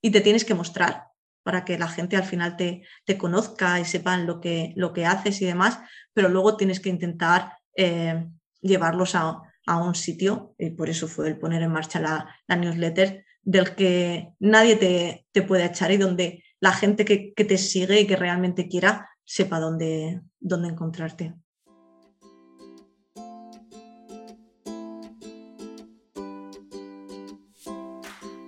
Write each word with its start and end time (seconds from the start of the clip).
y 0.00 0.10
te 0.10 0.20
tienes 0.20 0.44
que 0.44 0.54
mostrar 0.54 1.10
para 1.42 1.64
que 1.64 1.78
la 1.78 1.88
gente 1.88 2.16
al 2.16 2.24
final 2.24 2.56
te, 2.56 2.82
te 3.04 3.16
conozca 3.16 3.80
y 3.80 3.84
sepan 3.84 4.26
lo 4.26 4.40
que, 4.40 4.72
lo 4.76 4.92
que 4.92 5.06
haces 5.06 5.40
y 5.40 5.46
demás, 5.46 5.78
pero 6.12 6.28
luego 6.28 6.56
tienes 6.56 6.80
que 6.80 6.90
intentar 6.90 7.54
eh, 7.76 8.26
llevarlos 8.60 9.14
a, 9.14 9.42
un 9.66 9.94
sitio 9.94 10.52
y 10.58 10.70
por 10.70 10.88
eso 10.88 11.06
fue 11.06 11.28
el 11.28 11.38
poner 11.38 11.62
en 11.62 11.70
marcha 11.70 12.00
la, 12.00 12.56
newsletter 12.56 13.24
del 13.40 13.76
que 13.76 14.32
nadie 14.40 14.74
te, 14.74 15.26
te, 15.30 15.42
puede 15.42 15.64
echar 15.64 15.92
y 15.92 15.96
donde 15.96 16.42
la 16.58 16.72
gente 16.72 17.04
que, 17.04 17.32
que, 17.34 17.44
te 17.44 17.56
sigue 17.56 18.00
y 18.00 18.06
que 18.08 18.16
realmente 18.16 18.66
quiera 18.66 19.08
sepa 19.24 19.60
dónde, 19.60 20.22
dónde 20.40 20.70
encontrarte. 20.70 21.34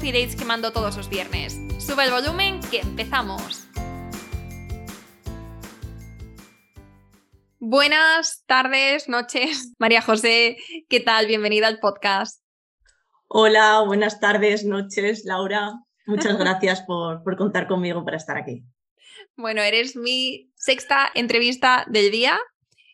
coffee 0.00 0.12
dates 0.12 0.34
que 0.34 0.46
mando 0.46 0.72
todos 0.72 0.96
los 0.96 1.10
viernes. 1.10 1.60
Sube 1.78 2.04
el 2.04 2.10
volumen 2.10 2.60
que 2.70 2.80
empezamos. 2.80 3.68
Buenas 7.58 8.42
tardes, 8.46 9.10
noches. 9.10 9.74
María 9.78 10.00
José, 10.00 10.56
¿qué 10.88 11.00
tal? 11.00 11.26
Bienvenida 11.26 11.66
al 11.66 11.80
podcast. 11.80 12.42
Hola, 13.28 13.82
buenas 13.86 14.20
tardes, 14.20 14.64
noches, 14.64 15.26
Laura. 15.26 15.74
Muchas 16.06 16.38
gracias 16.38 16.80
por, 16.80 17.22
contar 17.36 17.68
conmigo 17.68 18.02
para 18.02 18.16
estar 18.16 18.38
aquí. 18.38 18.64
Bueno, 19.36 19.60
eres 19.60 19.96
mi 19.96 20.50
sexta 20.54 21.10
entrevista 21.14 21.84
del 21.88 22.10
día. 22.10 22.40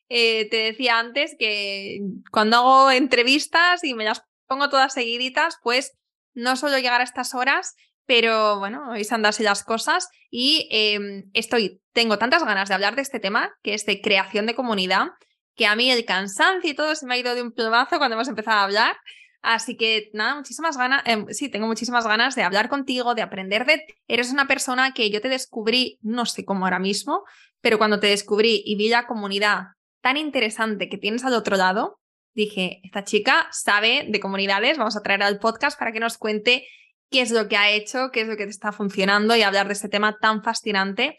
Eh, 0.08 0.48
te 0.50 0.56
decía 0.56 0.98
antes 0.98 1.36
que 1.38 2.00
cuando 2.32 2.56
hago 2.56 2.90
entrevistas 2.90 3.84
y 3.84 3.94
me 3.94 4.04
las 4.04 4.24
pongo 4.48 4.68
todas 4.68 4.92
seguiditas, 4.92 5.56
pues 5.62 5.96
no 6.36 6.54
solo 6.54 6.78
llegar 6.78 7.00
a 7.00 7.04
estas 7.04 7.34
horas, 7.34 7.74
pero 8.06 8.60
bueno, 8.60 8.90
hoy 8.90 9.02
han 9.10 9.22
las 9.22 9.64
cosas 9.64 10.08
y 10.30 10.68
em, 10.70 11.28
estoy, 11.32 11.80
tengo 11.92 12.18
tantas 12.18 12.44
ganas 12.44 12.68
de 12.68 12.74
hablar 12.74 12.94
de 12.94 13.02
este 13.02 13.18
tema, 13.18 13.52
que 13.62 13.74
es 13.74 13.84
de 13.84 14.00
creación 14.00 14.46
de 14.46 14.54
comunidad, 14.54 15.08
que 15.56 15.66
a 15.66 15.74
mí 15.74 15.90
el 15.90 16.04
cansancio 16.04 16.70
y 16.70 16.74
todo 16.74 16.94
se 16.94 17.06
me 17.06 17.14
ha 17.14 17.18
ido 17.18 17.34
de 17.34 17.42
un 17.42 17.52
plumazo 17.52 17.98
cuando 17.98 18.14
hemos 18.14 18.28
empezado 18.28 18.58
a 18.58 18.64
hablar. 18.64 18.96
Así 19.42 19.76
que 19.76 20.10
nada, 20.12 20.36
muchísimas 20.36 20.76
ganas, 20.76 21.02
em, 21.06 21.26
sí, 21.30 21.48
tengo 21.48 21.66
muchísimas 21.66 22.06
ganas 22.06 22.34
de 22.34 22.42
hablar 22.42 22.68
contigo, 22.68 23.14
de 23.14 23.22
aprender 23.22 23.64
de. 23.64 23.82
Eres 24.06 24.30
una 24.30 24.46
persona 24.46 24.92
que 24.92 25.10
yo 25.10 25.20
te 25.20 25.28
descubrí, 25.28 25.98
no 26.02 26.26
sé 26.26 26.44
cómo 26.44 26.66
ahora 26.66 26.78
mismo, 26.78 27.24
pero 27.60 27.78
cuando 27.78 27.98
te 27.98 28.08
descubrí 28.08 28.62
y 28.64 28.76
vi 28.76 28.88
la 28.88 29.06
comunidad 29.06 29.68
tan 30.00 30.16
interesante 30.16 30.88
que 30.88 30.98
tienes 30.98 31.24
al 31.24 31.34
otro 31.34 31.56
lado, 31.56 31.98
dije, 32.36 32.80
esta 32.84 33.02
chica 33.02 33.48
sabe 33.50 34.06
de 34.08 34.20
comunidades, 34.20 34.76
vamos 34.76 34.96
a 34.96 35.02
traer 35.02 35.22
al 35.22 35.38
podcast 35.38 35.78
para 35.78 35.90
que 35.90 36.00
nos 36.00 36.18
cuente 36.18 36.68
qué 37.10 37.22
es 37.22 37.30
lo 37.30 37.48
que 37.48 37.56
ha 37.56 37.70
hecho, 37.70 38.10
qué 38.12 38.20
es 38.20 38.28
lo 38.28 38.36
que 38.36 38.44
te 38.44 38.50
está 38.50 38.72
funcionando 38.72 39.34
y 39.34 39.42
hablar 39.42 39.66
de 39.66 39.72
este 39.72 39.88
tema 39.88 40.18
tan 40.20 40.42
fascinante 40.42 41.18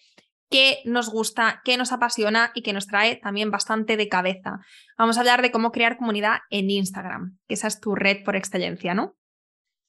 que 0.50 0.78
nos 0.86 1.10
gusta, 1.10 1.62
que 1.66 1.76
nos 1.76 1.92
apasiona 1.92 2.52
y 2.54 2.62
que 2.62 2.72
nos 2.72 2.86
trae 2.86 3.16
también 3.16 3.52
bastante 3.52 3.98
de 3.98 4.08
cabeza. 4.08 4.60
Vamos 4.98 5.18
a 5.18 5.22
hablar 5.22 5.42
de 5.42 5.52
cómo 5.52 5.72
crear 5.72 5.98
comunidad 5.98 6.38
en 6.52 6.70
Instagram, 6.70 7.38
que 7.48 7.56
esa 7.56 7.68
es 7.68 7.80
tu 7.82 7.96
red 7.96 8.24
por 8.24 8.36
excelencia, 8.36 8.94
¿no? 8.94 9.18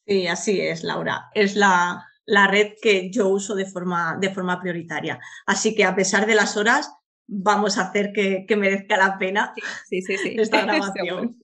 Sí, 0.06 0.26
así 0.26 0.60
es, 0.60 0.82
Laura. 0.82 1.28
Es 1.34 1.54
la, 1.54 2.06
la 2.24 2.46
red 2.46 2.72
que 2.80 3.10
yo 3.10 3.28
uso 3.28 3.54
de 3.54 3.66
forma, 3.66 4.16
de 4.18 4.32
forma 4.32 4.60
prioritaria. 4.60 5.20
Así 5.46 5.74
que 5.74 5.84
a 5.84 5.94
pesar 5.94 6.26
de 6.26 6.34
las 6.34 6.56
horas, 6.56 6.90
vamos 7.28 7.78
a 7.78 7.82
hacer 7.82 8.12
que, 8.12 8.44
merezca 8.56 8.96
la 8.96 9.18
pena 9.18 9.52
sí, 9.88 10.02
sí, 10.02 10.16
sí, 10.16 10.34
esta 10.36 10.62
grabación. 10.64 11.40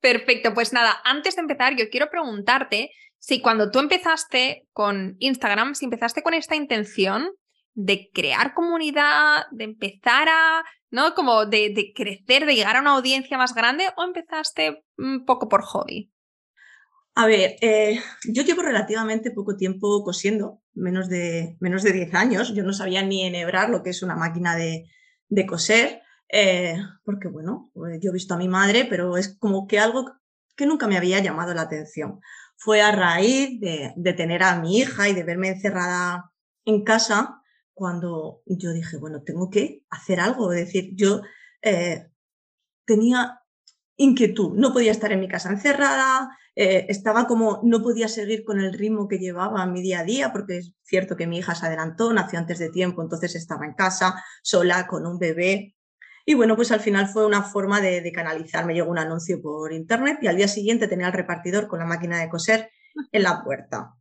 Perfecto, 0.00 0.54
pues 0.54 0.72
nada, 0.72 0.96
antes 1.04 1.36
de 1.36 1.42
empezar, 1.42 1.76
yo 1.76 1.88
quiero 1.90 2.10
preguntarte 2.10 2.90
si 3.18 3.40
cuando 3.40 3.70
tú 3.70 3.78
empezaste 3.78 4.66
con 4.72 5.16
Instagram, 5.18 5.74
si 5.74 5.84
empezaste 5.84 6.22
con 6.22 6.34
esta 6.34 6.56
intención 6.56 7.30
de 7.74 8.10
crear 8.12 8.54
comunidad, 8.54 9.44
de 9.50 9.64
empezar 9.64 10.28
a, 10.28 10.64
¿no? 10.90 11.14
Como 11.14 11.44
de, 11.44 11.70
de 11.70 11.92
crecer, 11.94 12.46
de 12.46 12.54
llegar 12.54 12.76
a 12.76 12.80
una 12.80 12.92
audiencia 12.92 13.36
más 13.36 13.54
grande, 13.54 13.84
o 13.96 14.04
empezaste 14.04 14.82
un 14.96 15.24
poco 15.24 15.48
por 15.48 15.62
hobby. 15.62 16.10
A 17.18 17.24
ver, 17.26 17.56
eh, 17.62 17.98
yo 18.28 18.42
llevo 18.42 18.60
relativamente 18.60 19.30
poco 19.30 19.56
tiempo 19.56 20.04
cosiendo, 20.04 20.60
menos 20.74 21.08
de, 21.08 21.56
menos 21.60 21.82
de 21.82 21.92
10 21.92 22.12
años. 22.14 22.52
Yo 22.54 22.62
no 22.62 22.74
sabía 22.74 23.02
ni 23.02 23.22
enhebrar 23.22 23.70
lo 23.70 23.82
que 23.82 23.88
es 23.88 24.02
una 24.02 24.16
máquina 24.16 24.54
de, 24.54 24.86
coser, 25.48 26.02
eh, 26.30 26.76
porque 27.04 27.28
bueno, 27.28 27.70
pues 27.72 28.00
yo 28.02 28.10
he 28.10 28.12
visto 28.12 28.34
a 28.34 28.36
mi 28.36 28.48
madre, 28.48 28.84
pero 28.84 29.16
es 29.16 29.34
como 29.38 29.66
que 29.66 29.78
algo 29.78 30.12
que 30.56 30.66
nunca 30.66 30.88
me 30.88 30.98
había 30.98 31.18
llamado 31.20 31.54
la 31.54 31.62
atención. 31.62 32.20
Fue 32.58 32.82
a 32.82 32.92
raíz 32.92 33.60
de, 33.60 34.12
tener 34.12 34.42
a 34.42 34.60
mi 34.60 34.76
hija 34.78 35.08
y 35.08 35.14
de 35.14 35.24
verme 35.24 35.48
encerrada 35.48 36.32
en 36.66 36.84
casa 36.84 37.40
cuando 37.72 38.42
yo 38.44 38.74
dije, 38.74 38.98
bueno, 38.98 39.22
tengo 39.22 39.48
que 39.48 39.84
hacer 39.88 40.20
algo. 40.20 40.52
Es 40.52 40.66
decir, 40.66 40.90
yo 40.94 41.22
eh, 41.62 42.10
tenía 42.84 43.40
inquietud, 43.96 44.54
no 44.56 44.72
podía 44.72 44.92
estar 44.92 45.12
en 45.12 45.20
mi 45.20 45.28
casa 45.28 45.50
encerrada, 45.50 46.36
eh, 46.54 46.86
estaba 46.88 47.26
como, 47.26 47.60
no 47.64 47.82
podía 47.82 48.08
seguir 48.08 48.44
con 48.44 48.60
el 48.60 48.72
ritmo 48.72 49.08
que 49.08 49.18
llevaba 49.18 49.66
mi 49.66 49.82
día 49.82 50.00
a 50.00 50.04
día, 50.04 50.32
porque 50.32 50.58
es 50.58 50.74
cierto 50.82 51.16
que 51.16 51.26
mi 51.26 51.38
hija 51.38 51.54
se 51.54 51.66
adelantó, 51.66 52.12
nació 52.12 52.38
antes 52.38 52.58
de 52.58 52.70
tiempo, 52.70 53.02
entonces 53.02 53.34
estaba 53.34 53.66
en 53.66 53.74
casa, 53.74 54.22
sola, 54.42 54.86
con 54.86 55.06
un 55.06 55.18
bebé. 55.18 55.74
Y 56.24 56.34
bueno, 56.34 56.56
pues 56.56 56.72
al 56.72 56.80
final 56.80 57.08
fue 57.08 57.26
una 57.26 57.42
forma 57.42 57.80
de, 57.80 58.10
canalizar. 58.12 58.66
Me 58.66 58.74
llegó 58.74 58.90
un 58.90 58.98
anuncio 58.98 59.40
por 59.40 59.72
internet 59.72 60.18
y 60.22 60.26
al 60.26 60.36
día 60.36 60.48
siguiente 60.48 60.88
tenía 60.88 61.06
el 61.06 61.12
repartidor 61.12 61.68
con 61.68 61.78
la 61.78 61.86
máquina 61.86 62.18
de 62.18 62.28
coser 62.28 62.70
en 63.12 63.22
la 63.22 63.44
puerta. 63.44 63.94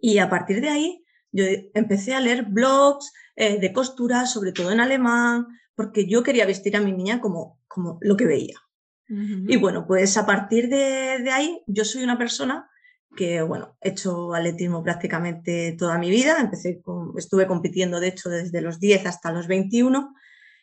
Y 0.00 0.18
a 0.18 0.28
partir 0.28 0.60
de 0.60 0.70
ahí 0.70 1.04
yo 1.30 1.44
empecé 1.74 2.14
a 2.14 2.20
leer 2.20 2.46
blogs 2.46 3.12
eh, 3.36 3.60
de 3.60 3.72
costura, 3.72 4.26
sobre 4.26 4.52
todo 4.52 4.72
en 4.72 4.80
alemán, 4.80 5.46
porque 5.74 6.08
yo 6.08 6.22
quería 6.22 6.46
vestir 6.46 6.76
a 6.76 6.80
mi 6.80 6.92
niña 6.92 7.20
como, 7.20 7.60
como 7.68 7.98
lo 8.00 8.16
que 8.16 8.26
veía. 8.26 8.56
Y 9.08 9.56
bueno, 9.56 9.86
pues 9.86 10.16
a 10.16 10.26
partir 10.26 10.68
de, 10.68 11.30
ahí 11.32 11.62
yo 11.66 11.84
soy 11.84 12.02
una 12.02 12.18
persona 12.18 12.68
que, 13.16 13.40
bueno, 13.40 13.76
he 13.80 13.90
hecho 13.90 14.34
atletismo 14.34 14.82
prácticamente 14.82 15.76
toda 15.78 15.96
mi 15.98 16.10
vida. 16.10 16.38
Empecé 16.40 16.82
estuve 17.16 17.46
compitiendo, 17.46 18.00
de 18.00 18.08
hecho, 18.08 18.28
desde 18.28 18.60
los 18.60 18.80
10 18.80 19.06
hasta 19.06 19.32
los 19.32 19.46
21. 19.46 20.14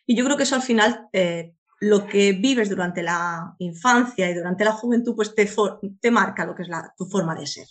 Y 0.06 0.16
yo 0.16 0.24
creo 0.24 0.36
que 0.36 0.42
eso 0.42 0.56
al 0.56 0.62
final, 0.62 1.08
eh, 1.12 1.54
lo 1.80 2.06
que 2.06 2.32
vives 2.32 2.68
durante 2.68 3.02
la 3.02 3.54
infancia 3.58 4.30
y 4.30 4.34
durante 4.34 4.64
la 4.64 4.72
juventud, 4.72 5.16
pues 5.16 5.34
te, 5.34 5.48
te 6.00 6.10
marca 6.10 6.44
lo 6.44 6.54
que 6.54 6.62
es 6.62 6.68
la, 6.68 6.92
tu 6.96 7.06
forma 7.06 7.34
de 7.34 7.46
ser. 7.46 7.66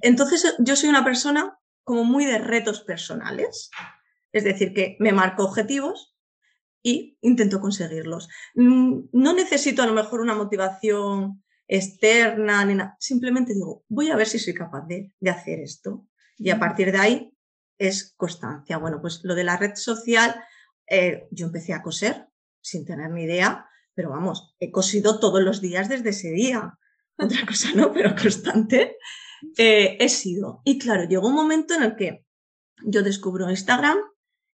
Entonces, 0.00 0.56
yo 0.58 0.74
soy 0.74 0.88
una 0.88 1.04
persona 1.04 1.56
como 1.84 2.04
muy 2.04 2.24
de 2.24 2.38
retos 2.38 2.80
personales. 2.80 3.70
Es 4.32 4.44
decir, 4.44 4.72
que 4.72 4.96
me 5.00 5.12
marco 5.12 5.44
objetivos 5.44 6.16
y 6.82 7.18
intento 7.20 7.60
conseguirlos. 7.60 8.28
Mm, 8.54 9.08
no 9.12 9.32
necesito 9.34 9.82
a 9.82 9.86
lo 9.86 9.92
mejor 9.92 10.20
una 10.20 10.34
motivación 10.34 11.42
externa, 11.68 12.64
ni 12.64 12.74
nada. 12.74 12.96
simplemente 12.98 13.54
digo, 13.54 13.84
voy 13.88 14.10
a 14.10 14.16
ver 14.16 14.26
si 14.26 14.38
soy 14.38 14.54
capaz 14.54 14.86
de, 14.86 15.12
hacer 15.30 15.60
esto. 15.60 16.06
Y 16.36 16.50
a 16.50 16.58
partir 16.58 16.90
de 16.90 16.98
ahí 16.98 17.36
es 17.78 18.14
constancia. 18.16 18.78
Bueno, 18.78 19.00
pues 19.00 19.20
lo 19.22 19.34
de 19.34 19.44
la 19.44 19.56
red 19.56 19.74
social, 19.74 20.42
eh, 20.86 21.28
yo 21.30 21.46
empecé 21.46 21.72
a 21.72 21.82
coser 21.82 22.26
sin 22.60 22.84
tener 22.84 23.10
ni 23.10 23.22
idea, 23.22 23.66
pero 23.94 24.10
vamos, 24.10 24.54
he 24.58 24.70
cosido 24.70 25.20
todos 25.20 25.42
los 25.42 25.60
días 25.60 25.88
desde 25.88 26.10
ese 26.10 26.30
día. 26.30 26.78
Otra 27.16 27.46
cosa 27.46 27.72
no, 27.74 27.92
pero 27.92 28.14
constante 28.16 28.96
eh, 29.56 29.96
he 30.00 30.08
sido. 30.08 30.62
Y 30.64 30.78
claro, 30.78 31.04
llegó 31.04 31.28
un 31.28 31.34
momento 31.34 31.74
en 31.74 31.82
el 31.82 31.96
que 31.96 32.26
yo 32.84 33.02
descubro 33.02 33.50
Instagram 33.50 33.98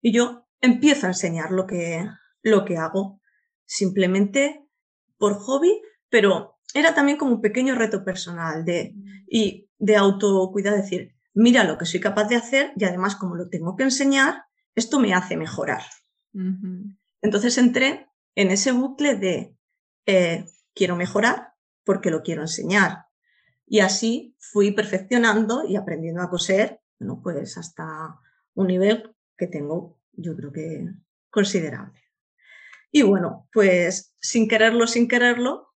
y 0.01 0.13
yo 0.13 0.44
empiezo 0.61 1.07
a 1.07 1.11
enseñar 1.11 1.51
lo 1.51 1.67
que, 1.67 2.07
lo 2.43 2.65
que 2.65 2.77
hago, 2.77 3.21
simplemente 3.65 4.67
por 5.19 5.35
hobby, 5.35 5.81
pero 6.09 6.59
era 6.75 6.95
también 6.95 7.19
como 7.19 7.33
un 7.33 7.41
pequeño 7.41 7.75
reto 7.75 8.05
personal 8.05 8.65
de, 8.65 8.95
y 9.29 9.69
de 9.79 9.97
autocuidado, 9.97 10.77
decir, 10.77 11.15
mira 11.35 11.65
lo 11.65 11.79
que 11.79 11.87
soy 11.87 12.01
capaz 12.01 12.25
de 12.25 12.37
hacer 12.37 12.73
y 12.77 12.85
además 12.85 13.17
como 13.17 13.37
lo 13.37 13.49
tengo 13.49 13.77
que 13.77 13.85
enseñar, 13.85 14.45
esto 14.75 14.99
me 14.99 15.15
hace 15.15 15.37
mejorar. 15.37 15.83
Entonces 17.23 17.59
entré 17.59 18.09
en 18.35 18.51
ese 18.51 18.73
bucle 18.73 19.15
de 19.15 19.57
eh, 20.07 20.47
quiero 20.75 20.97
mejorar 20.97 21.55
porque 21.85 22.11
lo 22.11 22.23
quiero 22.23 22.43
enseñar. 22.43 23.07
Y 23.67 23.81
así 23.81 24.37
fui 24.39 24.73
perfeccionando 24.73 25.65
y 25.67 25.77
aprendiendo 25.77 26.23
a 26.23 26.31
coser, 26.31 26.81
bueno, 26.99 27.21
pues 27.23 27.57
hasta 27.57 28.19
un 28.55 28.67
nivel 28.67 29.15
que 29.37 29.47
tengo, 29.47 29.99
yo 30.17 30.37
creo 30.37 30.53
que 30.53 30.89
considerable. 31.31 32.01
Y 32.91 33.03
bueno, 33.03 33.49
pues 33.53 34.15
sin 34.21 34.49
quererlo, 34.49 34.87
sin 34.87 35.09
quererlo, 35.09 35.75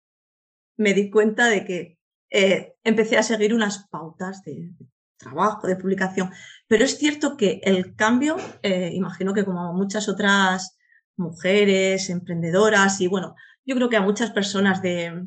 me 0.76 0.94
di 0.94 1.10
cuenta 1.10 1.46
de 1.46 1.64
que 1.64 1.98
eh, 2.30 2.74
empecé 2.84 3.18
a 3.18 3.22
seguir 3.22 3.52
unas 3.54 3.88
pautas 3.88 4.42
de, 4.44 4.70
trabajo, 5.18 5.66
de 5.66 5.76
publicación. 5.76 6.30
Pero 6.66 6.84
es 6.84 6.96
cierto 6.96 7.36
que 7.36 7.60
el 7.64 7.94
cambio, 7.94 8.36
eh, 8.62 8.90
imagino 8.94 9.34
que 9.34 9.44
como 9.44 9.72
muchas 9.74 10.08
otras 10.08 10.78
mujeres, 11.16 12.08
emprendedoras 12.08 13.00
y 13.00 13.08
bueno, 13.08 13.34
yo 13.66 13.74
creo 13.74 13.88
que 13.88 13.96
a 13.96 14.02
muchas 14.02 14.30
personas 14.30 14.80
de, 14.80 15.26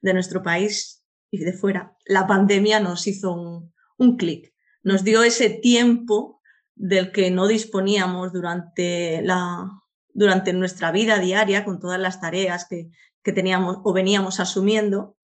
de 0.00 0.14
nuestro 0.14 0.42
país 0.42 1.04
y 1.30 1.38
de 1.38 1.52
fuera, 1.52 1.96
la 2.06 2.26
pandemia 2.26 2.78
nos 2.80 3.06
hizo 3.06 3.32
un, 3.34 3.74
un 3.98 4.16
clic, 4.16 4.54
nos 4.82 5.02
dio 5.04 5.22
ese 5.22 5.50
tiempo 5.50 6.40
del 6.74 7.12
que 7.12 7.30
no 7.30 7.46
disponíamos 7.46 8.32
durante, 8.32 9.22
la, 9.22 9.70
durante 10.12 10.52
nuestra 10.52 10.90
vida 10.92 11.18
diaria 11.18 11.64
con 11.64 11.80
todas 11.80 12.00
las 12.00 12.20
tareas 12.20 12.66
que, 12.68 12.90
que 13.22 13.32
teníamos 13.32 13.78
o 13.84 13.92
veníamos 13.92 14.40
asumiendo 14.40 15.16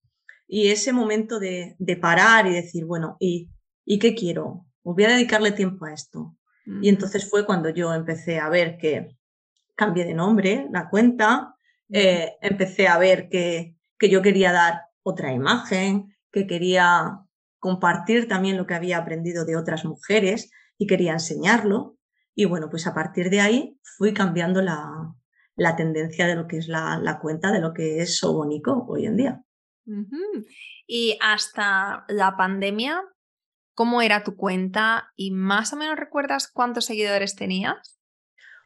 y 0.47 0.69
ese 0.69 0.93
momento 0.93 1.39
de, 1.39 1.77
de 1.79 1.97
parar 1.97 2.47
y 2.47 2.53
decir, 2.53 2.85
bueno, 2.85 3.17
¿y 3.21 3.50
¿y 3.91 3.99
qué 3.99 4.15
quiero? 4.15 4.67
Voy 4.85 5.03
a 5.05 5.09
dedicarle 5.09 5.50
tiempo 5.53 5.87
a 5.87 5.95
esto. 5.95 6.37
Y 6.83 6.91
entonces 6.91 7.29
fue 7.31 7.47
cuando 7.47 7.71
yo 7.71 7.94
empecé 7.94 8.39
a 8.39 8.51
ver 8.51 8.77
que 8.77 9.17
cambié 9.75 10.05
de 10.05 10.12
nombre, 10.12 10.67
la 10.71 10.91
cuenta, 10.91 11.55
eh, 11.91 12.35
empecé 12.43 12.87
a 12.87 12.99
ver 12.99 13.31
que, 13.31 13.77
que 13.99 14.11
yo 14.11 14.21
quería 14.21 14.53
dar 14.53 14.83
otra 15.03 15.33
imagen, 15.33 16.15
que 16.31 16.47
quería 16.47 17.21
compartir 17.59 18.29
también 18.29 18.59
lo 18.59 18.67
que 18.67 18.75
había 18.75 18.99
aprendido 18.99 19.47
de 19.47 19.56
otras 19.56 19.87
mujeres 19.87 20.51
y 20.79 20.87
quería 20.87 21.13
enseñarlo. 21.13 21.99
Y 22.35 22.45
bueno, 22.45 22.71
pues 22.71 22.87
a 22.87 22.95
partir 22.95 23.31
de 23.31 23.41
ahí 23.41 23.79
fui 23.83 24.15
cambiando 24.15 24.63
la, 24.63 25.13
la 25.57 25.77
tendencia 25.77 26.27
de 26.27 26.37
lo 26.37 26.47
que 26.47 26.59
es 26.59 26.69
la, 26.69 26.99
la, 26.99 27.19
cuenta, 27.19 27.51
de 27.53 27.61
lo 27.61 27.75
que 27.75 28.01
es 28.01 28.19
Sobonico 28.19 28.87
hoy 28.89 29.07
en 29.07 29.17
día. 29.17 29.43
Y 30.87 31.19
hasta 31.21 32.05
la 32.09 32.37
pandemia, 32.37 33.03
cómo 33.75 34.03
era 34.03 34.23
tu 34.23 34.37
cuenta 34.37 35.13
y 35.17 35.33
más 35.33 35.73
o 35.73 35.77
menos 35.77 35.97
recuerdas 35.97 36.49
cuántos 36.49 36.85
seguidores 36.85 37.35
tenías? 37.35 37.99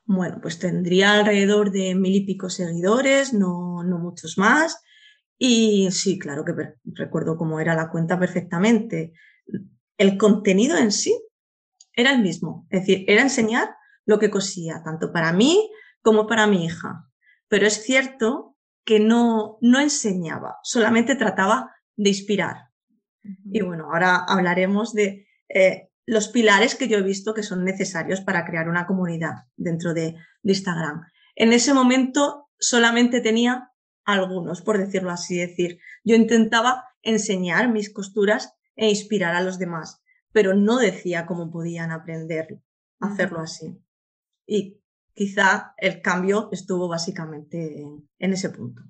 Bueno, 0.04 0.38
pues 0.42 0.58
tendría 0.58 1.14
alrededor 1.14 1.70
de 1.70 1.94
mil 1.94 2.14
y 2.14 2.26
pico 2.26 2.50
seguidores, 2.50 3.32
no, 3.32 3.82
no 3.84 3.98
muchos 3.98 4.36
más. 4.36 4.82
Y 5.38 5.90
sí, 5.92 6.18
claro 6.18 6.44
que 6.44 6.52
recuerdo 6.84 7.36
cómo 7.36 7.60
era 7.60 7.74
la 7.74 7.90
cuenta 7.90 8.18
perfectamente. 8.18 9.12
El 9.96 10.18
contenido 10.18 10.76
en 10.76 10.92
sí 10.92 11.18
era 11.94 12.12
el 12.12 12.22
mismo, 12.22 12.66
es 12.70 12.80
decir, 12.80 13.04
era 13.08 13.22
enseñar 13.22 13.76
lo 14.04 14.18
que 14.18 14.30
cosía, 14.30 14.82
tanto 14.84 15.12
para 15.12 15.32
mí 15.32 15.70
como 16.00 16.26
para 16.26 16.46
mi 16.46 16.64
hija. 16.64 17.08
Pero 17.48 17.66
es 17.66 17.82
cierto 17.82 18.56
que 18.84 18.98
no, 18.98 19.58
no 19.60 19.80
enseñaba, 19.80 20.56
solamente 20.62 21.14
trataba 21.14 21.74
de 21.96 22.10
inspirar. 22.10 22.68
Y 23.44 23.60
bueno, 23.62 23.90
ahora 23.92 24.24
hablaremos 24.26 24.92
de 24.92 25.26
eh, 25.48 25.90
los 26.06 26.28
pilares 26.28 26.74
que 26.74 26.88
yo 26.88 26.98
he 26.98 27.02
visto 27.02 27.34
que 27.34 27.42
son 27.42 27.64
necesarios 27.64 28.20
para 28.20 28.44
crear 28.44 28.68
una 28.68 28.86
comunidad 28.86 29.44
dentro 29.56 29.94
de, 29.94 30.16
Instagram. 30.42 31.02
En 31.36 31.52
ese 31.52 31.72
momento 31.72 32.48
solamente 32.58 33.20
tenía 33.20 33.70
algunos, 34.04 34.60
por 34.60 34.76
decirlo 34.76 35.10
así, 35.12 35.38
decir, 35.38 35.78
yo 36.02 36.16
intentaba 36.16 36.84
enseñar 37.02 37.68
mis 37.68 37.92
costuras 37.92 38.54
e 38.74 38.88
inspirar 38.88 39.36
a 39.36 39.40
los 39.40 39.60
demás, 39.60 40.01
pero 40.32 40.54
no 40.54 40.78
decía 40.78 41.26
cómo 41.26 41.50
podían 41.50 41.90
aprender 41.90 42.60
a 43.00 43.06
hacerlo 43.06 43.40
así. 43.40 43.78
Y 44.46 44.80
quizá 45.14 45.74
el 45.78 46.00
cambio 46.00 46.48
estuvo 46.52 46.88
básicamente 46.88 47.84
en, 48.18 48.32
ese 48.32 48.50
punto. 48.50 48.82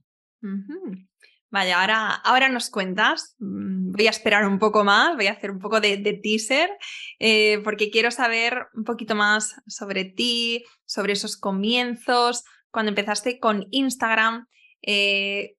Vale, 1.51 1.73
ahora, 1.75 2.15
ahora 2.15 2.49
nos 2.49 2.71
cuentas. 2.71 3.37
Mm, 3.39 3.93
voy 3.93 4.07
a 4.07 4.11
esperar 4.11 4.47
un 4.47 4.59
poco 4.59 4.85
más, 4.85 5.17
voy 5.17 5.27
a 5.27 5.33
hacer 5.33 5.51
un 5.51 5.59
poco 5.59 5.81
de, 5.81 5.99
teaser, 6.23 6.71
eh, 7.19 7.61
porque 7.63 7.91
quiero 7.91 8.11
saber 8.11 8.69
un 8.75 8.85
poquito 8.85 9.15
más 9.15 9.57
sobre 9.67 10.07
ti, 10.07 10.65
sobre 10.87 11.13
esos 11.13 11.37
comienzos, 11.37 12.45
cuando 12.71 12.89
empezaste 12.89 13.39
con 13.39 13.67
Instagram. 13.71 14.47
Eh, 14.81 15.57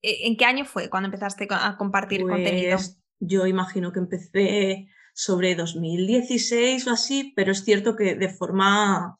¿En 0.00 0.36
qué 0.36 0.44
año 0.44 0.64
fue 0.64 0.88
cuando 0.88 1.08
empezaste 1.08 1.48
a 1.50 1.76
compartir 1.76 2.22
contenido? 2.22 2.76
Pues, 2.76 3.00
yo 3.18 3.46
imagino 3.46 3.92
que 3.92 3.98
empecé 3.98 4.86
sobre 5.12 5.54
2016 5.54 6.86
o 6.86 6.90
así, 6.90 7.32
pero 7.36 7.52
es 7.52 7.64
cierto 7.64 7.96
que 7.96 8.14
de 8.14 8.28
forma 8.28 9.18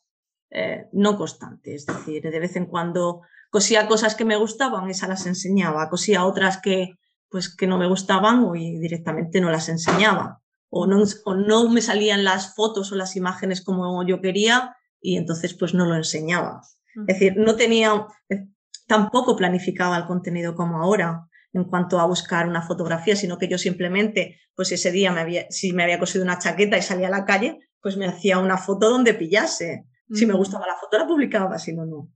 eh, 0.50 0.87
no 0.93 1.17
constante, 1.17 1.75
es 1.75 1.87
decir, 1.87 2.23
de 2.23 2.41
vez 2.41 2.56
en 2.56 2.67
cuando 2.67 3.23
cosía 3.50 3.87
cosas 3.87 4.15
que 4.15 4.25
me 4.25 4.37
gustaban, 4.37 4.89
esas 4.89 5.09
las 5.09 5.27
enseñaba, 5.27 5.89
cosía 5.91 6.25
otras 6.25 6.59
que, 6.59 6.99
pues, 7.29 7.55
que 7.55 7.67
no 7.67 7.79
me 7.79 7.87
gustaban 7.87 8.44
y 8.56 8.79
directamente 8.79 9.41
no 9.41 9.50
las 9.50 9.69
enseñaba. 9.69 10.41
O 10.71 10.87
no, 10.87 11.05
no 11.37 11.69
me 11.69 11.83
salían 11.83 12.25
las 12.25 12.55
fotos 12.55 12.93
o 12.93 12.97
las 12.97 13.15
imágenes 13.15 13.62
como 13.62 14.06
yo 14.06 14.23
quería 14.23 14.75
y 15.03 15.17
entonces 15.17 15.53
pues 15.53 15.75
no 15.75 15.85
lo 15.85 15.97
enseñaba. 15.97 16.62
Es 17.06 17.19
decir, 17.19 17.35
no 17.37 17.56
tenía, 17.56 18.06
eh, 18.31 18.47
tampoco 18.87 19.37
planificaba 19.37 19.99
el 19.99 20.06
contenido 20.06 20.55
como 20.55 20.83
ahora 20.83 21.29
en 21.52 21.64
cuanto 21.64 22.00
a 22.00 22.06
buscar 22.06 22.49
una 22.49 22.62
fotografía, 22.62 23.16
sino 23.16 23.38
que 23.38 23.49
yo 23.49 23.58
simplemente, 23.58 24.40
pues 24.54 24.72
ese 24.72 24.90
día 24.90 25.12
me 25.12 25.20
había, 25.20 25.50
si 25.50 25.72
me 25.72 25.82
había 25.82 25.99
cosido 25.99 26.25
una 26.25 26.38
chaqueta 26.38 26.78
y 26.78 26.82
salía 26.82 27.08
a 27.08 27.10
la 27.10 27.25
calle, 27.25 27.58
pues 27.81 27.96
me 27.96 28.06
hacía 28.06 28.38
una 28.38 28.56
foto 28.56 28.88
donde 28.88 29.14
pillase. 29.14 29.87
Si 30.10 30.26
me 30.26 30.34
gustaba 30.34 30.66
la 30.66 30.76
foto 30.76 30.99
la 30.99 31.06
publicaba, 31.06 31.58
si 31.58 31.72
no, 31.72 31.87
no. 31.87 32.10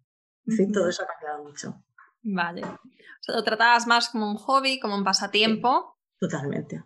Sí, 0.46 0.70
todo 0.70 0.88
eso 0.88 1.02
ha 1.02 1.06
cambiado 1.06 1.44
mucho. 1.44 1.82
Vale. 2.22 2.62
O 2.62 2.78
sea, 3.20 3.34
lo 3.34 3.42
tratabas 3.42 3.86
más 3.86 4.10
como 4.10 4.30
un 4.30 4.36
hobby, 4.36 4.78
como 4.78 4.94
un 4.96 5.04
pasatiempo. 5.04 5.96
totalmente. 6.18 6.82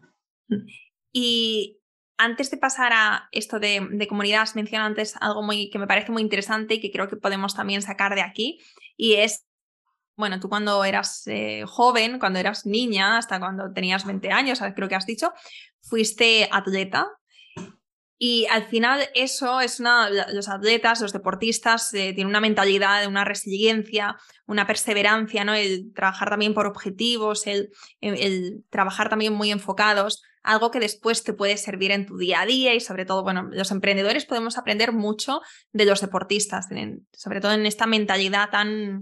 Y 1.13 1.81
antes 2.17 2.51
de 2.51 2.59
pasar 2.59 2.93
a 2.95 3.29
esto 3.33 3.59
de, 3.59 3.87
de 3.91 4.07
comunidad, 4.07 4.43
has 4.43 4.55
mencionado 4.55 4.89
antes 4.89 5.17
algo 5.21 5.43
muy, 5.43 5.71
que 5.71 5.79
me 5.79 5.87
parece 5.87 6.13
muy 6.13 6.23
interesante 6.23 6.75
y 6.75 6.81
que 6.81 6.91
creo 6.93 7.09
que 7.09 7.17
podemos 7.17 7.55
también 7.55 7.83
sacar 7.83 8.15
de 8.15 8.23
aquí, 8.23 8.61
y 8.97 9.15
es, 9.15 9.47
bueno, 10.21 10.39
tú 10.39 10.49
cuando 10.49 10.85
eras 10.85 11.27
eh, 11.27 11.65
joven, 11.67 12.21
cuando 12.21 12.39
eras 12.39 12.67
niña, 12.67 13.19
hasta 13.19 13.41
cuando 13.41 13.73
tenías 13.73 14.05
20 14.05 14.31
años, 14.31 14.61
creo 14.77 14.89
que 14.89 14.95
has 14.95 15.07
dicho, 15.07 15.33
fuiste 15.81 16.49
atleta, 16.53 17.09
y 18.23 18.47
al 18.51 18.65
final 18.65 19.09
eso 19.15 19.63
es 19.63 19.81
una, 19.81 20.11
los 20.11 20.51
atletas, 20.51 21.01
los 21.01 21.15
deportistas 21.15 21.95
eh, 21.95 22.13
tienen 22.13 22.27
una 22.27 22.43
mentalidad, 22.43 23.07
una 23.07 23.25
resiliencia, 23.25 24.19
una 24.47 24.67
perseverancia, 24.67 25.43
¿no? 25.43 25.55
El 25.55 25.95
trabajar 25.95 26.29
también 26.29 26.53
por 26.53 26.67
objetivos, 26.67 27.47
el, 27.47 27.71
el, 28.03 28.63
trabajar 28.69 29.09
también 29.09 29.33
muy 29.33 29.51
enfocados, 29.51 30.23
algo 30.43 30.71
que 30.71 30.81
después 30.81 31.25
te 31.25 31.33
puede 31.33 31.57
servir 31.57 31.93
en 31.93 32.05
tu 32.05 32.19
día 32.19 32.43
a 32.43 32.47
día 32.47 32.75
y 32.75 32.81
sobre 32.81 33.07
todo, 33.07 33.23
bueno, 33.23 33.49
los 33.51 33.71
emprendedores 33.71 34.27
podemos 34.27 34.59
aprender 34.59 34.93
mucho 34.93 35.41
de 35.73 35.87
los 35.87 36.03
deportistas, 36.03 36.69
sobre 37.13 37.41
todo 37.41 37.53
en 37.53 37.65
esta 37.65 37.87
mentalidad 37.87 38.51
tan 38.51 39.01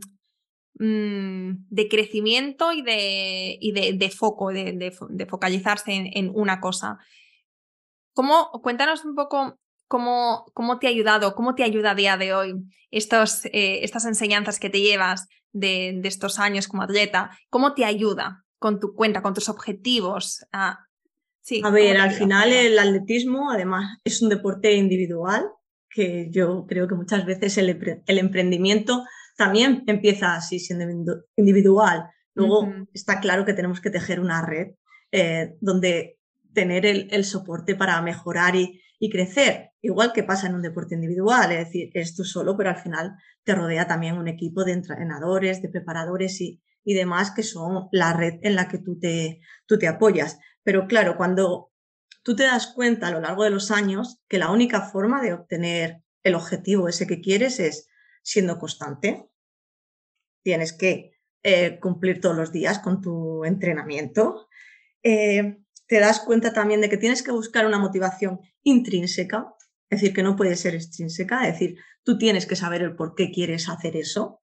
mm, 0.78 1.66
de 1.70 1.88
crecimiento 1.88 2.73
y 2.73 2.82
de, 2.82 3.58
y 3.61 3.73
de, 3.73 4.11
foco, 4.11 4.50
de, 4.50 4.73
de 4.73 5.26
focalizarse 5.26 5.92
en, 5.92 6.11
en 6.14 6.30
una 6.35 6.61
cosa. 6.61 6.99
¿Cómo, 8.12 8.50
cuéntanos 8.62 9.04
un 9.04 9.14
poco 9.14 9.58
cómo, 9.88 10.44
cómo 10.54 10.78
te 10.78 10.87
ha 10.87 10.90
ayudado, 10.90 11.35
cómo 11.35 11.54
te 11.54 11.64
ayuda 11.64 11.92
a 11.92 11.94
día 11.94 12.16
de 12.16 12.35
hoy 12.35 12.54
estos, 12.90 13.47
eh, 13.47 13.80
estas 13.82 14.04
enseñanzas 14.04 14.61
que 14.61 14.70
te 14.70 14.80
llevas 14.80 15.28
de, 15.52 16.00
estos 16.04 16.38
años 16.38 16.68
como 16.68 16.82
atleta, 16.82 17.30
cómo 17.50 17.75
te 17.75 17.85
ayuda 17.85 18.44
con 18.58 18.78
tu 18.78 18.94
cuenta, 18.94 19.23
con 19.23 19.35
tus 19.35 19.49
objetivos. 19.49 20.47
A, 20.52 20.87
sí, 21.40 21.62
a 21.64 21.70
ver, 21.70 21.97
al 21.97 22.12
final 22.12 22.52
el 22.52 22.78
atletismo 22.78 23.50
además 23.50 23.99
es 24.04 24.23
un 24.23 24.28
deporte 24.28 24.75
individual 24.75 25.49
que 25.90 26.28
yo 26.30 26.66
creo 26.68 26.87
que 26.87 26.94
muchas 26.94 27.25
veces 27.25 27.56
el, 27.58 27.68
emprendimiento 28.06 29.04
también 29.38 29.85
empieza 29.87 30.35
así 30.35 30.59
siendo 30.59 30.85
individual. 31.37 32.11
Luego 32.35 32.68
está 32.92 33.21
claro 33.21 33.45
que 33.45 33.54
tenemos 33.54 33.80
que 33.80 33.90
tejer 33.90 34.18
una 34.18 34.45
red 34.45 34.75
eh, 35.12 35.57
donde 35.61 36.18
tener 36.52 36.85
el, 36.85 37.25
soporte 37.25 37.76
para 37.76 38.02
mejorar 38.02 38.57
y, 38.57 38.83
crecer. 39.11 39.71
Igual 39.80 40.12
que 40.12 40.25
pasa 40.25 40.49
en 40.49 40.57
un 40.57 40.62
deporte 40.62 40.97
individual, 40.97 41.52
es 41.52 41.66
decir, 41.66 41.90
eres 41.95 42.16
tú 42.16 42.25
solo, 42.25 42.57
pero 42.57 42.71
al 42.71 42.78
final 42.78 43.12
te 43.45 43.54
rodea 43.54 43.87
también 43.87 44.18
un 44.18 44.26
equipo 44.26 44.64
de 44.64 44.73
entrenadores, 44.73 45.62
de 45.62 45.68
preparadores 45.68 46.40
y, 46.40 46.61
demás 46.85 47.30
que 47.30 47.42
son 47.42 47.88
la 47.92 48.14
red 48.14 48.40
en 48.42 48.57
la 48.57 48.66
que 48.66 48.78
tú 48.78 48.99
te, 48.99 49.40
tú 49.66 49.78
te 49.78 49.87
apoyas. 49.87 50.38
Pero 50.64 50.88
claro, 50.88 51.16
cuando 51.16 51.71
tú 52.25 52.35
te 52.35 52.45
das 52.45 52.68
cuenta 52.68 53.07
a 53.07 53.11
lo 53.11 53.21
largo 53.21 53.45
de 53.45 53.50
los 53.50 53.71
años 53.71 54.21
que 54.26 54.38
la 54.38 54.50
única 54.50 54.80
forma 54.80 55.23
de 55.23 55.35
obtener 55.35 56.02
el 56.25 56.35
objetivo 56.35 56.88
ese 56.88 57.07
que 57.07 57.21
quieres 57.21 57.61
es 57.61 57.88
siendo 58.28 58.59
constante. 58.59 59.27
Tienes 60.42 60.73
que 60.73 61.18
eh, 61.42 61.78
cumplir 61.80 62.21
todos 62.21 62.37
los 62.37 62.52
días 62.52 62.78
con 62.80 63.00
tu 63.00 63.45
entrenamiento. 63.45 64.49
Eh, 65.02 65.59
te 65.87 66.00
das 66.00 66.21
cuenta 66.21 66.52
también 66.52 66.80
de 66.80 66.88
que 66.88 66.99
tienes 66.99 67.23
que 67.23 67.30
buscar 67.30 67.66
una 67.66 67.78
motivación 67.78 68.40
intrínseca, 68.62 69.54
es 69.88 70.00
decir, 70.00 70.14
que 70.14 70.23
no 70.23 70.37
puede 70.37 70.57
ser 70.57 70.75
extrínseca, 70.75 71.47
es 71.47 71.54
decir, 71.54 71.78
tú 72.02 72.18
tienes 72.18 72.47
que 72.47 72.57
saber 72.57 72.83
el 72.83 72.95
por 72.95 73.14
qué 73.14 73.30
quieres 73.30 73.68
hacer 73.68 73.97
eso. 73.97 74.42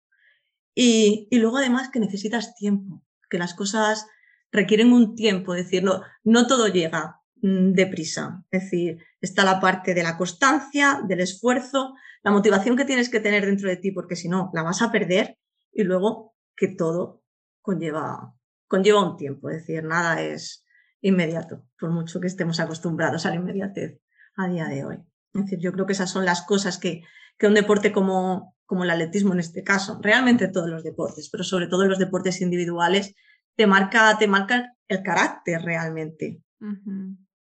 Y, 0.74 1.28
luego 1.30 1.58
además 1.58 1.90
que 1.90 2.00
necesitas 2.00 2.54
tiempo, 2.54 3.04
que 3.30 3.38
las 3.38 3.54
cosas 3.54 4.06
requieren 4.50 4.92
un 4.92 5.14
tiempo, 5.14 5.54
es 5.54 5.64
decir, 5.64 5.84
no, 5.84 6.02
no 6.24 6.46
todo 6.46 6.68
llega 6.68 7.20
mm, 7.42 7.72
deprisa, 7.72 8.44
es 8.50 8.62
decir, 8.62 8.98
está 9.20 9.44
la 9.44 9.60
parte 9.60 9.94
de 9.94 10.02
la 10.02 10.16
constancia, 10.16 11.00
del 11.06 11.20
esfuerzo, 11.20 11.94
la 12.22 12.30
motivación 12.30 12.76
que 12.76 12.84
tienes 12.84 13.08
que 13.08 13.20
tener 13.20 13.46
dentro 13.46 13.68
de 13.68 13.76
ti, 13.76 13.92
porque 13.92 14.16
si 14.16 14.28
no, 14.28 14.50
la 14.54 14.62
vas 14.62 14.82
a 14.82 14.90
perder 14.90 15.38
y 15.72 15.84
luego 15.84 16.34
que 16.56 16.68
todo 16.68 17.22
conlleva, 17.60 18.34
conlleva 18.66 19.08
un 19.08 19.16
tiempo, 19.16 19.50
es 19.50 19.58
decir, 19.58 19.84
nada 19.84 20.20
es 20.22 20.64
inmediato, 21.00 21.64
por 21.78 21.90
mucho 21.90 22.20
que 22.20 22.26
estemos 22.26 22.60
acostumbrados 22.60 23.26
a 23.26 23.30
la 23.30 23.36
inmediatez 23.36 24.00
a 24.36 24.48
día 24.48 24.66
de 24.66 24.84
hoy. 24.84 24.96
Es 25.34 25.42
decir, 25.42 25.58
yo 25.60 25.72
creo 25.72 25.86
que 25.86 25.92
esas 25.92 26.10
son 26.10 26.24
las 26.24 26.42
cosas 26.42 26.78
que, 26.78 27.02
que 27.38 27.46
un 27.46 27.54
deporte 27.54 27.92
como, 27.92 28.56
como 28.66 28.84
el 28.84 28.90
atletismo 28.90 29.34
en 29.34 29.40
este 29.40 29.62
caso, 29.62 29.98
realmente 30.02 30.48
todos 30.48 30.68
los 30.68 30.82
deportes, 30.82 31.28
pero 31.30 31.44
sobre 31.44 31.66
todo 31.68 31.84
los 31.86 31.98
deportes 31.98 32.40
individuales, 32.40 33.14
te 33.56 33.66
marca, 33.66 34.16
te 34.18 34.28
marca 34.28 34.74
el 34.88 35.02
carácter 35.02 35.62
realmente. 35.62 36.42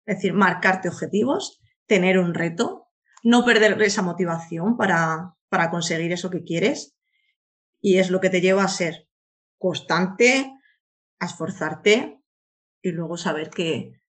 Es 0.06 0.16
decir, 0.16 0.34
marcarte 0.34 0.88
objetivos, 0.88 1.60
tener 1.86 2.18
un 2.18 2.34
reto, 2.34 2.88
no 3.22 3.44
perder 3.44 3.80
esa 3.82 4.02
motivación 4.02 4.76
para, 4.76 5.34
para 5.48 5.70
conseguir 5.70 6.12
eso 6.12 6.30
que 6.30 6.44
quieres 6.44 6.95
y 7.86 8.00
es 8.00 8.10
lo 8.10 8.20
que 8.20 8.30
te 8.30 8.40
lleva 8.40 8.64
a 8.64 8.68
ser 8.68 9.06
constante, 9.58 10.50
a 11.20 11.26
esforzarte 11.26 12.18
y 12.82 12.90
luego 12.90 13.16
saber 13.16 13.48
que, 13.48 14.00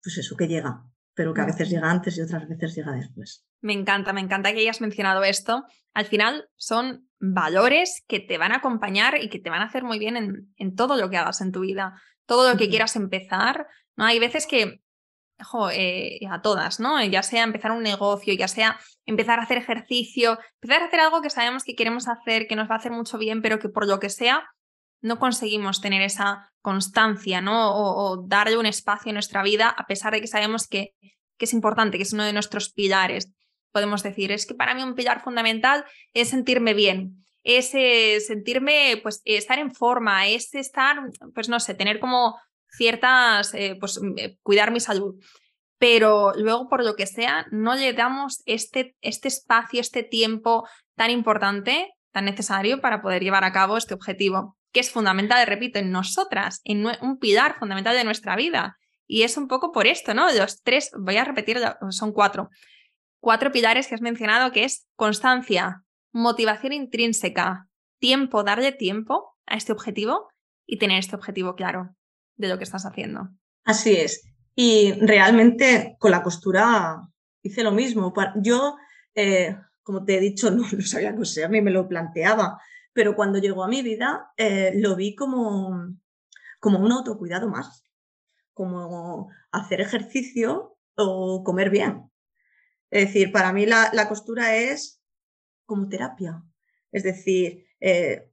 pues 0.00 0.16
eso 0.18 0.36
que 0.36 0.46
llega, 0.46 0.84
pero 1.12 1.34
que 1.34 1.40
a 1.40 1.46
veces 1.46 1.70
llega 1.70 1.90
antes 1.90 2.16
y 2.16 2.20
otras 2.20 2.48
veces 2.48 2.76
llega 2.76 2.92
después. 2.92 3.44
Me 3.60 3.72
encanta, 3.72 4.12
me 4.12 4.20
encanta 4.20 4.52
que 4.52 4.60
hayas 4.60 4.80
mencionado 4.80 5.24
esto. 5.24 5.64
Al 5.92 6.04
final 6.04 6.48
son 6.54 7.10
valores 7.18 8.04
que 8.06 8.20
te 8.20 8.38
van 8.38 8.52
a 8.52 8.58
acompañar 8.58 9.20
y 9.20 9.28
que 9.28 9.40
te 9.40 9.50
van 9.50 9.62
a 9.62 9.66
hacer 9.66 9.82
muy 9.82 9.98
bien 9.98 10.16
en, 10.16 10.54
en 10.56 10.76
todo 10.76 10.96
lo 10.96 11.10
que 11.10 11.16
hagas 11.16 11.40
en 11.40 11.50
tu 11.50 11.62
vida, 11.62 12.00
todo 12.26 12.48
lo 12.48 12.56
que 12.56 12.68
quieras 12.68 12.94
empezar. 12.94 13.66
¿no? 13.96 14.04
Hay 14.04 14.20
veces 14.20 14.46
que 14.46 14.83
eh, 15.72 16.20
a 16.30 16.42
todas, 16.42 16.80
¿no? 16.80 17.02
Ya 17.04 17.22
sea 17.22 17.44
empezar 17.44 17.72
un 17.72 17.82
negocio, 17.82 18.34
ya 18.34 18.48
sea 18.48 18.78
empezar 19.06 19.38
a 19.38 19.42
hacer 19.42 19.58
ejercicio, 19.58 20.38
empezar 20.60 20.82
a 20.82 20.86
hacer 20.86 21.00
algo 21.00 21.22
que 21.22 21.30
sabemos 21.30 21.64
que 21.64 21.74
queremos 21.74 22.08
hacer, 22.08 22.46
que 22.46 22.56
nos 22.56 22.68
va 22.68 22.74
a 22.74 22.78
hacer 22.78 22.92
mucho 22.92 23.18
bien, 23.18 23.42
pero 23.42 23.58
que 23.58 23.68
por 23.68 23.86
lo 23.86 24.00
que 24.00 24.10
sea 24.10 24.44
no 25.00 25.18
conseguimos 25.18 25.82
tener 25.82 26.00
esa 26.00 26.50
constancia, 26.62 27.42
¿no? 27.42 27.74
O, 27.74 28.24
darle 28.26 28.56
un 28.56 28.64
espacio 28.64 29.10
en 29.10 29.14
nuestra 29.14 29.42
vida 29.42 29.68
a 29.68 29.86
pesar 29.86 30.14
de 30.14 30.22
que 30.22 30.26
sabemos 30.26 30.66
que, 30.66 30.94
que 31.36 31.44
es 31.44 31.52
importante, 31.52 31.98
que 31.98 32.04
es 32.04 32.12
uno 32.14 32.24
de 32.24 32.32
nuestros 32.32 32.72
pilares. 32.72 33.30
Podemos 33.70 34.02
decir, 34.02 34.32
es 34.32 34.46
que 34.46 34.54
para 34.54 34.74
mí 34.74 34.82
un 34.82 34.94
pilar 34.94 35.22
fundamental 35.22 35.84
es 36.14 36.30
sentirme 36.30 36.72
bien, 36.72 37.24
es 37.42 37.74
eh, 37.74 38.20
sentirme, 38.20 38.98
pues, 39.02 39.20
estar 39.26 39.58
en 39.58 39.74
forma, 39.74 40.26
es 40.26 40.54
estar, 40.54 40.96
pues, 41.34 41.50
no 41.50 41.60
sé, 41.60 41.74
tener 41.74 42.00
como 42.00 42.38
ciertas, 42.76 43.54
eh, 43.54 43.76
pues 43.78 44.00
mm, 44.00 44.18
eh, 44.18 44.38
cuidar 44.42 44.70
mi 44.70 44.80
salud. 44.80 45.14
Pero 45.78 46.32
luego, 46.36 46.68
por 46.68 46.84
lo 46.84 46.94
que 46.94 47.06
sea, 47.06 47.46
no 47.50 47.74
le 47.74 47.92
damos 47.92 48.42
este, 48.46 48.96
este 49.00 49.28
espacio, 49.28 49.80
este 49.80 50.02
tiempo 50.02 50.66
tan 50.96 51.10
importante, 51.10 51.92
tan 52.12 52.24
necesario 52.24 52.80
para 52.80 53.02
poder 53.02 53.22
llevar 53.22 53.44
a 53.44 53.52
cabo 53.52 53.76
este 53.76 53.94
objetivo, 53.94 54.56
que 54.72 54.80
es 54.80 54.90
fundamental, 54.90 55.46
repito, 55.46 55.78
en 55.78 55.90
nosotras, 55.90 56.60
en 56.64 56.86
un 56.86 57.18
pilar 57.18 57.58
fundamental 57.58 57.96
de 57.96 58.04
nuestra 58.04 58.36
vida. 58.36 58.76
Y 59.06 59.22
es 59.22 59.36
un 59.36 59.48
poco 59.48 59.72
por 59.72 59.86
esto, 59.86 60.14
¿no? 60.14 60.32
Los 60.32 60.62
tres, 60.62 60.90
voy 60.96 61.16
a 61.16 61.24
repetir, 61.24 61.60
son 61.90 62.12
cuatro. 62.12 62.48
Cuatro 63.20 63.52
pilares 63.52 63.86
que 63.86 63.94
has 63.94 64.00
mencionado, 64.00 64.52
que 64.52 64.64
es 64.64 64.86
constancia, 64.96 65.82
motivación 66.12 66.72
intrínseca, 66.72 67.66
tiempo, 67.98 68.44
darle 68.44 68.72
tiempo 68.72 69.36
a 69.46 69.56
este 69.56 69.72
objetivo 69.72 70.28
y 70.66 70.78
tener 70.78 70.98
este 70.98 71.16
objetivo 71.16 71.54
claro 71.56 71.94
de 72.36 72.48
lo 72.48 72.58
que 72.58 72.64
estás 72.64 72.84
haciendo. 72.86 73.30
Así 73.64 73.96
es. 73.96 74.22
Y 74.54 74.92
realmente 75.00 75.96
con 75.98 76.10
la 76.10 76.22
costura 76.22 77.00
hice 77.42 77.62
lo 77.62 77.72
mismo. 77.72 78.12
Yo, 78.36 78.76
eh, 79.14 79.56
como 79.82 80.04
te 80.04 80.16
he 80.16 80.20
dicho, 80.20 80.50
no 80.50 80.64
lo 80.70 80.82
sabía 80.82 81.14
coser 81.14 81.50
ni 81.50 81.60
me 81.60 81.70
lo 81.70 81.88
planteaba, 81.88 82.60
pero 82.92 83.16
cuando 83.16 83.38
llegó 83.38 83.64
a 83.64 83.68
mi 83.68 83.82
vida 83.82 84.32
eh, 84.36 84.72
lo 84.76 84.96
vi 84.96 85.14
como, 85.14 85.96
como 86.60 86.78
un 86.78 86.92
autocuidado 86.92 87.48
más, 87.48 87.84
como 88.52 89.30
hacer 89.50 89.80
ejercicio 89.80 90.78
o 90.96 91.42
comer 91.42 91.70
bien. 91.70 92.10
Es 92.90 93.06
decir, 93.06 93.32
para 93.32 93.52
mí 93.52 93.66
la, 93.66 94.08
costura 94.08 94.54
es 94.56 95.02
como 95.66 95.88
terapia. 95.88 96.42
Es 96.92 97.02
decir, 97.02 97.66
eh, 97.80 98.30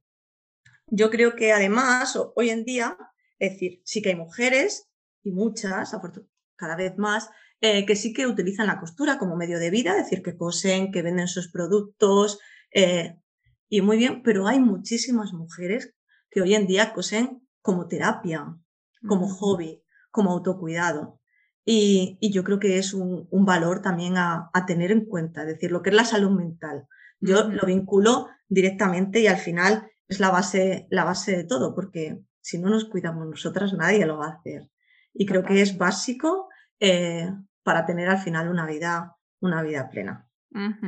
yo 0.86 1.10
creo 1.10 1.34
que 1.34 1.52
además 1.52 2.16
hoy 2.36 2.50
en 2.50 2.64
día 2.64 2.96
es 3.42 3.54
decir, 3.54 3.82
sí 3.84 4.02
que 4.02 4.10
hay 4.10 4.14
mujeres 4.14 4.88
y 5.24 5.32
muchas, 5.32 5.96
cada 6.54 6.76
vez 6.76 6.96
más, 6.96 7.28
eh, 7.60 7.84
que 7.86 7.96
sí 7.96 8.12
que 8.12 8.28
utilizan 8.28 8.68
la 8.68 8.78
costura 8.78 9.18
como 9.18 9.34
medio 9.34 9.58
de 9.58 9.68
vida, 9.68 9.98
es 9.98 10.04
decir, 10.04 10.22
que 10.22 10.36
cosen, 10.36 10.92
que 10.92 11.02
venden 11.02 11.26
sus 11.26 11.50
productos, 11.50 12.38
eh, 12.72 13.18
y 13.68 13.80
muy 13.80 13.96
bien, 13.96 14.22
pero 14.22 14.46
hay 14.46 14.60
muchísimas 14.60 15.32
mujeres 15.32 15.92
que 16.30 16.40
hoy 16.40 16.54
en 16.54 16.68
día 16.68 16.92
cosen 16.92 17.44
como 17.62 17.88
terapia, 17.88 18.46
como 19.08 19.26
hobby, 19.28 19.82
como 20.12 20.30
autocuidado. 20.30 21.18
Y, 21.64 22.18
yo 22.20 22.44
creo 22.44 22.60
que 22.60 22.78
es 22.78 22.94
un, 22.94 23.26
valor 23.32 23.82
también 23.82 24.18
a, 24.18 24.52
tener 24.68 24.92
en 24.92 25.04
cuenta, 25.04 25.40
es 25.42 25.48
decir, 25.48 25.72
lo 25.72 25.82
que 25.82 25.90
es 25.90 25.96
la 25.96 26.04
salud 26.04 26.30
mental. 26.30 26.86
Yo 27.18 27.48
lo 27.48 27.66
vinculo 27.66 28.28
directamente 28.48 29.18
y 29.18 29.26
al 29.26 29.38
final 29.38 29.90
es 30.06 30.20
la 30.20 30.30
base, 30.30 30.86
la 30.90 31.02
base 31.02 31.36
de 31.36 31.44
todo, 31.44 31.74
porque 31.74 32.22
si 32.42 32.58
no 32.58 32.68
nos 32.68 32.84
cuidamos 32.84 33.26
nosotras, 33.26 33.72
nadie 33.72 34.04
lo 34.04 34.18
va 34.18 34.26
a 34.26 34.32
hacer. 34.32 34.68
Y 35.14 35.26
creo 35.26 35.44
que 35.44 35.62
es 35.62 35.78
básico 35.78 36.48
eh, 36.80 37.30
para 37.62 37.86
tener 37.86 38.08
al 38.08 38.18
final 38.18 38.48
una 38.48 38.66
vida, 38.66 39.16
una 39.40 39.62
vida 39.62 39.88
plena. 39.88 40.28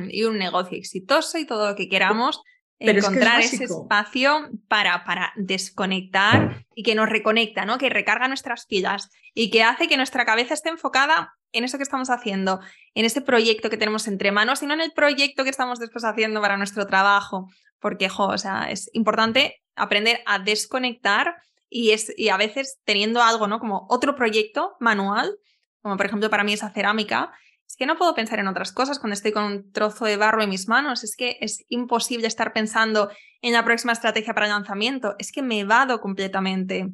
Y 0.09 0.23
un 0.25 0.37
negocio 0.37 0.77
exitoso 0.77 1.39
y 1.39 1.45
todo 1.45 1.69
lo 1.69 1.75
que 1.75 1.89
queramos. 1.89 2.43
encontrar 2.77 3.39
ese 3.39 3.63
espacio 3.63 4.49
para, 4.67 5.05
para 5.05 5.31
desconectar 5.37 6.65
y 6.75 6.83
que 6.83 6.93
nos 6.93 7.09
reconecta, 7.09 7.65
¿no? 7.65 7.77
Que 7.77 7.89
recarga 7.89 8.27
nuestras 8.27 8.65
pilas 8.65 9.09
y 9.33 9.49
que 9.49 9.63
hace 9.63 9.87
que 9.87 9.97
nuestra 9.97 10.25
cabeza 10.25 10.53
esté 10.53 10.69
enfocada 10.69 11.33
en 11.53 11.63
eso 11.63 11.77
que 11.77 11.83
estamos 11.83 12.09
haciendo, 12.09 12.59
en 12.93 13.05
ese 13.05 13.21
proyecto 13.21 13.69
que 13.69 13.77
tenemos 13.77 14.07
entre 14.07 14.31
manos 14.31 14.61
y 14.61 14.65
no 14.65 14.73
en 14.73 14.81
el 14.81 14.91
proyecto 14.91 15.45
que 15.45 15.49
estamos 15.49 15.79
después 15.79 16.03
haciendo 16.03 16.41
para 16.41 16.57
nuestro 16.57 16.85
trabajo. 16.85 17.47
Porque, 17.85 18.09
o 18.17 18.37
sea, 18.39 18.71
es 18.71 18.89
importante 18.93 19.61
aprender 19.75 20.23
a 20.25 20.39
desconectar 20.39 21.35
y, 21.69 21.91
es, 21.91 22.11
y 22.17 22.29
a 22.29 22.37
veces 22.37 22.79
teniendo 22.83 23.21
algo, 23.21 23.45
¿no? 23.45 23.59
Como 23.59 23.85
otro 23.91 24.15
proyecto 24.15 24.75
manual, 24.79 25.37
como 25.83 25.95
por 25.95 26.07
ejemplo 26.07 26.31
para 26.31 26.43
mí 26.43 26.53
esa 26.53 26.71
cerámica, 26.71 27.31
es 27.67 27.75
que 27.75 27.85
no 27.85 27.95
puedo 27.95 28.15
pensar 28.15 28.39
en 28.39 28.47
otras 28.47 28.71
cosas 28.71 28.97
cuando 28.97 29.13
estoy 29.13 29.33
con 29.33 29.43
un 29.43 29.71
trozo 29.71 30.05
de 30.05 30.17
barro 30.17 30.41
en 30.41 30.49
mis 30.49 30.67
manos, 30.67 31.03
es 31.03 31.15
que 31.15 31.37
es 31.41 31.63
imposible 31.69 32.25
estar 32.25 32.53
pensando 32.53 33.11
en 33.43 33.53
la 33.53 33.63
próxima 33.63 33.93
estrategia 33.93 34.33
para 34.33 34.47
el 34.47 34.53
lanzamiento, 34.53 35.13
es 35.19 35.31
que 35.31 35.43
me 35.43 35.63
vado 35.63 36.01
completamente 36.01 36.87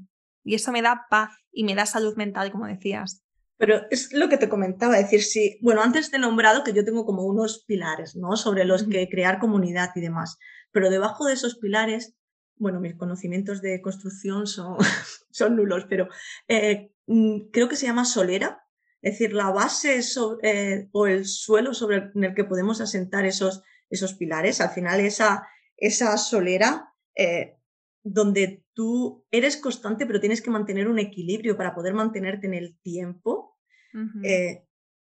y 0.43 0.55
eso 0.55 0.73
me 0.73 0.81
da 0.81 1.05
paz 1.09 1.29
y 1.53 1.63
me 1.63 1.73
da 1.73 1.85
salud 1.85 2.17
mental, 2.17 2.51
como 2.51 2.67
decías. 2.67 3.23
Pero 3.61 3.83
es 3.91 4.11
lo 4.11 4.27
que 4.27 4.37
te 4.37 4.49
comentaba, 4.49 4.97
decir, 4.97 5.21
sí, 5.21 5.59
bueno, 5.61 5.83
antes 5.83 6.09
de 6.09 6.17
nombrado 6.17 6.63
que 6.63 6.73
yo 6.73 6.83
tengo 6.83 7.05
como 7.05 7.23
unos 7.23 7.63
pilares, 7.67 8.15
¿no? 8.15 8.35
Sobre 8.35 8.65
los 8.65 8.83
que 8.83 9.07
crear 9.07 9.39
comunidad 9.39 9.91
y 9.95 10.01
demás, 10.01 10.39
pero 10.71 10.89
debajo 10.89 11.25
de 11.27 11.33
esos 11.33 11.59
pilares 11.59 12.15
bueno, 12.61 12.79
mis 12.79 12.95
conocimientos 12.95 13.59
de 13.61 13.81
construcción 13.81 14.45
son, 14.45 14.77
son 15.31 15.55
nulos, 15.55 15.85
pero 15.89 16.07
eh, 16.47 16.93
mm, 17.07 17.49
creo 17.51 17.67
que 17.67 17.75
se 17.75 17.87
llama 17.87 18.05
solera, 18.05 18.63
es 19.01 19.13
decir, 19.13 19.33
la 19.33 19.49
base 19.49 19.99
eh, 20.43 20.87
o 20.91 21.07
el 21.07 21.25
suelo 21.25 21.73
sobre 21.73 22.11
el 22.13 22.35
que 22.35 22.43
podemos 22.43 22.79
asentar 22.79 23.25
esos, 23.25 23.63
esos 23.89 24.13
pilares. 24.13 24.61
Al 24.61 24.69
final, 24.69 24.99
esa, 24.99 25.47
esa 25.75 26.17
solera 26.17 26.93
eh, 27.15 27.57
donde 28.03 28.63
tú 28.73 29.25
eres 29.31 29.57
constante, 29.57 30.05
pero 30.05 30.19
tienes 30.19 30.43
que 30.43 30.51
mantener 30.51 30.87
un 30.87 30.99
equilibrio 30.99 31.57
para 31.57 31.73
poder 31.73 31.95
mantenerte 31.95 32.45
en 32.45 32.53
el 32.53 32.77
tiempo, 32.83 33.50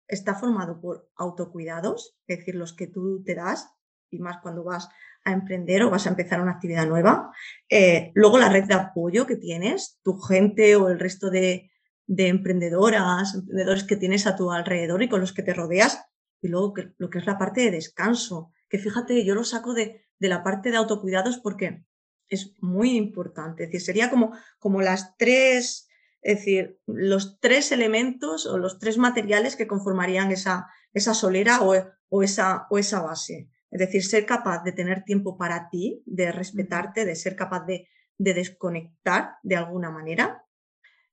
está 0.07 0.35
formado 0.35 0.79
por 0.79 1.09
autocuidados, 1.15 2.17
es 2.27 2.39
decir, 2.39 2.55
los 2.55 2.73
que 2.73 2.87
tú 2.87 3.23
te 3.23 3.35
das, 3.35 3.69
y 4.09 4.19
más 4.19 4.37
cuando 4.41 4.63
vas 4.63 4.89
a 5.25 5.33
emprender 5.33 5.83
o 5.83 5.89
vas 5.89 6.05
a 6.05 6.09
empezar 6.09 6.41
una 6.41 6.53
actividad 6.53 6.87
nueva. 6.87 7.31
Eh, 7.69 8.11
luego 8.15 8.37
la 8.37 8.49
red 8.49 8.63
de 8.63 8.73
apoyo 8.73 9.27
que 9.27 9.35
tienes, 9.35 9.99
tu 10.01 10.17
gente 10.17 10.75
o 10.75 10.89
el 10.89 10.99
resto 10.99 11.29
de, 11.29 11.69
de 12.05 12.27
emprendedoras, 12.27 13.35
emprendedores 13.35 13.83
que 13.83 13.97
tienes 13.97 14.25
a 14.27 14.35
tu 14.35 14.51
alrededor 14.51 15.03
y 15.03 15.09
con 15.09 15.19
los 15.19 15.33
que 15.33 15.43
te 15.43 15.53
rodeas, 15.53 16.05
y 16.41 16.47
luego 16.47 16.73
lo 16.97 17.09
que 17.09 17.17
es 17.17 17.25
la 17.25 17.37
parte 17.37 17.61
de 17.61 17.71
descanso, 17.71 18.51
que 18.69 18.79
fíjate, 18.79 19.25
yo 19.25 19.35
lo 19.35 19.43
saco 19.43 19.73
de, 19.73 20.05
de 20.19 20.29
la 20.29 20.43
parte 20.43 20.71
de 20.71 20.77
autocuidados 20.77 21.37
porque 21.39 21.83
es 22.29 22.53
muy 22.61 22.95
importante. 22.95 23.63
Es 23.63 23.69
decir, 23.69 23.85
sería 23.85 24.09
como, 24.09 24.33
como 24.59 24.81
las 24.81 25.17
tres, 25.17 25.86
es 26.21 26.37
decir, 26.37 26.79
los 26.85 27.39
tres 27.39 27.71
elementos 27.71 28.45
o 28.45 28.57
los 28.57 28.79
tres 28.79 28.97
materiales 28.97 29.55
que 29.55 29.67
conformarían 29.67 30.31
esa, 30.31 30.67
esa 30.93 31.13
solera 31.13 31.61
o, 31.61 31.75
o, 32.09 32.23
esa, 32.23 32.67
o 32.69 32.77
esa 32.77 33.01
base. 33.01 33.49
Es 33.69 33.79
decir, 33.79 34.03
ser 34.03 34.25
capaz 34.25 34.63
de 34.63 34.71
tener 34.71 35.03
tiempo 35.03 35.37
para 35.37 35.69
ti, 35.69 36.01
de 36.05 36.31
respetarte, 36.31 37.05
de 37.05 37.15
ser 37.15 37.35
capaz 37.35 37.65
de, 37.65 37.87
de 38.17 38.33
desconectar 38.33 39.35
de 39.43 39.55
alguna 39.55 39.91
manera. 39.91 40.43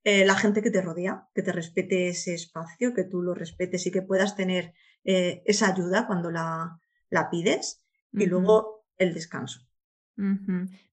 Eh, 0.04 0.24
la 0.24 0.36
gente 0.36 0.62
que 0.62 0.70
te 0.70 0.82
rodea, 0.82 1.28
que 1.34 1.42
te 1.42 1.52
respete 1.52 2.08
ese 2.08 2.34
espacio, 2.34 2.94
que 2.94 3.04
tú 3.04 3.22
lo 3.22 3.34
respetes 3.34 3.86
y 3.86 3.90
que 3.90 4.02
puedas 4.02 4.36
tener 4.36 4.74
eh, 5.04 5.42
esa 5.46 5.72
ayuda 5.72 6.06
cuando 6.06 6.30
la, 6.30 6.78
la 7.10 7.30
pides. 7.30 7.80
Y 8.12 8.26
luego 8.26 8.86
el 8.96 9.12
descanso. 9.12 9.60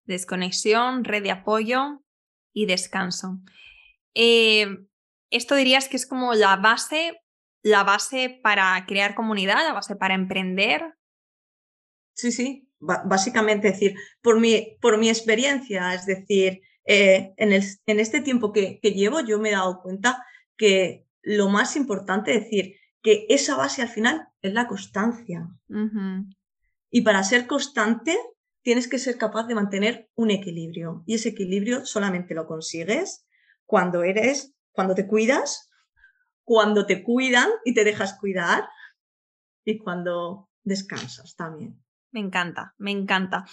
Desconexión, 0.05 1.03
red 1.03 1.21
de 1.21 1.29
apoyo 1.29 2.01
y 2.51 2.65
descanso. 2.65 3.39
Eh, 4.15 4.67
esto 5.29 5.55
dirías 5.55 5.87
que 5.87 5.97
es 5.97 6.05
como 6.05 6.33
la 6.33 6.57
base, 6.57 7.21
la 7.63 7.83
base 7.83 8.39
para 8.43 8.85
crear 8.87 9.15
comunidad, 9.15 9.63
la 9.65 9.73
base 9.73 9.95
para 9.95 10.13
emprender. 10.13 10.95
Sí, 12.13 12.31
sí, 12.31 12.69
básicamente 12.79 13.71
decir, 13.71 13.95
por 14.21 14.39
mi, 14.39 14.77
por 14.81 14.97
mi 14.97 15.09
experiencia, 15.09 15.93
es 15.93 16.05
decir, 16.05 16.61
eh, 16.85 17.33
en, 17.37 17.53
el, 17.53 17.63
en, 17.85 17.99
este 17.99 18.21
tiempo 18.21 18.51
que, 18.51 18.79
que, 18.81 18.91
llevo, 18.91 19.21
yo 19.21 19.39
me 19.39 19.49
he 19.49 19.53
dado 19.53 19.81
cuenta 19.81 20.23
que 20.57 21.05
lo 21.21 21.49
más 21.49 21.75
importante 21.75 22.35
es 22.35 22.43
decir 22.43 22.75
que 23.01 23.25
esa 23.29 23.55
base 23.55 23.81
al 23.81 23.89
final 23.89 24.27
es 24.41 24.53
la 24.53 24.67
constancia. 24.67 25.47
Y 26.89 27.01
para 27.01 27.23
ser 27.23 27.47
constante, 27.47 28.17
tienes 28.63 28.87
que 28.87 28.99
ser 28.99 29.17
capaz 29.17 29.47
de 29.47 29.55
mantener 29.55 30.09
un 30.15 30.31
equilibrio. 30.31 31.03
Y 31.05 31.15
ese 31.15 31.29
equilibrio 31.29 31.85
solamente 31.85 32.35
lo 32.35 32.45
consigues 32.45 33.25
cuando 33.71 34.03
eres, 34.03 34.53
cuando 34.73 34.95
te 34.95 35.07
cuidas, 35.07 35.71
cuando 36.43 36.85
te 36.85 37.03
cuidan 37.03 37.47
y 37.63 37.73
te 37.73 37.85
dejas 37.85 38.19
cuidar 38.19 38.67
y 39.63 39.77
cuando 39.77 40.49
descansas 40.61 41.37
también. 41.37 41.81
Me 42.11 42.19
encanta, 42.19 42.75
me 42.77 42.91
encanta. 42.91 43.45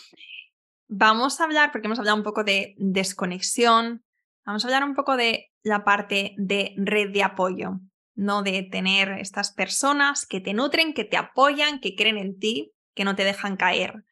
Vamos 0.88 1.40
a 1.40 1.44
hablar, 1.44 1.70
porque 1.70 1.86
hemos 1.86 2.00
hablado 2.00 2.16
un 2.16 2.24
poco 2.24 2.42
de 2.42 2.74
desconexión, 2.78 4.02
vamos 4.44 4.64
a 4.64 4.66
hablar 4.66 4.82
un 4.82 4.96
poco 4.96 5.16
de 5.16 5.52
la 5.62 5.84
parte 5.84 6.34
de 6.36 6.74
red 6.78 7.12
de 7.12 7.22
apoyo, 7.22 7.78
no 8.16 8.42
de 8.42 8.64
tener 8.64 9.10
estas 9.20 9.52
personas 9.52 10.26
que 10.26 10.40
te 10.40 10.52
nutren, 10.52 10.94
que 10.94 11.04
te 11.04 11.16
apoyan, 11.16 11.78
que 11.78 11.94
creen 11.94 12.18
en 12.18 12.40
ti, 12.40 12.72
que 12.96 13.04
no 13.04 13.14
te 13.14 13.22
dejan 13.22 13.56
caer. 13.56 14.04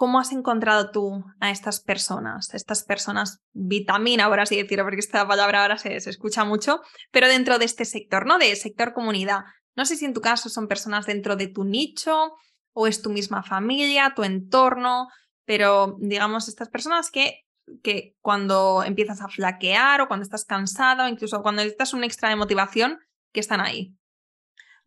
¿Cómo 0.00 0.18
has 0.18 0.32
encontrado 0.32 0.90
tú 0.92 1.26
a 1.40 1.50
estas 1.50 1.78
personas? 1.80 2.54
Estas 2.54 2.84
personas 2.84 3.42
vitamina, 3.52 4.30
por 4.30 4.40
así 4.40 4.56
decirlo, 4.56 4.84
porque 4.84 5.00
esta 5.00 5.28
palabra 5.28 5.60
ahora 5.60 5.76
se, 5.76 5.94
escucha 5.94 6.42
mucho, 6.42 6.80
pero 7.10 7.28
dentro 7.28 7.58
de 7.58 7.66
este 7.66 7.84
sector, 7.84 8.24
¿no? 8.24 8.38
De 8.38 8.56
sector 8.56 8.94
comunidad. 8.94 9.40
No 9.76 9.84
sé 9.84 9.96
si 9.96 10.06
en 10.06 10.14
tu 10.14 10.22
caso 10.22 10.48
son 10.48 10.68
personas 10.68 11.04
dentro 11.04 11.36
de 11.36 11.48
tu 11.48 11.64
nicho 11.64 12.32
o 12.72 12.86
es 12.86 13.02
tu 13.02 13.10
misma 13.10 13.42
familia, 13.42 14.14
tu 14.16 14.24
entorno, 14.24 15.08
pero 15.44 15.98
digamos 16.00 16.48
estas 16.48 16.70
personas 16.70 17.10
que, 17.10 17.42
que 17.82 18.16
cuando 18.22 18.82
empiezas 18.82 19.20
a 19.20 19.28
flaquear 19.28 20.00
o 20.00 20.08
cuando 20.08 20.24
estás 20.24 20.46
cansado, 20.46 21.06
incluso 21.08 21.42
cuando 21.42 21.60
necesitas 21.60 21.92
un 21.92 22.04
extra 22.04 22.30
de 22.30 22.36
motivación, 22.36 23.00
que 23.34 23.40
están 23.40 23.60
ahí 23.60 23.94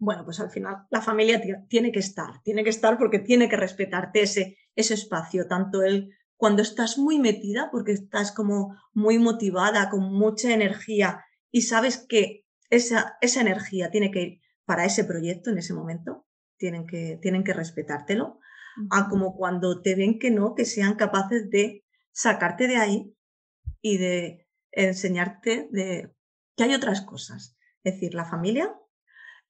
bueno, 0.03 0.25
pues 0.25 0.39
al 0.41 0.49
final 0.49 0.85
la 0.89 1.01
familia 1.01 1.41
tiene 1.69 1.91
que 1.91 1.99
estar, 1.99 2.41
tiene 2.43 2.63
que 2.63 2.71
estar 2.71 2.97
porque 2.97 3.19
tiene 3.19 3.47
que 3.47 3.55
respetarte 3.55 4.21
ese, 4.21 4.57
ese 4.75 4.93
espacio, 4.93 5.47
tanto 5.47 5.83
el 5.83 6.15
cuando 6.35 6.61
estás 6.61 6.97
muy 6.97 7.19
metida, 7.19 7.69
porque 7.71 7.93
estás 7.93 8.31
como 8.31 8.75
muy 8.93 9.17
motivada, 9.17 9.89
con 9.89 10.11
mucha 10.11 10.51
energía 10.51 11.23
y 11.51 11.61
sabes 11.61 12.05
que 12.09 12.45
esa, 12.69 13.17
esa 13.21 13.41
energía 13.41 13.91
tiene 13.91 14.11
que 14.11 14.21
ir 14.21 14.41
para 14.65 14.85
ese 14.85 15.03
proyecto 15.03 15.51
en 15.51 15.59
ese 15.59 15.73
momento, 15.73 16.25
tienen 16.57 16.85
que, 16.87 17.19
tienen 17.21 17.43
que 17.43 17.53
respetártelo, 17.53 18.39
a 18.89 19.07
como 19.07 19.35
cuando 19.35 19.81
te 19.81 19.93
ven 19.93 20.17
que 20.17 20.31
no, 20.31 20.55
que 20.55 20.65
sean 20.65 20.95
capaces 20.95 21.49
de 21.51 21.85
sacarte 22.11 22.67
de 22.67 22.77
ahí 22.77 23.15
y 23.81 23.97
de 23.97 24.47
enseñarte 24.71 25.67
de 25.71 26.11
que 26.57 26.63
hay 26.63 26.73
otras 26.73 27.01
cosas. 27.01 27.55
Es 27.83 27.93
decir, 27.93 28.15
la 28.15 28.25
familia 28.25 28.73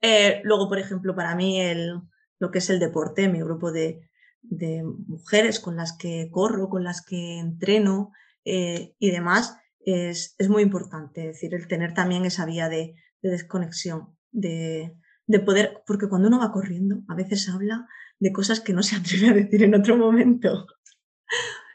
eh, 0.05 0.41
luego, 0.43 0.67
por 0.67 0.79
ejemplo, 0.79 1.15
para 1.15 1.33
mí 1.33 1.61
el, 1.61 2.01
lo 2.37 2.51
que 2.51 2.57
es 2.59 2.69
el 2.69 2.79
deporte, 2.79 3.29
mi 3.29 3.39
grupo 3.39 3.71
de, 3.71 4.09
mujeres 4.43 5.59
con 5.59 5.75
las 5.75 5.97
que 5.97 6.29
corro, 6.31 6.69
con 6.69 6.83
las 6.83 7.01
que 7.01 7.39
entreno 7.39 8.11
eh, 8.45 8.95
y 8.99 9.11
demás, 9.11 9.57
es, 9.85 10.35
muy 10.49 10.63
importante. 10.63 11.29
Es 11.29 11.35
decir, 11.35 11.53
el 11.53 11.67
tener 11.67 11.93
también 11.93 12.25
esa 12.25 12.45
vía 12.45 12.69
de, 12.69 12.95
desconexión, 13.21 14.17
de, 14.31 14.95
poder, 15.45 15.81
porque 15.87 16.07
cuando 16.07 16.27
uno 16.27 16.39
va 16.39 16.51
corriendo, 16.51 17.03
a 17.07 17.15
veces 17.15 17.49
habla 17.49 17.87
de 18.19 18.31
cosas 18.31 18.59
que 18.59 18.73
no 18.73 18.83
se 18.83 18.95
atreve 18.97 19.29
a 19.29 19.33
decir 19.33 19.63
en 19.63 19.75
otro 19.75 19.97
momento. 19.97 20.67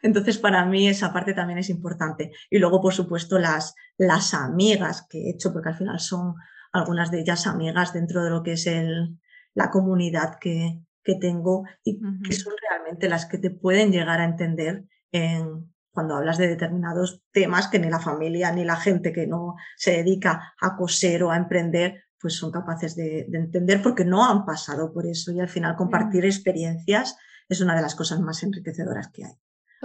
Entonces, 0.02 0.38
para 0.38 0.64
mí 0.64 0.88
esa 0.88 1.12
parte 1.12 1.34
también 1.34 1.58
es 1.58 1.70
importante. 1.70 2.30
Y 2.50 2.58
luego, 2.58 2.80
por 2.80 2.94
supuesto, 2.94 3.38
las, 3.38 3.74
las 3.96 4.32
amigas 4.32 5.06
que 5.08 5.18
he 5.18 5.30
hecho, 5.30 5.52
porque 5.52 5.70
al 5.70 5.76
final 5.76 5.98
son 5.98 6.34
algunas 6.72 7.10
de 7.10 7.20
ellas 7.20 7.46
amigas 7.46 7.92
dentro 7.92 8.22
de 8.22 8.30
lo 8.30 8.42
que 8.42 8.52
es 8.52 8.66
el, 8.66 9.18
la 9.54 9.70
comunidad 9.70 10.38
que, 10.40 10.80
que 11.08 11.14
tengo 11.14 11.64
y 11.82 11.98
que 12.22 12.32
son 12.34 12.52
realmente 12.68 13.08
las 13.08 13.24
que 13.24 13.38
te 13.38 13.48
pueden 13.50 13.90
llegar 13.90 14.20
a 14.20 14.26
entender 14.26 14.84
en, 15.10 15.72
cuando 15.90 16.16
hablas 16.16 16.36
de 16.36 16.48
determinados 16.48 17.22
temas 17.32 17.68
que 17.68 17.78
ni 17.78 17.88
la 17.88 17.98
familia 17.98 18.52
ni 18.52 18.62
la 18.62 18.76
gente 18.76 19.10
que 19.10 19.26
no 19.26 19.54
se 19.78 19.92
dedica 19.92 20.52
a 20.60 20.76
coser 20.76 21.22
o 21.22 21.30
a 21.30 21.38
emprender 21.38 22.04
pues 22.20 22.34
son 22.34 22.52
capaces 22.52 22.94
de, 22.94 23.26
entender 23.32 23.80
porque 23.82 24.04
no 24.04 24.28
han 24.28 24.44
pasado 24.44 24.92
por 24.92 25.06
eso 25.06 25.32
y 25.32 25.40
al 25.40 25.48
final 25.48 25.76
compartir 25.76 26.26
experiencias 26.26 27.16
es 27.48 27.62
una 27.62 27.74
de 27.74 27.80
las 27.80 27.94
cosas 27.94 28.20
más 28.20 28.42
enriquecedoras 28.42 29.08
que 29.10 29.24
hay. 29.24 29.32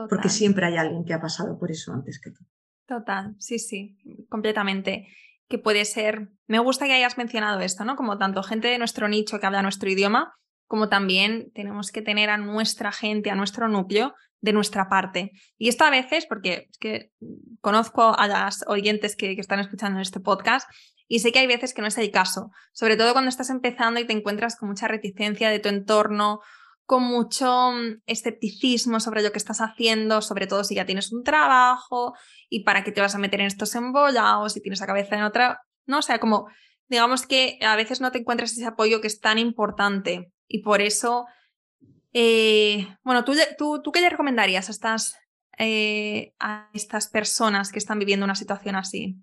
Porque 0.10 0.28
siempre 0.28 0.66
hay 0.66 0.76
alguien 0.76 1.06
que 1.06 1.14
ha 1.14 1.22
pasado 1.22 1.58
por 1.58 1.72
eso 1.72 1.94
antes 1.94 2.20
que 2.20 2.32
tú. 2.32 2.44
Total, 2.86 3.36
sí, 3.38 3.60
sí, 3.60 3.96
completamente 4.28 5.08
que 5.48 5.60
puede 5.60 5.86
ser, 5.86 6.32
me 6.48 6.60
gusta 6.60 6.86
que 6.86 6.94
hayas 6.94 7.18
mencionado 7.18 7.60
esto, 7.62 7.86
¿no? 7.86 7.96
Como 7.96 8.18
tanto 8.18 8.42
gente 8.44 8.68
de 8.68 8.80
nuestro 8.80 9.08
nicho 9.08 9.40
que 9.40 9.46
habla 9.46 9.62
nuestro 9.62 9.90
idioma, 9.90 10.36
como 10.74 10.90
también 10.90 11.52
tenemos 11.54 11.92
que 11.92 12.02
tener 12.02 12.32
a 12.32 12.38
nuestra 12.38 12.92
gente, 12.92 13.30
a 13.30 13.36
nuestro 13.36 13.68
núcleo 13.68 14.16
de 14.42 14.54
nuestra 14.54 14.90
parte. 14.90 15.30
Y 15.56 15.70
esto 15.70 15.84
a 15.84 15.92
veces, 15.92 16.26
porque 16.26 16.72
conozco 17.62 18.18
a 18.18 18.28
las 18.28 18.66
oyentes 18.66 19.16
que, 19.16 19.34
están 19.34 19.60
escuchando 19.60 20.00
este 20.00 20.20
podcast 20.20 20.68
y 21.08 21.20
sé 21.20 21.32
que 21.32 21.38
hay 21.38 21.46
veces 21.46 21.76
que 21.76 21.84
no 21.84 21.90
es 21.90 21.98
el 22.00 22.10
caso, 22.10 22.50
sobre 22.72 22.98
todo 22.98 23.14
cuando 23.14 23.30
estás 23.30 23.52
empezando 23.52 24.00
y 24.00 24.08
te 24.08 24.14
encuentras 24.14 24.56
con 24.56 24.68
mucha 24.68 24.88
reticencia 24.88 25.52
de 25.52 25.60
tu 25.60 25.70
entorno 25.70 26.40
con 26.88 27.04
mucho 27.04 27.74
mm, 27.74 28.02
escepticismo 28.08 29.00
sobre 29.00 29.22
lo 29.22 29.32
que 29.32 29.38
estás 29.38 29.62
haciendo, 29.62 30.24
sobre 30.24 30.48
todo 30.48 30.64
si 30.64 30.74
ya 30.74 30.88
tienes 30.88 31.12
un 31.12 31.24
trabajo 31.24 32.16
y 32.50 32.64
para 32.64 32.84
qué 32.84 32.92
te 32.92 33.00
vas 33.00 33.14
a 33.14 33.20
meter 33.20 33.42
en 33.42 33.46
estos 33.46 33.76
embolados, 33.76 34.54
si 34.54 34.60
tienes 34.60 34.80
la 34.80 34.88
cabeza 34.88 35.18
en 35.18 35.22
otra, 35.22 35.62
no, 35.86 36.00
o 36.00 36.02
sea, 36.02 36.18
como 36.18 36.48
digamos 36.90 37.28
que 37.28 37.60
a 37.62 37.76
veces 37.76 38.02
no 38.02 38.12
te 38.12 38.18
encuentras 38.18 38.54
ese 38.54 38.66
apoyo 38.66 39.02
que 39.02 39.08
es 39.08 39.20
tan 39.20 39.38
importante 39.38 40.32
y 40.48 40.60
por 40.60 40.82
eso, 40.82 41.26
eh, 42.14 42.88
bueno, 43.04 43.24
¿tú, 43.24 43.34
tú, 43.58 43.82
¿tú, 43.82 43.92
qué 43.92 44.02
le 44.02 44.10
recomendarías 44.10 44.68
a 44.68 44.72
estas, 44.72 45.16
eh, 45.58 46.34
a 46.40 46.70
estas 46.74 47.08
personas 47.08 47.72
que 47.72 47.80
están 47.80 48.00
viviendo 48.00 48.26
una 48.26 48.36
situación 48.36 48.76
así? 48.76 49.18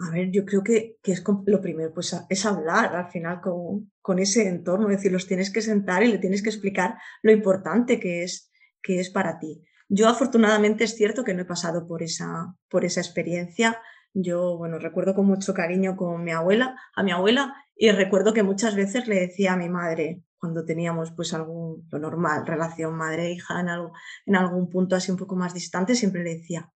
A 0.00 0.10
ver, 0.12 0.30
yo 0.30 0.44
creo 0.44 0.62
que, 0.62 0.96
que 1.02 1.10
es 1.10 1.24
lo 1.46 1.60
primero, 1.60 1.92
pues 1.92 2.16
es 2.28 2.46
hablar 2.46 2.94
al 2.94 3.10
final 3.10 3.40
con, 3.40 3.90
con, 4.00 4.20
ese 4.20 4.46
entorno, 4.46 4.88
es 4.88 4.98
decir, 4.98 5.10
los 5.10 5.26
tienes 5.26 5.52
que 5.52 5.60
sentar 5.60 6.04
y 6.04 6.08
le 6.08 6.18
tienes 6.18 6.40
que 6.40 6.50
explicar 6.50 6.94
lo 7.22 7.32
importante 7.32 7.98
que 7.98 8.22
es, 8.22 8.52
que 8.80 9.00
es 9.00 9.10
para 9.10 9.40
ti. 9.40 9.64
Yo 9.88 10.06
afortunadamente 10.08 10.84
es 10.84 10.94
cierto 10.94 11.24
que 11.24 11.34
no 11.34 11.42
he 11.42 11.46
pasado 11.46 11.86
por 11.86 12.02
esa, 12.02 12.54
por 12.68 12.84
esa 12.84 13.00
experiencia. 13.00 13.80
Yo, 14.12 14.56
bueno, 14.56 14.78
recuerdo 14.78 15.14
con 15.14 15.26
mucho 15.26 15.52
cariño 15.52 15.96
con 15.96 16.22
mi 16.22 16.30
abuela, 16.30 16.76
a 16.94 17.02
mi 17.02 17.10
abuela, 17.10 17.54
y 17.78 17.92
recuerdo 17.92 18.34
que 18.34 18.42
muchas 18.42 18.74
veces 18.74 19.06
le 19.06 19.20
decía 19.20 19.52
a 19.52 19.56
mi 19.56 19.68
madre, 19.68 20.24
cuando 20.36 20.64
teníamos 20.64 21.12
pues 21.12 21.32
algún, 21.32 21.86
lo 21.90 21.98
normal, 22.00 22.44
relación 22.44 22.96
madre-hija 22.96 23.60
en, 23.60 23.68
algo, 23.68 23.92
en 24.26 24.34
algún 24.34 24.68
punto 24.68 24.96
así 24.96 25.12
un 25.12 25.16
poco 25.16 25.36
más 25.36 25.54
distante, 25.54 25.94
siempre 25.94 26.24
le 26.24 26.36
decía, 26.36 26.72